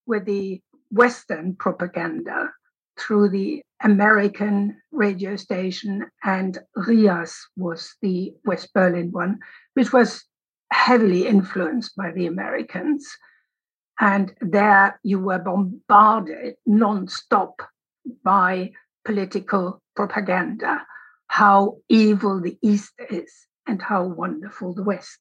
with 0.06 0.26
the 0.26 0.60
Western 0.90 1.56
propaganda 1.56 2.52
through 2.98 3.30
the 3.30 3.62
American 3.82 4.80
radio 4.90 5.36
station, 5.36 6.10
and 6.24 6.58
RIAS 6.76 7.46
was 7.56 7.94
the 8.02 8.34
West 8.44 8.72
Berlin 8.74 9.12
one, 9.12 9.38
which 9.74 9.92
was 9.92 10.24
heavily 10.72 11.26
influenced 11.26 11.94
by 11.96 12.10
the 12.10 12.26
Americans. 12.26 13.06
And 14.00 14.34
there 14.40 14.98
you 15.02 15.18
were 15.20 15.38
bombarded 15.38 16.56
non-stop 16.66 17.62
by 18.24 18.72
political 19.04 19.82
propaganda, 19.96 20.86
how 21.28 21.78
evil 21.88 22.40
the 22.40 22.58
East 22.62 22.92
is 23.10 23.32
and 23.66 23.82
how 23.82 24.04
wonderful 24.04 24.74
the 24.74 24.82
West. 24.82 25.18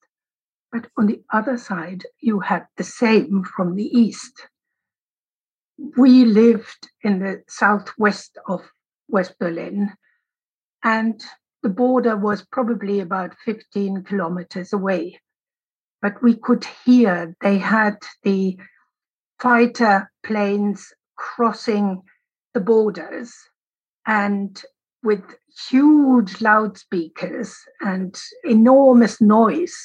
But 0.72 0.88
on 0.98 1.08
the 1.08 1.24
other 1.32 1.58
side, 1.58 2.04
you 2.20 2.40
had 2.40 2.68
the 2.76 2.84
same 2.84 3.44
from 3.44 3.76
the 3.76 3.86
East 3.98 4.48
we 5.98 6.26
lived 6.26 6.90
in 7.04 7.20
the 7.20 7.44
southwest 7.48 8.38
of 8.48 8.62
West 9.08 9.38
Berlin, 9.40 9.94
and 10.84 11.24
the 11.64 11.70
border 11.70 12.16
was 12.16 12.46
probably 12.52 13.00
about 13.00 13.36
15 13.46 14.04
kilometers 14.04 14.74
away. 14.74 15.20
But 16.02 16.22
we 16.22 16.36
could 16.36 16.66
hear 16.86 17.36
they 17.42 17.58
had 17.58 17.98
the 18.24 18.58
fighter 19.40 20.12
planes 20.24 20.94
crossing 21.16 22.04
the 22.54 22.60
borders 22.60 23.34
and 24.06 24.64
with 25.04 25.24
huge 25.70 26.42
loudspeakers 26.42 27.56
and 27.82 28.20
enormous 28.44 29.22
noise, 29.22 29.76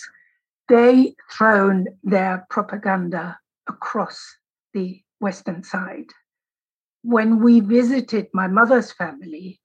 they 0.68 1.14
thrown 1.30 1.86
their 2.02 2.46
propaganda 2.50 3.38
across 3.68 4.36
the 4.74 5.00
western 5.22 5.62
side. 5.62 6.10
When 7.02 7.42
we 7.42 7.60
visited 7.60 8.28
my 8.32 8.48
mother's 8.48 8.92
family, 8.92 9.60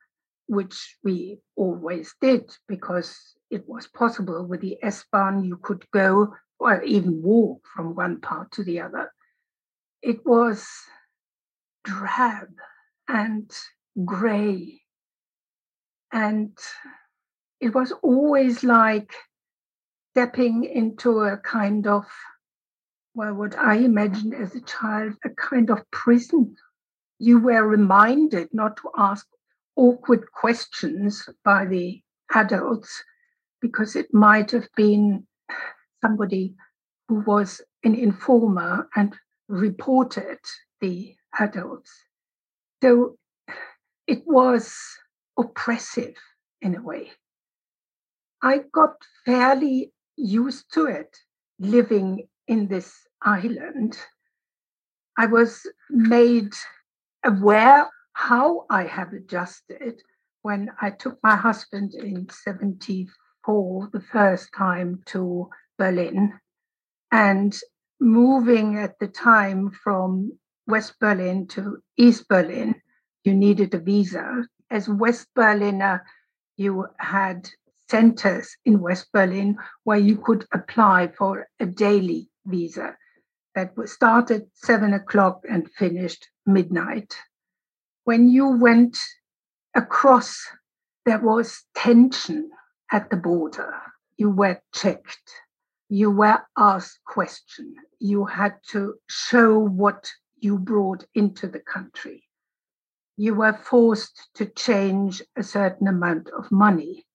which 0.48 0.98
we 1.04 1.40
always 1.56 2.14
did 2.22 2.50
because 2.68 3.16
it 3.50 3.68
was 3.68 3.88
possible 3.88 4.46
with 4.46 4.62
the 4.62 4.78
S-Bahn, 4.82 5.44
you 5.44 5.58
could 5.58 5.84
go 5.92 6.34
or 6.60 6.82
even 6.84 7.22
walk 7.22 7.62
from 7.76 7.96
one 7.96 8.22
part 8.22 8.52
to 8.54 8.64
the 8.64 8.80
other. 8.82 9.12
It 10.02 10.26
was 10.26 10.66
drab 11.84 12.50
and 13.08 13.52
gray. 14.06 14.82
And 16.12 16.58
it 17.60 17.76
was 17.76 17.92
always 18.02 18.64
like 18.64 19.14
stepping 20.12 20.64
into 20.64 21.20
a 21.20 21.38
kind 21.38 21.88
of 21.88 22.06
well, 23.18 23.34
what 23.34 23.58
I 23.58 23.78
imagined 23.78 24.36
as 24.36 24.54
a 24.54 24.62
child, 24.62 25.16
a 25.26 25.30
kind 25.32 25.72
of 25.72 25.80
prison. 25.90 26.56
You 27.18 27.40
were 27.40 27.68
reminded 27.68 28.50
not 28.54 28.78
to 28.78 28.92
ask 28.96 29.26
awkward 29.76 30.32
questions 30.32 31.28
by 31.44 31.66
the 31.66 32.00
adults 32.36 33.04
because 33.60 33.96
it 33.96 34.14
might 34.14 34.52
have 34.52 34.70
been 34.76 35.26
somebody 36.00 36.54
who 37.08 37.22
was 37.22 37.60
an 37.84 37.96
informer 37.96 38.88
and 38.96 39.16
reported 39.48 40.38
the 40.80 41.16
adults. 41.40 41.92
So 42.84 43.18
it 44.06 44.22
was 44.28 44.72
oppressive 45.40 46.14
in 46.62 46.76
a 46.76 46.84
way. 46.84 47.14
I 48.44 48.60
got 48.72 48.94
fairly 49.26 49.92
used 50.18 50.72
to 50.76 50.86
it 50.86 51.18
living 51.58 52.28
in 52.48 52.68
this 52.68 53.07
island, 53.22 53.98
I 55.18 55.26
was 55.26 55.66
made 55.90 56.54
aware 57.24 57.90
how 58.14 58.66
I 58.70 58.84
have 58.84 59.14
adjusted 59.14 60.02
when 60.42 60.72
I 60.82 60.92
took 60.92 61.18
my 61.24 61.36
husband 61.36 61.94
in 61.94 62.30
74 62.30 63.90
the 63.92 64.00
first 64.00 64.50
time 64.56 65.02
to 65.08 65.50
Berlin 65.78 66.40
and 67.12 67.56
moving 68.00 68.78
at 68.78 69.00
the 69.00 69.08
time 69.08 69.72
from 69.72 70.32
West 70.68 71.00
Berlin 71.00 71.48
to 71.48 71.82
East 71.98 72.28
Berlin, 72.28 72.76
you 73.24 73.34
needed 73.34 73.74
a 73.74 73.80
visa. 73.80 74.46
As 74.70 74.88
West 74.88 75.28
Berliner, 75.34 76.06
you 76.58 76.86
had 76.98 77.50
centers 77.90 78.56
in 78.66 78.80
West 78.80 79.12
Berlin 79.14 79.58
where 79.84 79.98
you 79.98 80.18
could 80.18 80.46
apply 80.54 81.08
for 81.18 81.48
a 81.60 81.66
daily 81.66 82.30
visa 82.46 82.96
that 83.58 83.90
started 83.90 84.46
seven 84.54 84.94
o'clock 84.94 85.44
and 85.50 85.68
finished 85.72 86.28
midnight. 86.46 87.16
When 88.04 88.30
you 88.30 88.48
went 88.50 88.96
across, 89.76 90.40
there 91.08 91.18
was 91.18 91.64
tension 91.74 92.52
at 92.92 93.10
the 93.10 93.18
border. 93.18 93.74
You 94.16 94.30
were 94.30 94.62
checked. 94.76 95.32
You 95.90 96.12
were 96.12 96.40
asked 96.56 97.00
questions. 97.08 97.78
You 97.98 98.26
had 98.26 98.58
to 98.74 98.94
show 99.10 99.58
what 99.58 100.08
you 100.38 100.60
brought 100.60 101.06
into 101.16 101.48
the 101.48 101.62
country. 101.62 102.26
You 103.16 103.34
were 103.34 103.54
forced 103.54 104.30
to 104.36 104.46
change 104.46 105.24
a 105.36 105.42
certain 105.42 105.88
amount 105.88 106.30
of 106.30 106.52
money 106.52 107.08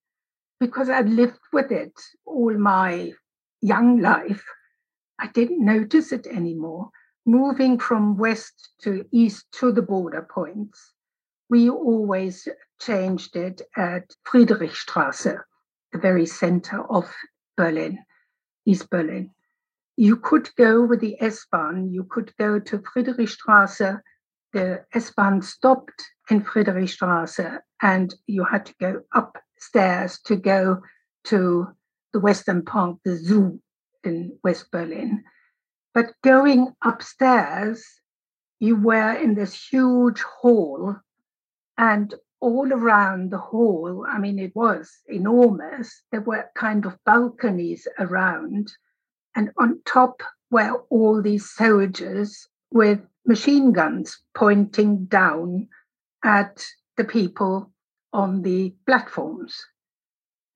because 0.59 0.91
I'd 0.91 1.09
lived 1.09 1.39
with 1.53 1.71
it 1.71 1.95
all 2.27 2.53
my 2.59 3.13
young 3.61 4.01
life. 4.01 4.45
I 5.23 5.29
didn't 5.29 5.65
notice 5.65 6.11
it 6.11 6.27
anymore. 6.27 6.91
Moving 7.25 7.79
from 7.79 8.17
west 8.17 8.71
to 8.81 9.05
east 9.13 9.47
to 9.53 9.71
the 9.71 9.81
border 9.81 10.27
points, 10.29 10.95
we 11.49 11.71
always 11.71 12.49
changed 12.81 13.37
it 13.37 13.63
at 13.77 14.11
Friedrichstraße, 14.27 15.41
the 15.93 15.99
very 15.99 16.27
center 16.27 16.83
of 16.91 17.09
Berlin, 17.57 18.01
East 18.67 18.91
Berlin. 18.91 19.31
You 19.97 20.17
could 20.17 20.51
go 20.57 20.83
with 20.83 20.99
the 20.99 21.17
S-Bahn, 21.23 21.93
you 21.93 22.03
could 22.03 22.37
go 22.37 22.59
to 22.59 22.79
Friedrichstraße. 22.79 24.01
The 24.53 24.85
S-Bahn 24.93 25.41
stopped 25.41 26.03
in 26.31 26.43
Friedrichstraße 26.43 27.61
and 27.81 28.13
you 28.27 28.43
had 28.43 28.67
to 28.67 28.75
go 28.81 29.03
upstairs 29.15 30.19
to 30.25 30.35
go 30.35 30.83
to 31.27 31.69
the 32.13 32.19
western 32.19 32.65
part, 32.65 32.97
the 33.05 33.15
zoo 33.15 33.61
in 34.05 34.39
West 34.43 34.71
Berlin. 34.71 35.25
But 35.95 36.15
going 36.23 36.75
upstairs, 36.83 37.85
you 38.59 38.77
were 38.77 39.13
in 39.13 39.35
this 39.35 39.69
huge 39.69 40.23
hall, 40.23 40.97
and 41.77 42.15
all 42.41 42.73
around 42.73 43.31
the 43.31 43.39
hall, 43.39 44.05
I 44.09 44.19
mean, 44.19 44.39
it 44.39 44.55
was 44.55 44.91
enormous. 45.07 46.03
There 46.11 46.21
were 46.21 46.51
kind 46.57 46.85
of 46.85 46.99
balconies 47.05 47.87
around. 47.99 48.73
And 49.37 49.51
on 49.59 49.81
top 49.87 50.23
were 50.51 50.83
all 50.91 51.23
these 51.23 51.49
soldiers 51.51 52.49
with 52.73 53.01
machine 53.25 53.73
guns 53.73 54.21
pointing 54.35 55.07
down 55.07 55.69
at 56.25 56.65
the 56.97 57.05
people 57.05 57.73
on 58.13 58.43
the 58.43 58.75
platforms. 58.87 59.65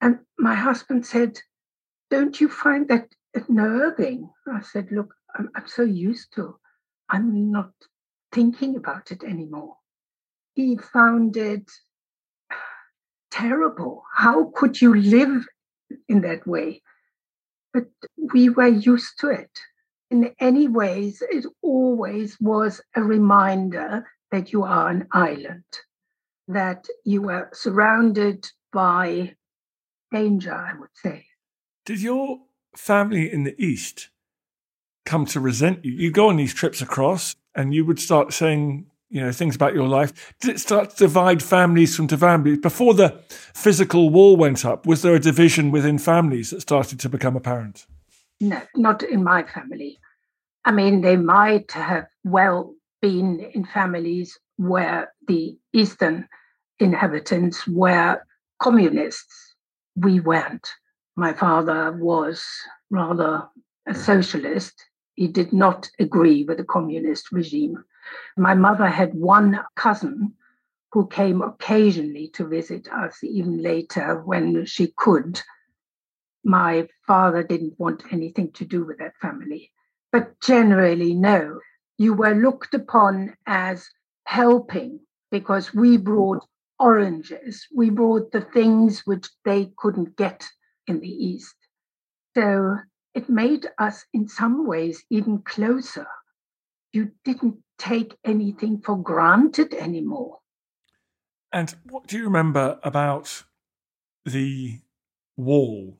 And 0.01 0.19
my 0.39 0.55
husband 0.55 1.07
said, 1.07 1.39
Don't 2.11 2.41
you 2.41 2.49
find 2.49 2.89
that 2.89 3.09
unnerving? 3.37 4.31
I 4.53 4.61
said, 4.61 4.89
Look, 4.91 5.15
I'm, 5.37 5.51
I'm 5.55 5.67
so 5.67 5.83
used 5.83 6.35
to 6.35 6.57
I'm 7.09 7.51
not 7.51 7.73
thinking 8.33 8.77
about 8.77 9.11
it 9.13 9.23
anymore. 9.23 9.77
He 10.55 10.77
found 10.77 11.37
it 11.37 11.71
terrible. 13.31 14.03
How 14.15 14.51
could 14.55 14.81
you 14.81 14.95
live 14.95 15.47
in 16.09 16.23
that 16.23 16.47
way? 16.47 16.83
But 17.73 17.87
we 18.33 18.49
were 18.49 18.69
used 18.69 19.19
to 19.21 19.29
it. 19.29 19.51
In 20.11 20.35
any 20.41 20.69
ways, 20.69 21.23
it 21.31 21.45
always 21.63 22.37
was 22.41 22.81
a 22.95 23.03
reminder 23.03 24.07
that 24.31 24.53
you 24.53 24.63
are 24.63 24.89
an 24.89 25.07
island, 25.13 25.65
that 26.49 26.87
you 27.05 27.29
are 27.29 27.51
surrounded 27.53 28.47
by 28.73 29.35
danger, 30.13 30.55
I 30.55 30.79
would 30.79 30.91
say. 30.95 31.27
Did 31.85 32.01
your 32.01 32.39
family 32.77 33.33
in 33.33 33.45
the 33.45 33.55
East 33.63 34.11
come 35.05 35.25
to 35.27 35.41
resent 35.41 35.85
you. 35.85 35.93
You 35.93 36.11
go 36.11 36.29
on 36.29 36.37
these 36.37 36.55
trips 36.55 36.83
across 36.83 37.37
and 37.55 37.75
you 37.75 37.85
would 37.85 37.99
start 37.99 38.33
saying, 38.33 38.87
you 39.09 39.21
know, 39.21 39.33
things 39.33 39.55
about 39.55 39.75
your 39.75 39.89
life. 39.89 40.35
Did 40.41 40.57
it 40.57 40.61
start 40.61 40.91
to 40.91 40.97
divide 40.97 41.43
families 41.43 41.97
from 41.97 42.09
families? 42.09 42.59
Before 42.59 42.93
the 42.93 43.21
physical 43.29 44.11
wall 44.11 44.37
went 44.37 44.65
up, 44.65 44.85
was 44.85 45.03
there 45.03 45.15
a 45.15 45.21
division 45.21 45.71
within 45.71 45.99
families 45.99 46.51
that 46.51 46.61
started 46.61 47.01
to 47.01 47.09
become 47.09 47.37
apparent? 47.37 47.87
No, 48.41 48.61
not 48.75 49.03
in 49.03 49.23
my 49.23 49.45
family. 49.45 49.99
I 50.65 50.73
mean, 50.73 51.01
they 51.01 51.17
might 51.17 51.71
have 51.73 52.07
well 52.25 52.75
been 53.01 53.41
in 53.55 53.65
families 53.65 54.39
where 54.57 55.13
the 55.29 55.57
Eastern 55.73 56.29
inhabitants 56.81 57.67
were 57.69 58.21
communists. 58.61 59.55
We 59.95 60.21
weren't. 60.21 60.69
My 61.19 61.33
father 61.33 61.93
was 61.93 62.45
rather 62.91 63.49
a 63.87 63.95
socialist 63.95 64.85
he 65.15 65.27
did 65.27 65.51
not 65.51 65.89
agree 65.99 66.45
with 66.45 66.59
the 66.59 66.65
communist 66.65 67.33
regime. 67.33 67.83
My 68.37 68.53
mother 68.53 68.87
had 68.87 69.15
one 69.15 69.59
cousin 69.77 70.35
who 70.93 71.07
came 71.07 71.41
occasionally 71.41 72.29
to 72.35 72.47
visit 72.47 72.87
us, 72.93 73.25
even 73.25 73.63
later 73.63 74.23
when 74.25 74.67
she 74.67 74.93
could. 74.97 75.41
My 76.45 76.87
father 77.07 77.43
didn't 77.43 77.81
want 77.81 78.13
anything 78.13 78.53
to 78.53 78.67
do 78.67 78.85
with 78.85 78.99
that 78.99 79.17
family. 79.17 79.73
But 80.13 80.39
generally, 80.41 81.15
no. 81.15 81.61
You 81.97 82.13
were 82.13 82.35
looked 82.35 82.75
upon 82.75 83.35
as 83.47 83.89
helping 84.25 85.01
because 85.31 85.73
we 85.73 85.97
brought 85.97 86.47
oranges, 86.79 87.67
we 87.75 87.89
brought 87.89 88.33
the 88.33 88.43
things 88.43 89.07
which 89.07 89.29
they 89.47 89.73
couldn't 89.79 90.15
get 90.17 90.47
in 90.87 91.01
the 91.01 91.09
East. 91.09 91.55
So 92.37 92.77
it 93.15 93.29
made 93.29 93.67
us 93.79 94.05
in 94.13 94.29
some 94.29 94.67
ways 94.67 95.05
even 95.11 95.39
closer. 95.39 96.07
You 96.93 97.11
didn't 97.25 97.57
take 97.79 98.17
anything 98.25 98.81
for 98.85 98.97
granted 98.97 99.75
anymore. 99.75 100.39
And 101.53 101.75
what 101.85 102.07
do 102.07 102.19
you 102.19 102.25
remember 102.25 102.79
about 102.83 103.45
the 104.25 104.81
wall? 105.37 105.99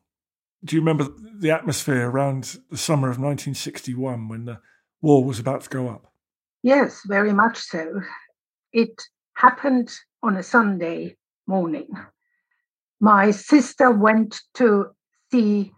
Do 0.65 0.77
you 0.77 0.83
remember 0.83 1.09
the 1.39 1.51
atmosphere 1.51 2.11
around 2.11 2.59
the 2.71 2.77
summer 2.77 3.09
of 3.09 3.19
1961 3.19 4.29
when 4.29 4.45
the 4.47 4.61
wall 5.01 5.25
was 5.25 5.39
about 5.39 5.63
to 5.63 5.71
go 5.71 5.89
up? 5.89 6.13
Yes, 6.63 7.03
very 7.07 7.33
much 7.33 7.59
so. 7.59 8.01
It 8.73 9.01
happened 9.35 9.91
on 10.23 10.37
a 10.37 10.43
Sunday 10.43 11.17
morning. 11.47 11.89
My 13.01 13.31
sister 13.31 13.91
went 13.91 14.41
to 14.55 14.95
see 15.31 15.73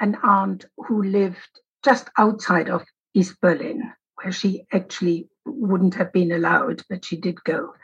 an 0.00 0.16
aunt 0.22 0.64
who 0.76 1.02
lived 1.02 1.60
just 1.84 2.08
outside 2.18 2.68
of 2.68 2.84
East 3.14 3.40
Berlin, 3.40 3.92
where 4.16 4.32
she 4.32 4.66
actually 4.72 5.28
wouldn't 5.46 5.94
have 5.94 6.12
been 6.12 6.32
allowed, 6.32 6.82
but 6.88 7.04
she 7.04 7.16
did 7.16 7.42
go 7.44 7.74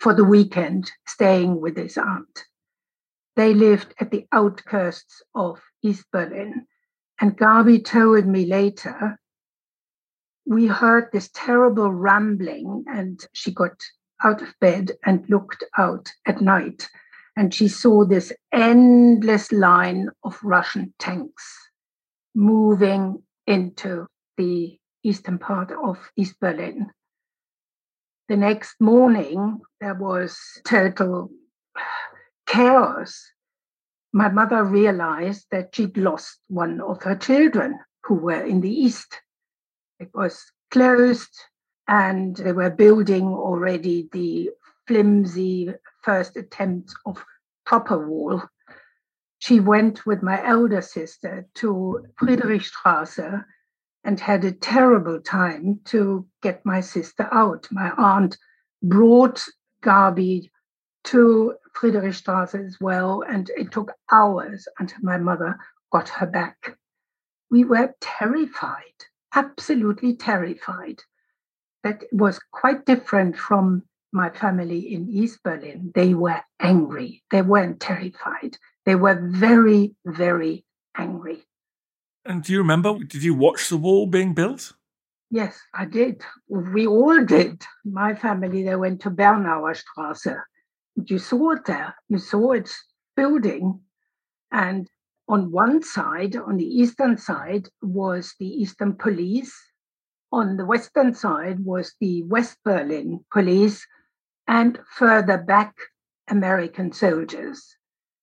for 0.00 0.14
the 0.14 0.24
weekend, 0.24 0.90
staying 1.06 1.60
with 1.60 1.76
his 1.76 1.96
aunt. 1.96 2.44
They 3.36 3.54
lived 3.54 3.94
at 4.00 4.10
the 4.10 4.26
outskirts 4.32 5.22
of 5.34 5.60
East 5.82 6.06
Berlin. 6.12 6.66
And 7.20 7.38
Gabi 7.38 7.84
told 7.84 8.26
me 8.26 8.44
later, 8.46 9.20
we 10.44 10.66
heard 10.66 11.10
this 11.12 11.30
terrible 11.32 11.92
rambling, 11.92 12.84
and 12.88 13.24
she 13.32 13.54
got 13.54 13.80
out 14.24 14.42
of 14.42 14.52
bed 14.60 14.92
and 15.06 15.28
looked 15.30 15.62
out 15.78 16.10
at 16.26 16.40
night 16.40 16.88
and 17.36 17.52
she 17.54 17.68
saw 17.68 18.04
this 18.04 18.32
endless 18.52 19.52
line 19.52 20.08
of 20.24 20.38
Russian 20.42 20.92
tanks 20.98 21.44
moving 22.34 23.22
into 23.46 24.06
the 24.36 24.78
eastern 25.02 25.38
part 25.38 25.72
of 25.72 25.98
East 26.16 26.38
Berlin. 26.40 26.90
The 28.28 28.36
next 28.36 28.76
morning, 28.80 29.60
there 29.80 29.94
was 29.94 30.38
total 30.64 31.30
chaos. 32.46 33.30
My 34.12 34.28
mother 34.28 34.62
realized 34.64 35.46
that 35.50 35.74
she'd 35.74 35.96
lost 35.96 36.38
one 36.48 36.80
of 36.80 37.02
her 37.02 37.16
children 37.16 37.78
who 38.04 38.14
were 38.14 38.42
in 38.44 38.60
the 38.60 38.70
east. 38.70 39.20
It 39.98 40.10
was 40.14 40.44
closed, 40.70 41.34
and 41.88 42.36
they 42.36 42.52
were 42.52 42.70
building 42.70 43.26
already 43.26 44.08
the 44.12 44.50
flimsy 44.86 45.72
first 46.02 46.36
attempt 46.36 46.92
of 47.06 47.24
proper 47.64 48.06
wall. 48.06 48.42
She 49.38 49.60
went 49.60 50.06
with 50.06 50.22
my 50.22 50.44
elder 50.46 50.82
sister 50.82 51.46
to 51.56 52.06
Friedrichstrasse 52.20 53.44
and 54.04 54.20
had 54.20 54.44
a 54.44 54.52
terrible 54.52 55.20
time 55.20 55.80
to 55.86 56.26
get 56.42 56.64
my 56.64 56.80
sister 56.80 57.28
out. 57.32 57.68
My 57.70 57.90
aunt 57.96 58.36
brought 58.82 59.44
Gabi 59.82 60.50
to 61.04 61.54
Friedrichstrasse 61.74 62.54
as 62.54 62.78
well, 62.80 63.22
and 63.28 63.50
it 63.56 63.72
took 63.72 63.92
hours 64.10 64.68
until 64.78 64.98
my 65.02 65.18
mother 65.18 65.58
got 65.92 66.08
her 66.08 66.26
back. 66.26 66.76
We 67.50 67.64
were 67.64 67.94
terrified, 68.00 69.06
absolutely 69.34 70.16
terrified. 70.16 71.00
That 71.82 72.04
was 72.12 72.40
quite 72.52 72.86
different 72.86 73.36
from 73.36 73.82
my 74.12 74.30
family 74.30 74.92
in 74.94 75.08
East 75.08 75.42
Berlin, 75.42 75.90
they 75.94 76.14
were 76.14 76.40
angry. 76.60 77.22
They 77.30 77.42
weren't 77.42 77.80
terrified. 77.80 78.56
They 78.84 78.94
were 78.94 79.18
very, 79.32 79.94
very 80.04 80.64
angry. 80.96 81.44
And 82.24 82.42
do 82.42 82.52
you 82.52 82.58
remember, 82.58 82.98
did 82.98 83.22
you 83.22 83.34
watch 83.34 83.68
the 83.68 83.76
wall 83.76 84.06
being 84.06 84.34
built? 84.34 84.74
Yes, 85.30 85.58
I 85.74 85.86
did. 85.86 86.22
We 86.48 86.86
all 86.86 87.24
did. 87.24 87.62
My 87.84 88.14
family, 88.14 88.62
they 88.62 88.76
went 88.76 89.00
to 89.00 89.10
Bernauer 89.10 89.74
Straße. 89.74 90.38
You 91.06 91.18
saw 91.18 91.52
it 91.52 91.64
there. 91.64 91.94
You 92.08 92.18
saw 92.18 92.52
it 92.52 92.70
building. 93.16 93.80
And 94.50 94.88
on 95.28 95.50
one 95.50 95.82
side, 95.82 96.36
on 96.36 96.58
the 96.58 96.66
eastern 96.66 97.16
side, 97.16 97.68
was 97.80 98.34
the 98.38 98.46
Eastern 98.46 98.94
Police. 98.94 99.54
On 100.30 100.58
the 100.58 100.66
western 100.66 101.14
side 101.14 101.60
was 101.60 101.94
the 101.98 102.22
West 102.24 102.58
Berlin 102.62 103.24
Police 103.32 103.86
and 104.52 104.78
further 104.98 105.38
back 105.38 105.74
American 106.28 106.92
soldiers. 106.92 107.74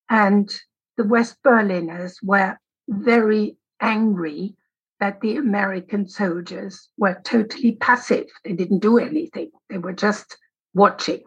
And 0.10 0.48
the 0.96 1.04
West 1.04 1.38
Berliners 1.44 2.20
were 2.22 2.56
very 2.88 3.58
angry 3.82 4.56
that 5.00 5.22
the 5.22 5.38
American 5.38 6.08
soldiers 6.08 6.90
were 6.98 7.20
totally 7.24 7.78
passive. 7.78 8.28
They 8.46 8.54
didn't 8.54 8.80
do 8.80 9.00
anything, 9.00 9.50
they 9.70 9.80
were 9.80 9.94
just 9.94 10.38
watching. 10.76 11.24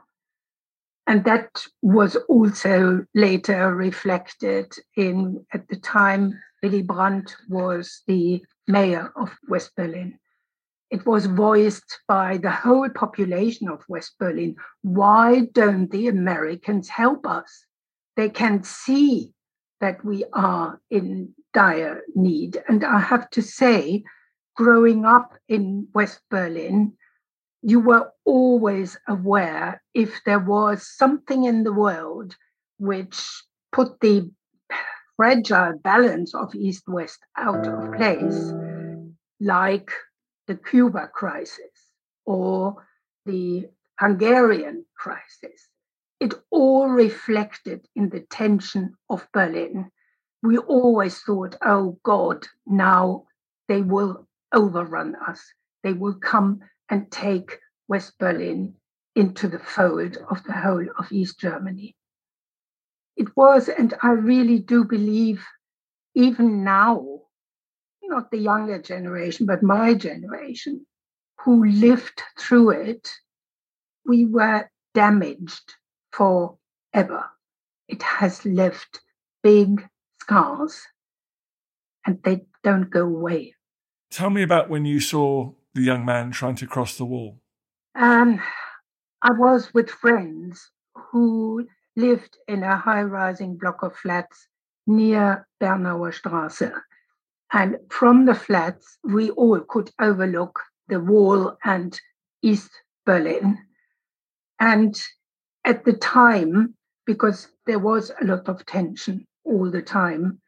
And 1.08 1.24
that 1.24 1.64
was 1.82 2.14
also 2.28 3.04
later 3.12 3.74
reflected 3.74 4.72
in, 4.96 5.44
at 5.52 5.66
the 5.66 5.80
time, 5.80 6.40
Willy 6.62 6.82
Brandt 6.82 7.34
was 7.48 8.02
the 8.06 8.44
mayor 8.68 9.12
of 9.16 9.36
West 9.48 9.74
Berlin. 9.74 10.20
It 10.92 11.06
was 11.06 11.24
voiced 11.24 12.00
by 12.06 12.36
the 12.36 12.50
whole 12.50 12.90
population 12.90 13.66
of 13.70 13.82
West 13.88 14.12
Berlin. 14.18 14.56
Why 14.82 15.46
don't 15.52 15.90
the 15.90 16.08
Americans 16.08 16.90
help 16.90 17.26
us? 17.26 17.64
They 18.14 18.28
can 18.28 18.62
see 18.62 19.32
that 19.80 20.04
we 20.04 20.26
are 20.34 20.82
in 20.90 21.34
dire 21.54 22.02
need. 22.14 22.62
And 22.68 22.84
I 22.84 23.00
have 23.00 23.30
to 23.30 23.40
say, 23.40 24.04
growing 24.54 25.06
up 25.06 25.32
in 25.48 25.88
West 25.94 26.20
Berlin, 26.30 26.92
you 27.62 27.80
were 27.80 28.12
always 28.26 28.98
aware 29.08 29.82
if 29.94 30.20
there 30.26 30.40
was 30.40 30.86
something 30.86 31.44
in 31.44 31.64
the 31.64 31.72
world 31.72 32.36
which 32.78 33.44
put 33.72 33.98
the 34.00 34.30
fragile 35.16 35.78
balance 35.82 36.34
of 36.34 36.54
East 36.54 36.84
West 36.86 37.20
out 37.38 37.66
of 37.66 37.94
place, 37.94 38.52
like 39.40 39.90
the 40.46 40.56
Cuba 40.56 41.08
crisis 41.12 41.92
or 42.24 42.86
the 43.26 43.68
Hungarian 43.98 44.84
crisis. 44.96 45.68
It 46.20 46.34
all 46.50 46.88
reflected 46.88 47.86
in 47.96 48.08
the 48.08 48.20
tension 48.20 48.94
of 49.10 49.26
Berlin. 49.32 49.90
We 50.42 50.58
always 50.58 51.18
thought, 51.20 51.56
oh 51.62 51.98
God, 52.02 52.46
now 52.66 53.24
they 53.68 53.82
will 53.82 54.28
overrun 54.52 55.16
us. 55.16 55.42
They 55.82 55.92
will 55.92 56.14
come 56.14 56.60
and 56.88 57.10
take 57.10 57.58
West 57.88 58.18
Berlin 58.18 58.74
into 59.14 59.48
the 59.48 59.58
fold 59.58 60.16
of 60.30 60.42
the 60.44 60.52
whole 60.52 60.86
of 60.98 61.12
East 61.12 61.38
Germany. 61.40 61.96
It 63.16 63.36
was, 63.36 63.68
and 63.68 63.94
I 64.02 64.12
really 64.12 64.58
do 64.58 64.84
believe, 64.84 65.44
even 66.14 66.64
now, 66.64 67.11
not 68.12 68.30
the 68.30 68.38
younger 68.38 68.80
generation, 68.80 69.46
but 69.46 69.62
my 69.62 69.94
generation, 69.94 70.86
who 71.40 71.64
lived 71.64 72.22
through 72.38 72.70
it, 72.70 73.08
we 74.06 74.26
were 74.26 74.68
damaged 74.94 75.74
forever. 76.12 77.24
It 77.88 78.02
has 78.02 78.44
left 78.44 79.00
big 79.42 79.88
scars 80.20 80.86
and 82.06 82.22
they 82.22 82.44
don't 82.62 82.90
go 82.90 83.04
away. 83.04 83.54
Tell 84.10 84.30
me 84.30 84.42
about 84.42 84.68
when 84.68 84.84
you 84.84 85.00
saw 85.00 85.52
the 85.74 85.82
young 85.82 86.04
man 86.04 86.30
trying 86.30 86.56
to 86.56 86.66
cross 86.66 86.96
the 86.96 87.04
wall? 87.04 87.40
Um, 87.94 88.40
I 89.22 89.32
was 89.32 89.72
with 89.74 89.90
friends 89.90 90.70
who 90.94 91.66
lived 91.96 92.36
in 92.48 92.62
a 92.62 92.76
high 92.76 93.02
rising 93.02 93.56
block 93.56 93.82
of 93.82 93.96
flats 93.96 94.48
near 94.86 95.46
Bernauer 95.60 96.12
Straße. 96.12 96.72
And 97.52 97.76
from 97.90 98.24
the 98.24 98.34
flats, 98.34 98.98
we 99.04 99.30
all 99.30 99.60
could 99.60 99.90
overlook 100.00 100.58
the 100.88 101.00
wall 101.00 101.56
and 101.64 101.98
East 102.42 102.70
Berlin. 103.04 103.58
And 104.58 105.00
at 105.64 105.84
the 105.84 105.92
time, 105.92 106.74
because 107.04 107.48
there 107.66 107.78
was 107.78 108.10
a 108.20 108.24
lot 108.24 108.48
of 108.48 108.64
tension 108.64 109.26
all 109.44 109.70
the 109.70 109.82
time, 109.82 110.40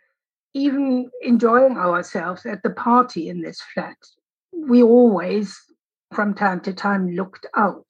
even 0.54 1.10
enjoying 1.20 1.76
ourselves 1.76 2.46
at 2.46 2.62
the 2.62 2.70
party 2.70 3.28
in 3.28 3.42
this 3.42 3.60
flat, 3.74 3.96
we 4.52 4.82
always, 4.82 5.60
from 6.12 6.32
time 6.32 6.60
to 6.60 6.72
time, 6.72 7.10
looked 7.10 7.46
out. 7.54 7.86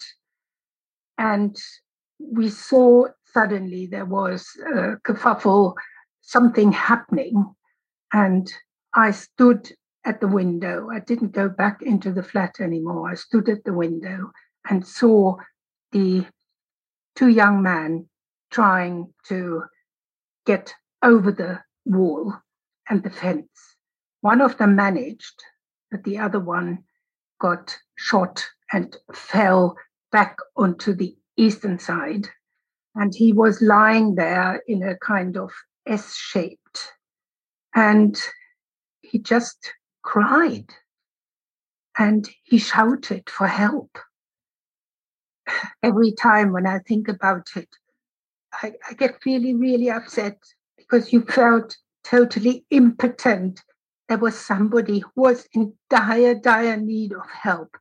And 1.18 1.56
we 2.18 2.48
saw 2.48 3.06
suddenly 3.32 3.86
there 3.86 4.06
was 4.06 4.48
a 4.66 4.96
kerfuffle, 5.04 5.74
something 6.22 6.72
happening. 6.72 7.54
And 8.12 8.50
I 8.94 9.10
stood 9.10 9.72
at 10.04 10.20
the 10.20 10.28
window. 10.28 10.88
I 10.90 11.00
didn't 11.00 11.32
go 11.32 11.48
back 11.48 11.82
into 11.82 12.12
the 12.12 12.22
flat 12.22 12.60
anymore. 12.60 13.10
I 13.10 13.14
stood 13.14 13.48
at 13.48 13.64
the 13.64 13.72
window 13.72 14.30
and 14.68 14.86
saw 14.86 15.36
the 15.92 16.26
two 17.16 17.28
young 17.28 17.62
men 17.62 18.08
trying 18.50 19.12
to 19.28 19.64
get 20.46 20.72
over 21.02 21.32
the 21.32 21.60
wall 21.84 22.34
and 22.88 23.02
the 23.02 23.10
fence. 23.10 23.76
One 24.20 24.40
of 24.40 24.56
them 24.58 24.76
managed, 24.76 25.42
but 25.90 26.04
the 26.04 26.18
other 26.18 26.40
one 26.40 26.84
got 27.40 27.76
shot 27.96 28.44
and 28.72 28.96
fell 29.12 29.76
back 30.12 30.36
onto 30.56 30.94
the 30.94 31.16
eastern 31.36 31.78
side. 31.78 32.28
And 32.94 33.12
he 33.14 33.32
was 33.32 33.60
lying 33.60 34.14
there 34.14 34.62
in 34.68 34.82
a 34.82 34.96
kind 34.98 35.36
of 35.36 35.50
S 35.86 36.14
shaped. 36.14 36.92
And 37.74 38.16
he 39.14 39.20
just 39.20 39.72
cried 40.02 40.66
and 41.96 42.28
he 42.42 42.58
shouted 42.58 43.30
for 43.30 43.46
help. 43.46 43.96
Every 45.84 46.10
time 46.10 46.50
when 46.50 46.66
I 46.66 46.80
think 46.80 47.06
about 47.06 47.46
it, 47.54 47.68
I, 48.52 48.72
I 48.90 48.94
get 48.94 49.24
really, 49.24 49.54
really 49.54 49.88
upset 49.88 50.38
because 50.76 51.12
you 51.12 51.20
felt 51.26 51.76
totally 52.02 52.66
impotent 52.70 53.62
there 54.08 54.18
was 54.18 54.36
somebody 54.36 54.98
who 54.98 55.12
was 55.14 55.46
in 55.52 55.74
dire, 55.88 56.34
dire 56.34 56.76
need 56.76 57.12
of 57.12 57.30
help. 57.30 57.76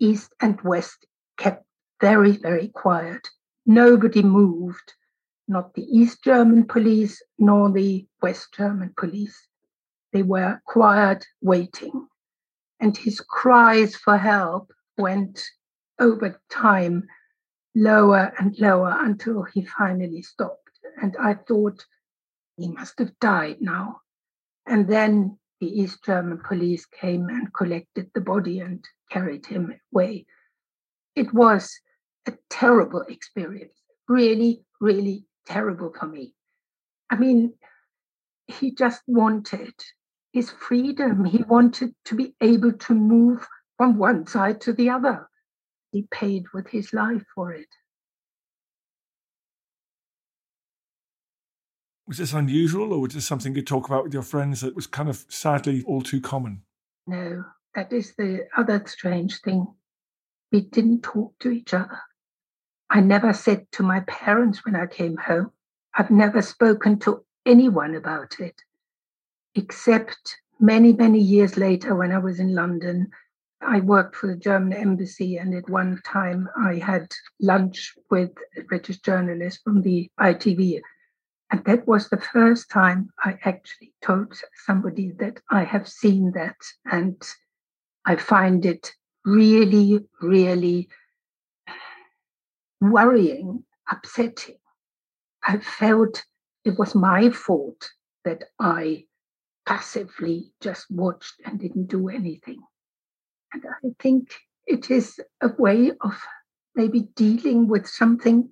East 0.00 0.32
and 0.40 0.58
West 0.62 1.04
kept 1.36 1.66
very, 2.00 2.32
very 2.32 2.68
quiet. 2.68 3.28
Nobody 3.66 4.22
moved, 4.22 4.94
not 5.48 5.74
the 5.74 5.84
East 5.84 6.24
German 6.24 6.64
police 6.64 7.22
nor 7.38 7.70
the 7.70 8.06
West 8.22 8.54
German 8.56 8.94
police. 8.96 9.36
They 10.12 10.22
were 10.22 10.60
quiet, 10.66 11.26
waiting. 11.40 12.08
And 12.80 12.96
his 12.96 13.20
cries 13.20 13.96
for 13.96 14.16
help 14.16 14.72
went 14.98 15.42
over 15.98 16.40
time 16.50 17.06
lower 17.74 18.32
and 18.38 18.58
lower 18.58 18.96
until 18.98 19.42
he 19.42 19.64
finally 19.64 20.22
stopped. 20.22 20.70
And 21.00 21.16
I 21.20 21.34
thought, 21.34 21.84
he 22.56 22.68
must 22.68 22.98
have 22.98 23.18
died 23.20 23.58
now. 23.60 24.00
And 24.66 24.88
then 24.88 25.38
the 25.60 25.66
East 25.66 26.04
German 26.04 26.40
police 26.46 26.86
came 26.86 27.28
and 27.28 27.52
collected 27.52 28.10
the 28.14 28.20
body 28.20 28.60
and 28.60 28.84
carried 29.10 29.46
him 29.46 29.74
away. 29.92 30.26
It 31.14 31.32
was 31.32 31.78
a 32.26 32.32
terrible 32.50 33.02
experience, 33.02 33.78
really, 34.08 34.64
really 34.80 35.24
terrible 35.46 35.92
for 35.98 36.06
me. 36.06 36.34
I 37.10 37.16
mean, 37.16 37.54
he 38.48 38.72
just 38.72 39.02
wanted 39.06 39.74
his 40.32 40.50
freedom. 40.50 41.24
He 41.24 41.42
wanted 41.42 41.94
to 42.06 42.14
be 42.14 42.34
able 42.40 42.72
to 42.72 42.94
move 42.94 43.46
from 43.76 43.98
one 43.98 44.26
side 44.26 44.60
to 44.62 44.72
the 44.72 44.90
other. 44.90 45.28
He 45.92 46.06
paid 46.10 46.44
with 46.52 46.68
his 46.68 46.92
life 46.92 47.24
for 47.34 47.52
it. 47.52 47.68
Was 52.06 52.18
this 52.18 52.32
unusual 52.32 52.92
or 52.92 53.00
was 53.00 53.14
this 53.14 53.26
something 53.26 53.54
you 53.54 53.62
talk 53.62 53.86
about 53.86 54.04
with 54.04 54.14
your 54.14 54.22
friends 54.22 54.60
that 54.60 54.76
was 54.76 54.86
kind 54.86 55.08
of 55.08 55.24
sadly 55.28 55.82
all 55.86 56.02
too 56.02 56.20
common? 56.20 56.62
No, 57.06 57.44
that 57.74 57.92
is 57.92 58.14
the 58.16 58.46
other 58.56 58.82
strange 58.86 59.40
thing. 59.40 59.66
We 60.52 60.60
didn't 60.60 61.02
talk 61.02 61.36
to 61.40 61.50
each 61.50 61.74
other. 61.74 61.98
I 62.88 63.00
never 63.00 63.32
said 63.32 63.66
to 63.72 63.82
my 63.82 64.00
parents 64.00 64.64
when 64.64 64.76
I 64.76 64.86
came 64.86 65.16
home. 65.16 65.50
I've 65.94 66.10
never 66.10 66.42
spoken 66.42 67.00
to 67.00 67.24
anyone 67.46 67.94
about 67.94 68.40
it, 68.40 68.60
except 69.54 70.36
many, 70.60 70.92
many 70.92 71.20
years 71.20 71.56
later 71.56 71.94
when 71.94 72.12
I 72.12 72.18
was 72.18 72.40
in 72.40 72.54
London. 72.54 73.10
I 73.62 73.80
worked 73.80 74.16
for 74.16 74.26
the 74.26 74.36
German 74.36 74.74
embassy, 74.74 75.38
and 75.38 75.54
at 75.54 75.70
one 75.70 76.00
time 76.04 76.48
I 76.56 76.74
had 76.74 77.10
lunch 77.40 77.94
with 78.10 78.30
a 78.58 78.62
British 78.62 78.98
journalist 78.98 79.60
from 79.64 79.80
the 79.80 80.10
ITV 80.20 80.80
and 81.50 81.64
that 81.64 81.86
was 81.86 82.08
the 82.08 82.20
first 82.20 82.70
time 82.70 83.10
I 83.22 83.38
actually 83.44 83.92
told 84.02 84.40
somebody 84.66 85.12
that 85.18 85.40
I 85.48 85.62
have 85.62 85.88
seen 85.88 86.32
that. 86.32 86.56
And 86.90 87.22
I 88.04 88.16
find 88.16 88.66
it 88.66 88.92
really, 89.24 90.00
really 90.20 90.88
worrying, 92.80 93.64
upsetting. 93.90 94.58
I 95.46 95.58
felt 95.58 96.24
it 96.66 96.76
was 96.78 96.96
my 96.96 97.30
fault 97.30 97.88
that 98.24 98.42
I 98.58 99.04
passively 99.66 100.52
just 100.60 100.90
watched 100.90 101.34
and 101.44 101.60
didn't 101.60 101.86
do 101.86 102.08
anything. 102.08 102.60
And 103.52 103.62
I 103.84 103.88
think 104.00 104.34
it 104.66 104.90
is 104.90 105.20
a 105.40 105.50
way 105.58 105.92
of 106.00 106.20
maybe 106.74 107.08
dealing 107.14 107.68
with 107.68 107.86
something 107.86 108.50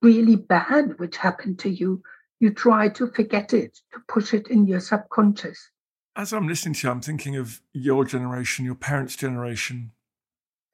really 0.00 0.36
bad 0.36 0.98
which 0.98 1.16
happened 1.16 1.58
to 1.60 1.68
you 1.68 2.02
you 2.38 2.50
try 2.50 2.88
to 2.90 3.06
forget 3.08 3.52
it, 3.52 3.78
to 3.92 4.00
push 4.08 4.34
it 4.34 4.48
in 4.48 4.66
your 4.66 4.80
subconscious. 4.80 5.70
As 6.14 6.32
I'm 6.32 6.46
listening 6.46 6.74
to 6.74 6.86
you, 6.86 6.90
I'm 6.92 7.00
thinking 7.00 7.34
of 7.34 7.62
your 7.72 8.04
generation, 8.04 8.64
your 8.64 8.74
parents' 8.74 9.16
generation. 9.16 9.92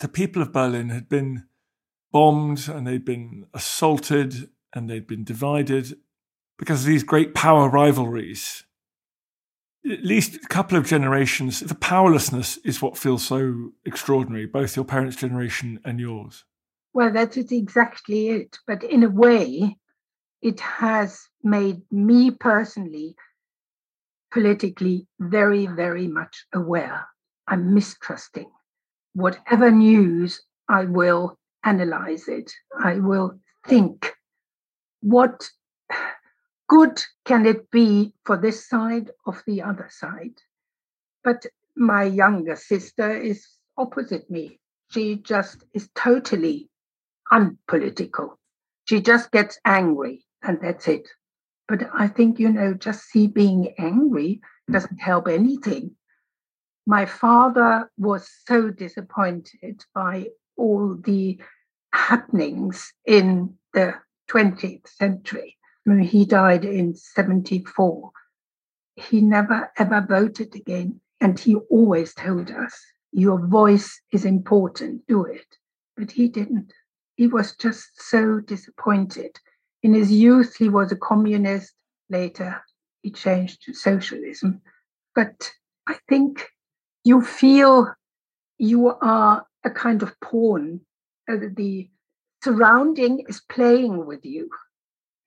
The 0.00 0.08
people 0.08 0.42
of 0.42 0.52
Berlin 0.52 0.90
had 0.90 1.08
been 1.08 1.44
bombed 2.10 2.68
and 2.68 2.86
they'd 2.86 3.04
been 3.04 3.46
assaulted 3.54 4.50
and 4.74 4.90
they'd 4.90 5.06
been 5.06 5.24
divided 5.24 5.96
because 6.62 6.82
of 6.82 6.86
these 6.86 7.02
great 7.02 7.34
power 7.34 7.68
rivalries. 7.68 8.62
At 9.84 10.04
least 10.04 10.36
a 10.36 10.46
couple 10.46 10.78
of 10.78 10.86
generations, 10.86 11.58
the 11.58 11.74
powerlessness 11.74 12.56
is 12.58 12.80
what 12.80 12.96
feels 12.96 13.26
so 13.26 13.72
extraordinary, 13.84 14.46
both 14.46 14.76
your 14.76 14.84
parents' 14.84 15.16
generation 15.16 15.80
and 15.84 15.98
yours. 15.98 16.44
Well, 16.92 17.12
that 17.14 17.36
is 17.36 17.50
exactly 17.50 18.28
it. 18.28 18.60
But 18.64 18.84
in 18.84 19.02
a 19.02 19.08
way, 19.10 19.76
it 20.40 20.60
has 20.60 21.26
made 21.42 21.82
me 21.90 22.30
personally 22.30 23.16
politically 24.30 25.08
very, 25.18 25.66
very 25.66 26.06
much 26.06 26.46
aware. 26.54 27.08
I'm 27.48 27.74
mistrusting. 27.74 28.52
Whatever 29.14 29.72
news 29.72 30.40
I 30.68 30.84
will 30.84 31.40
analyze 31.64 32.28
it. 32.28 32.52
I 32.80 33.00
will 33.00 33.40
think 33.66 34.14
what 35.00 35.50
good 36.72 37.02
can 37.26 37.44
it 37.44 37.70
be 37.70 38.14
for 38.24 38.38
this 38.38 38.66
side 38.66 39.10
of 39.26 39.42
the 39.46 39.60
other 39.60 39.88
side? 39.90 40.38
But 41.22 41.44
my 41.76 42.04
younger 42.04 42.56
sister 42.56 43.14
is 43.14 43.46
opposite 43.76 44.30
me. 44.30 44.58
She 44.90 45.16
just 45.16 45.64
is 45.74 45.90
totally 45.94 46.70
unpolitical. 47.30 48.38
She 48.86 49.02
just 49.02 49.30
gets 49.32 49.58
angry 49.66 50.24
and 50.42 50.58
that's 50.62 50.88
it. 50.88 51.06
But 51.68 51.90
I 51.92 52.08
think, 52.08 52.38
you 52.38 52.50
know, 52.50 52.72
just 52.72 53.02
see 53.02 53.26
being 53.26 53.74
angry 53.78 54.40
doesn't 54.70 54.98
help 54.98 55.28
anything. 55.28 55.94
My 56.86 57.04
father 57.04 57.90
was 57.98 58.26
so 58.46 58.70
disappointed 58.70 59.84
by 59.94 60.28
all 60.56 60.96
the 61.04 61.38
happenings 61.92 62.94
in 63.04 63.58
the 63.74 63.94
20th 64.30 64.88
century. 64.88 65.58
Mean, 65.84 66.00
he 66.00 66.24
died 66.24 66.64
in 66.64 66.94
74. 66.94 68.10
He 68.96 69.20
never 69.20 69.72
ever 69.76 70.04
voted 70.08 70.54
again. 70.54 71.00
And 71.20 71.38
he 71.38 71.54
always 71.54 72.14
told 72.14 72.50
us, 72.50 72.80
your 73.12 73.38
voice 73.46 74.00
is 74.12 74.24
important, 74.24 75.06
do 75.06 75.24
it. 75.24 75.46
But 75.96 76.10
he 76.10 76.28
didn't. 76.28 76.72
He 77.16 77.26
was 77.26 77.54
just 77.56 78.00
so 78.00 78.40
disappointed. 78.40 79.38
In 79.82 79.94
his 79.94 80.10
youth, 80.10 80.56
he 80.56 80.68
was 80.68 80.90
a 80.90 80.96
communist. 80.96 81.72
Later, 82.08 82.62
he 83.02 83.10
changed 83.10 83.62
to 83.64 83.74
socialism. 83.74 84.60
But 85.14 85.50
I 85.86 85.98
think 86.08 86.48
you 87.04 87.22
feel 87.22 87.92
you 88.58 88.88
are 88.88 89.46
a 89.64 89.70
kind 89.70 90.02
of 90.02 90.18
pawn. 90.20 90.80
Uh, 91.30 91.36
the 91.54 91.90
surrounding 92.42 93.24
is 93.28 93.42
playing 93.48 94.06
with 94.06 94.24
you, 94.24 94.50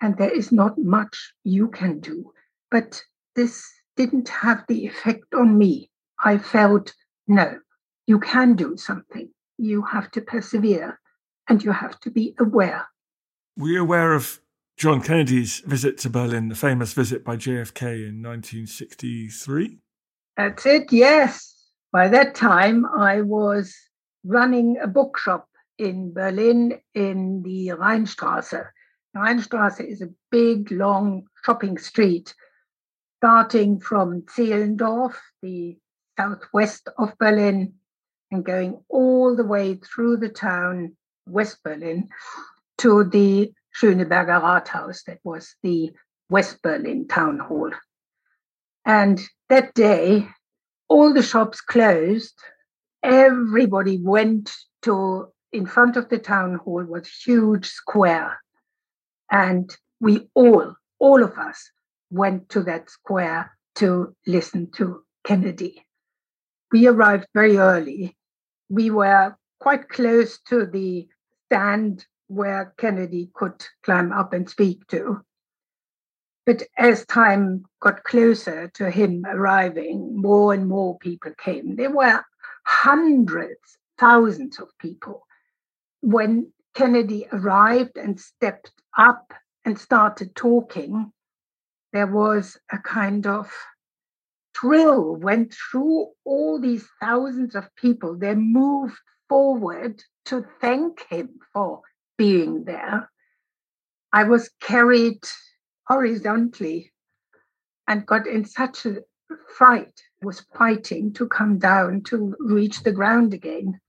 and 0.02 0.18
there 0.18 0.34
is 0.34 0.52
not 0.52 0.78
much 0.78 1.34
you 1.44 1.70
can 1.70 2.00
do. 2.00 2.32
But 2.72 3.02
this 3.36 3.66
didn't 3.96 4.30
have 4.30 4.64
the 4.68 4.86
effect 4.86 5.34
on 5.34 5.58
me. 5.58 5.90
I 6.24 6.38
felt, 6.38 6.94
no, 7.28 7.60
you 8.08 8.20
can 8.20 8.56
do 8.56 8.78
something. 8.78 9.30
You 9.58 9.84
have 9.84 10.12
to 10.12 10.22
persevere 10.22 11.00
and 11.48 11.64
you 11.64 11.72
have 11.72 12.00
to 12.02 12.12
be 12.12 12.36
aware. 12.40 12.88
Were 13.58 13.70
you 13.70 13.82
aware 13.82 14.14
of 14.14 14.42
John 14.78 15.02
Kennedy's 15.02 15.60
visit 15.60 15.98
to 16.00 16.10
Berlin, 16.10 16.50
the 16.50 16.56
famous 16.56 16.94
visit 16.94 17.24
by 17.24 17.38
JFK 17.38 18.10
in 18.10 18.22
1963? 18.22 19.80
That's 20.36 20.66
it, 20.66 20.92
yes. 20.92 21.54
By 21.94 22.10
that 22.10 22.36
time, 22.36 22.86
I 22.86 23.22
was 23.22 23.74
running 24.26 24.78
a 24.82 24.88
bookshop 24.88 25.48
in 25.78 26.14
Berlin 26.14 26.80
in 26.94 27.42
the 27.44 27.70
Rheinstrasse. 27.70 28.66
Rheinstrasse 29.16 29.80
is 29.80 30.02
a 30.02 30.14
big, 30.30 30.72
long 30.72 31.28
shopping 31.44 31.78
street 31.78 32.34
starting 33.20 33.80
from 33.80 34.24
Zehlendorf, 34.24 35.16
the 35.42 35.78
southwest 36.20 36.90
of 36.98 37.18
Berlin, 37.18 37.74
and 38.30 38.44
going 38.44 38.84
all 38.90 39.36
the 39.36 39.46
way 39.46 39.76
through 39.76 40.18
the 40.18 40.30
town, 40.30 40.98
West 41.26 41.64
Berlin, 41.64 42.10
to 42.80 43.06
the 43.06 43.54
Schöneberger 43.82 44.42
Rathaus, 44.42 45.04
that 45.06 45.20
was 45.24 45.56
the 45.64 45.92
West 46.30 46.62
Berlin 46.62 47.08
town 47.08 47.40
hall. 47.40 47.72
And 48.86 49.20
that 49.50 49.74
day, 49.74 50.28
all 50.90 51.14
the 51.14 51.24
shops 51.24 51.62
closed. 51.62 52.36
Everybody 53.02 54.00
went 54.02 54.52
to, 54.84 55.28
in 55.52 55.66
front 55.66 55.96
of 55.98 56.10
the 56.10 56.20
town 56.20 56.56
hall 56.56 56.84
was 56.84 57.08
huge 57.08 57.68
square. 57.68 58.42
And 59.32 59.76
we 60.00 60.30
all, 60.34 60.76
all 61.00 61.24
of 61.24 61.38
us, 61.38 61.72
went 62.12 62.50
to 62.50 62.64
that 62.64 62.90
square 62.90 63.58
to 63.76 64.16
listen 64.28 64.72
to 64.72 65.04
Kennedy. 65.26 65.86
We 66.72 66.88
arrived 66.88 67.28
very 67.34 67.58
early. 67.58 68.16
We 68.70 68.90
were 68.90 69.36
quite 69.60 69.90
close 69.90 70.40
to 70.50 70.66
the 70.66 71.08
stand 71.46 72.06
where 72.28 72.74
Kennedy 72.78 73.32
could 73.34 73.66
climb 73.84 74.12
up 74.12 74.34
and 74.34 74.50
speak 74.50 74.88
to. 74.88 75.22
But 76.46 76.64
as 76.78 77.06
time 77.08 77.66
got 77.82 78.04
closer 78.04 78.70
to 78.76 78.92
him 78.92 79.26
arriving, 79.28 80.22
more 80.22 80.54
and 80.54 80.68
more 80.68 80.98
people 81.00 81.32
came. 81.38 81.76
There 81.76 81.92
were 81.92 82.24
hundreds, 82.66 83.78
thousands 83.98 84.60
of 84.60 84.70
people. 84.80 85.26
When 86.02 86.52
Kennedy 86.76 87.26
arrived 87.32 87.98
and 87.98 88.20
stepped 88.20 88.72
up 88.98 89.34
and 89.64 89.80
started 89.80 90.36
talking, 90.36 91.12
there 91.94 92.08
was 92.08 92.58
a 92.72 92.78
kind 92.78 93.26
of 93.26 93.50
thrill 94.56 95.16
went 95.16 95.54
through 95.54 96.10
all 96.26 96.60
these 96.60 96.88
thousands 97.00 97.56
of 97.56 97.74
people. 97.76 98.18
They 98.18 98.36
moved 98.36 98.98
forward 99.30 100.04
to 100.26 100.46
thank 100.62 101.06
him 101.10 101.40
for 101.54 101.82
being 102.18 102.66
there. 102.66 103.10
I 104.12 104.24
was 104.24 104.50
carried 104.62 105.24
horizontally 105.88 106.92
and 107.88 108.06
got 108.06 108.28
in 108.28 108.46
such 108.46 108.86
a 108.86 108.98
fright, 109.58 110.02
was 110.22 110.46
fighting 110.58 111.14
to 111.14 111.28
come 111.28 111.58
down 111.58 112.02
to 112.04 112.36
reach 112.40 112.84
the 112.84 112.92
ground 112.92 113.34
again. 113.34 113.80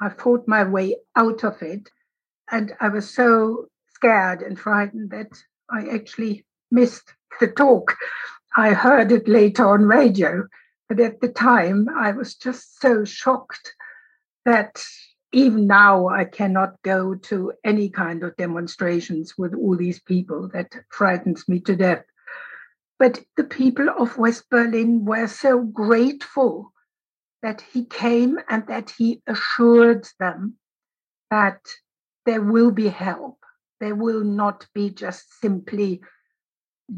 I 0.00 0.10
fought 0.10 0.46
my 0.46 0.64
way 0.64 0.96
out 1.16 1.44
of 1.44 1.62
it, 1.62 1.90
and 2.50 2.74
I 2.80 2.88
was 2.88 3.08
so 3.08 3.66
scared 3.94 4.42
and 4.42 4.58
frightened 4.58 5.10
that 5.10 5.30
I 5.70 5.88
actually 5.88 6.44
missed 6.70 7.14
the 7.38 7.48
talk. 7.48 7.96
I 8.56 8.72
heard 8.72 9.12
it 9.12 9.28
later 9.28 9.68
on 9.68 9.84
radio, 9.84 10.46
but 10.88 11.00
at 11.00 11.20
the 11.20 11.28
time 11.28 11.88
I 11.88 12.12
was 12.12 12.34
just 12.34 12.80
so 12.80 13.04
shocked 13.04 13.74
that 14.44 14.84
even 15.32 15.66
now 15.66 16.08
I 16.08 16.24
cannot 16.24 16.82
go 16.82 17.14
to 17.14 17.52
any 17.64 17.88
kind 17.88 18.24
of 18.24 18.36
demonstrations 18.36 19.34
with 19.38 19.54
all 19.54 19.76
these 19.76 20.00
people. 20.00 20.48
That 20.52 20.72
frightens 20.90 21.48
me 21.48 21.60
to 21.60 21.76
death. 21.76 22.04
But 22.98 23.22
the 23.36 23.44
people 23.44 23.88
of 23.88 24.18
West 24.18 24.50
Berlin 24.50 25.04
were 25.04 25.28
so 25.28 25.62
grateful 25.62 26.72
that 27.42 27.60
he 27.60 27.84
came 27.84 28.38
and 28.48 28.66
that 28.66 28.90
he 28.90 29.22
assured 29.26 30.06
them 30.18 30.56
that 31.30 31.60
there 32.30 32.42
will 32.42 32.70
be 32.70 32.86
help. 32.86 33.38
There 33.80 33.96
will 33.96 34.22
not 34.22 34.64
be 34.72 34.90
just 34.90 35.40
simply 35.40 36.00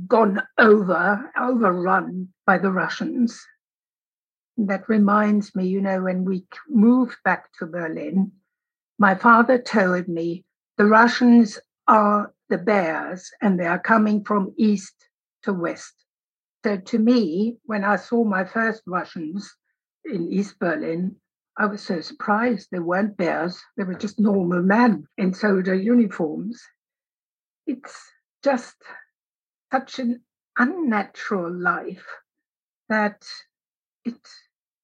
gone 0.07 0.43
over, 0.59 1.33
overrun 1.41 2.29
by 2.45 2.59
the 2.59 2.71
Russians 2.71 3.41
that 4.59 4.91
reminds 4.91 5.55
me, 5.57 5.67
you 5.67 5.81
know, 5.81 6.03
when 6.03 6.27
we 6.27 6.45
moved 6.69 7.17
back 7.25 7.51
to 7.59 7.67
Berlin, 7.67 8.33
my 8.99 9.15
father 9.15 9.57
told 9.57 10.07
me 10.07 10.45
the 10.77 10.85
Russians 10.85 11.59
are 11.89 12.35
the 12.51 12.59
bears 12.59 13.31
and 13.41 13.59
they 13.59 13.67
are 13.67 13.79
coming 13.79 14.23
from 14.25 14.53
east 14.59 15.09
to 15.45 15.55
west. 15.55 15.95
So 16.63 16.77
to 16.77 16.99
me, 16.99 17.57
when 17.65 17.85
I 17.85 17.97
saw 17.97 18.23
my 18.23 18.45
first 18.45 18.83
Russians 18.87 19.51
in 20.05 20.31
East 20.31 20.59
Berlin, 20.59 21.17
I 21.59 21.67
was 21.67 21.83
so 21.83 22.01
surprised. 22.01 22.69
They 22.71 22.79
weren't 22.79 23.17
bears, 23.17 23.63
they 23.77 23.85
were 23.85 23.95
just 23.95 24.19
normal 24.19 24.63
men 24.63 25.07
in 25.19 25.35
soldier 25.35 25.75
uniforms. 25.75 26.63
It's 27.67 28.13
just 28.43 28.77
such 29.71 29.99
an 29.99 30.23
unnatural 30.59 31.53
life 31.53 32.07
that 32.89 33.27
it 34.05 34.29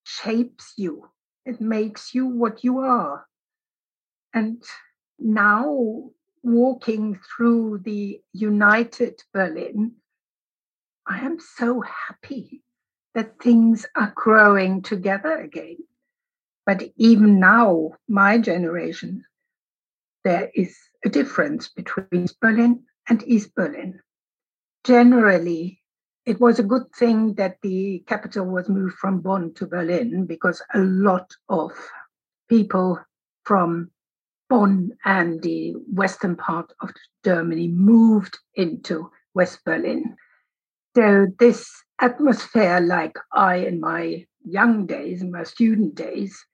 shapes 0.04 0.74
you, 0.76 1.10
it 1.44 1.60
makes 1.60 2.14
you 2.14 2.26
what 2.26 2.64
you 2.64 2.78
are. 2.78 3.26
And 4.34 4.62
now, 5.18 6.10
walking 6.42 7.18
through 7.36 7.78
the 7.78 8.20
united 8.32 9.20
Berlin, 9.32 9.96
I 11.06 11.20
am 11.20 11.40
so 11.40 11.80
happy 11.80 12.62
that 13.14 13.40
things 13.40 13.86
are 13.96 14.12
growing 14.14 14.82
together 14.82 15.40
again. 15.40 15.78
But 16.68 16.82
even 16.98 17.40
now, 17.40 17.94
my 18.08 18.36
generation, 18.36 19.24
there 20.22 20.50
is 20.54 20.76
a 21.02 21.08
difference 21.08 21.66
between 21.68 22.24
East 22.24 22.38
Berlin 22.42 22.84
and 23.08 23.26
East 23.26 23.54
Berlin. 23.54 24.00
Generally, 24.84 25.80
it 26.26 26.38
was 26.38 26.58
a 26.58 26.70
good 26.72 26.82
thing 26.94 27.32
that 27.36 27.56
the 27.62 28.04
capital 28.06 28.44
was 28.44 28.68
moved 28.68 28.96
from 28.96 29.22
Bonn 29.22 29.54
to 29.54 29.66
Berlin 29.66 30.26
because 30.26 30.60
a 30.74 30.80
lot 30.80 31.32
of 31.48 31.72
people 32.50 33.00
from 33.44 33.90
Bonn 34.50 34.90
and 35.06 35.40
the 35.40 35.72
western 35.90 36.36
part 36.36 36.70
of 36.82 36.90
Germany 37.24 37.68
moved 37.68 38.36
into 38.56 39.10
West 39.32 39.64
Berlin. 39.64 40.16
So, 40.94 41.28
this 41.38 41.66
atmosphere, 41.98 42.80
like 42.80 43.16
I 43.32 43.54
in 43.56 43.80
my 43.80 44.26
young 44.44 44.84
days, 44.84 45.22
in 45.22 45.30
my 45.32 45.44
student 45.44 45.94
days, 45.94 46.44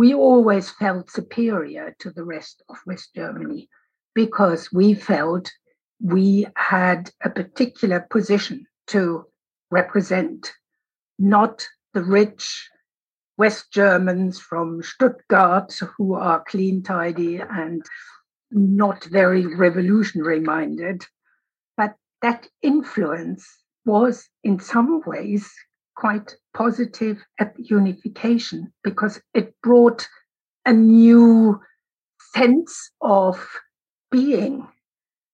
we 0.00 0.14
always 0.14 0.70
felt 0.70 1.10
superior 1.10 1.94
to 1.98 2.10
the 2.10 2.24
rest 2.24 2.62
of 2.70 2.78
West 2.86 3.10
Germany 3.14 3.68
because 4.14 4.72
we 4.72 4.94
felt 4.94 5.52
we 6.02 6.46
had 6.56 7.10
a 7.22 7.28
particular 7.28 8.00
position 8.08 8.64
to 8.86 9.26
represent, 9.70 10.52
not 11.18 11.68
the 11.92 12.02
rich 12.02 12.66
West 13.36 13.70
Germans 13.74 14.40
from 14.40 14.82
Stuttgart 14.82 15.78
who 15.98 16.14
are 16.14 16.44
clean, 16.48 16.82
tidy, 16.82 17.36
and 17.36 17.84
not 18.50 19.04
very 19.04 19.44
revolutionary 19.54 20.40
minded. 20.40 21.04
But 21.76 21.94
that 22.22 22.48
influence 22.62 23.46
was, 23.84 24.26
in 24.44 24.60
some 24.60 25.02
ways, 25.04 25.52
quite 26.00 26.34
positive 26.54 27.22
at 27.38 27.54
the 27.54 27.62
unification 27.62 28.72
because 28.82 29.20
it 29.34 29.54
brought 29.62 30.08
a 30.64 30.72
new 30.72 31.60
sense 32.34 32.90
of 33.02 33.38
being. 34.10 34.66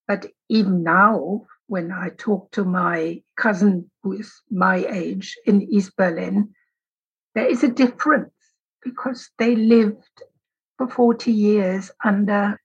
But 0.08 0.26
even 0.48 0.82
now, 0.82 1.46
when 1.68 1.92
I 1.92 2.10
talk 2.18 2.50
to 2.52 2.64
my 2.64 3.22
cousin 3.36 3.90
who 4.02 4.14
is 4.14 4.32
my 4.50 4.84
age 4.88 5.36
in 5.46 5.62
East 5.62 5.96
Berlin, 5.96 6.52
there 7.36 7.46
is 7.46 7.62
a 7.62 7.68
difference 7.68 8.34
because 8.82 9.30
they 9.38 9.54
lived 9.54 10.22
for 10.78 10.88
40 10.88 11.30
years 11.30 11.92
under 12.04 12.60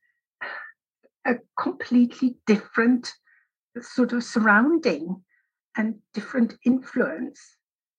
a 1.26 1.36
completely 1.60 2.36
different 2.48 3.14
sort 3.80 4.12
of 4.12 4.24
surrounding 4.24 5.24
and 5.78 5.96
different 6.16 6.58
influence. 6.66 7.40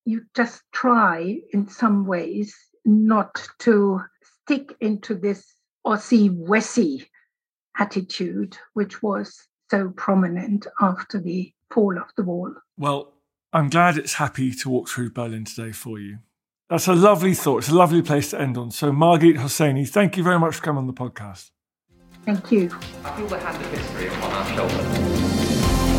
You 0.04 0.22
just 0.34 0.62
try 0.72 1.38
in 1.52 1.68
some 1.68 2.06
ways 2.06 2.54
not 2.84 3.46
to 3.60 4.00
stick 4.44 4.74
into 4.80 5.14
this 5.14 5.54
Ossi 5.86 6.28
Wessi 6.30 7.06
attitude, 7.78 8.56
which 8.74 9.02
was 9.02 9.46
so 9.70 9.90
prominent 9.90 10.66
after 10.80 11.20
the 11.20 11.52
fall 11.70 11.96
of 11.96 12.08
the 12.16 12.24
wall. 12.24 12.52
Well, 12.76 13.14
I'm 13.52 13.68
glad 13.68 13.96
it's 13.96 14.14
happy 14.14 14.52
to 14.52 14.68
walk 14.68 14.88
through 14.88 15.10
Berlin 15.10 15.44
today 15.44 15.72
for 15.72 15.98
you. 15.98 16.18
That's 16.68 16.88
a 16.88 16.94
lovely 16.94 17.34
thought. 17.34 17.58
It's 17.58 17.68
a 17.68 17.74
lovely 17.74 18.02
place 18.02 18.30
to 18.30 18.40
end 18.40 18.56
on. 18.56 18.70
So, 18.70 18.92
Margit 18.92 19.36
Hosseini, 19.36 19.88
thank 19.88 20.16
you 20.16 20.24
very 20.24 20.38
much 20.38 20.56
for 20.56 20.62
coming 20.62 20.78
on 20.78 20.86
the 20.86 20.94
podcast. 20.94 21.50
Thank 22.24 22.50
you. 22.50 22.70
I 23.04 23.16
feel 23.16 23.26
the 23.26 23.38
hand 23.38 23.62
of 23.62 23.70
history 23.70 24.06
upon 24.06 24.32
our 24.32 24.46
shoulders. 24.54 24.86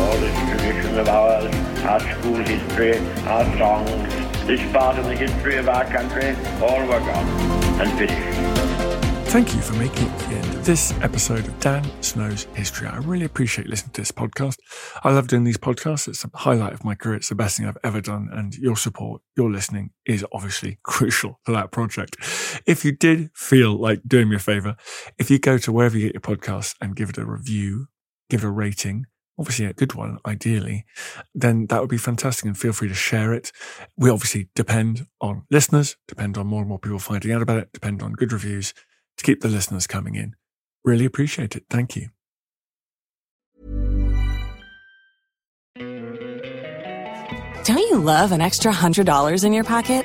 All 0.00 0.18
this 0.18 0.38
tradition 0.50 0.98
of 0.98 1.08
ours, 1.08 1.54
our 1.84 2.00
school 2.00 2.36
history, 2.36 2.98
our 3.26 3.44
songs, 3.58 4.14
this 4.46 4.72
part 4.72 4.98
of 4.98 5.04
the 5.04 5.16
history 5.16 5.56
of 5.56 5.68
our 5.68 5.84
country, 5.84 6.34
all 6.62 6.80
were 6.86 7.00
gone 7.00 7.26
and 7.80 7.98
finished. 7.98 8.44
Thank 9.34 9.52
you 9.52 9.60
for 9.62 9.74
making 9.74 10.06
it 10.06 10.18
to 10.20 10.28
the 10.28 10.34
end 10.36 10.54
of 10.54 10.64
this 10.64 10.92
episode 11.02 11.44
of 11.46 11.58
Dan 11.58 11.84
Snow's 12.00 12.44
History. 12.54 12.86
I 12.86 12.98
really 12.98 13.24
appreciate 13.24 13.66
listening 13.66 13.90
to 13.94 14.00
this 14.00 14.12
podcast. 14.12 14.58
I 15.02 15.12
love 15.12 15.26
doing 15.26 15.42
these 15.42 15.58
podcasts. 15.58 16.06
It's 16.06 16.24
a 16.24 16.30
highlight 16.32 16.72
of 16.72 16.84
my 16.84 16.94
career. 16.94 17.16
It's 17.16 17.30
the 17.30 17.34
best 17.34 17.56
thing 17.56 17.66
I've 17.66 17.76
ever 17.82 18.00
done. 18.00 18.28
And 18.32 18.54
your 18.54 18.76
support, 18.76 19.22
your 19.36 19.50
listening 19.50 19.90
is 20.06 20.24
obviously 20.32 20.78
crucial 20.84 21.40
for 21.42 21.50
that 21.50 21.72
project. 21.72 22.16
If 22.64 22.84
you 22.84 22.92
did 22.92 23.30
feel 23.34 23.76
like 23.76 24.02
doing 24.06 24.28
me 24.28 24.36
a 24.36 24.38
favor, 24.38 24.76
if 25.18 25.32
you 25.32 25.40
go 25.40 25.58
to 25.58 25.72
wherever 25.72 25.98
you 25.98 26.12
get 26.12 26.14
your 26.14 26.36
podcasts 26.36 26.76
and 26.80 26.94
give 26.94 27.10
it 27.10 27.18
a 27.18 27.26
review, 27.26 27.88
give 28.30 28.44
it 28.44 28.46
a 28.46 28.50
rating, 28.50 29.06
obviously 29.38 29.66
a 29.66 29.72
good 29.72 29.94
one, 29.94 30.18
ideally, 30.26 30.84
then 31.34 31.66
that 31.66 31.80
would 31.80 31.90
be 31.90 31.98
fantastic. 31.98 32.44
And 32.46 32.56
feel 32.58 32.72
free 32.72 32.88
to 32.88 32.94
share 32.94 33.32
it. 33.32 33.52
We 33.96 34.10
obviously 34.10 34.48
depend 34.54 35.06
on 35.20 35.44
listeners, 35.50 35.96
depend 36.06 36.38
on 36.38 36.46
more 36.46 36.60
and 36.60 36.68
more 36.68 36.78
people 36.78 36.98
finding 36.98 37.32
out 37.32 37.42
about 37.42 37.58
it, 37.58 37.72
depend 37.72 38.02
on 38.02 38.12
good 38.12 38.32
reviews 38.32 38.74
to 39.16 39.24
keep 39.24 39.40
the 39.40 39.48
listeners 39.48 39.86
coming 39.86 40.14
in. 40.14 40.34
Really 40.84 41.04
appreciate 41.04 41.56
it. 41.56 41.64
Thank 41.70 41.96
you. 41.96 42.08
Don't 47.64 47.78
you 47.78 47.98
love 47.98 48.32
an 48.32 48.42
extra 48.42 48.70
$100 48.70 49.44
in 49.44 49.52
your 49.54 49.64
pocket? 49.64 50.04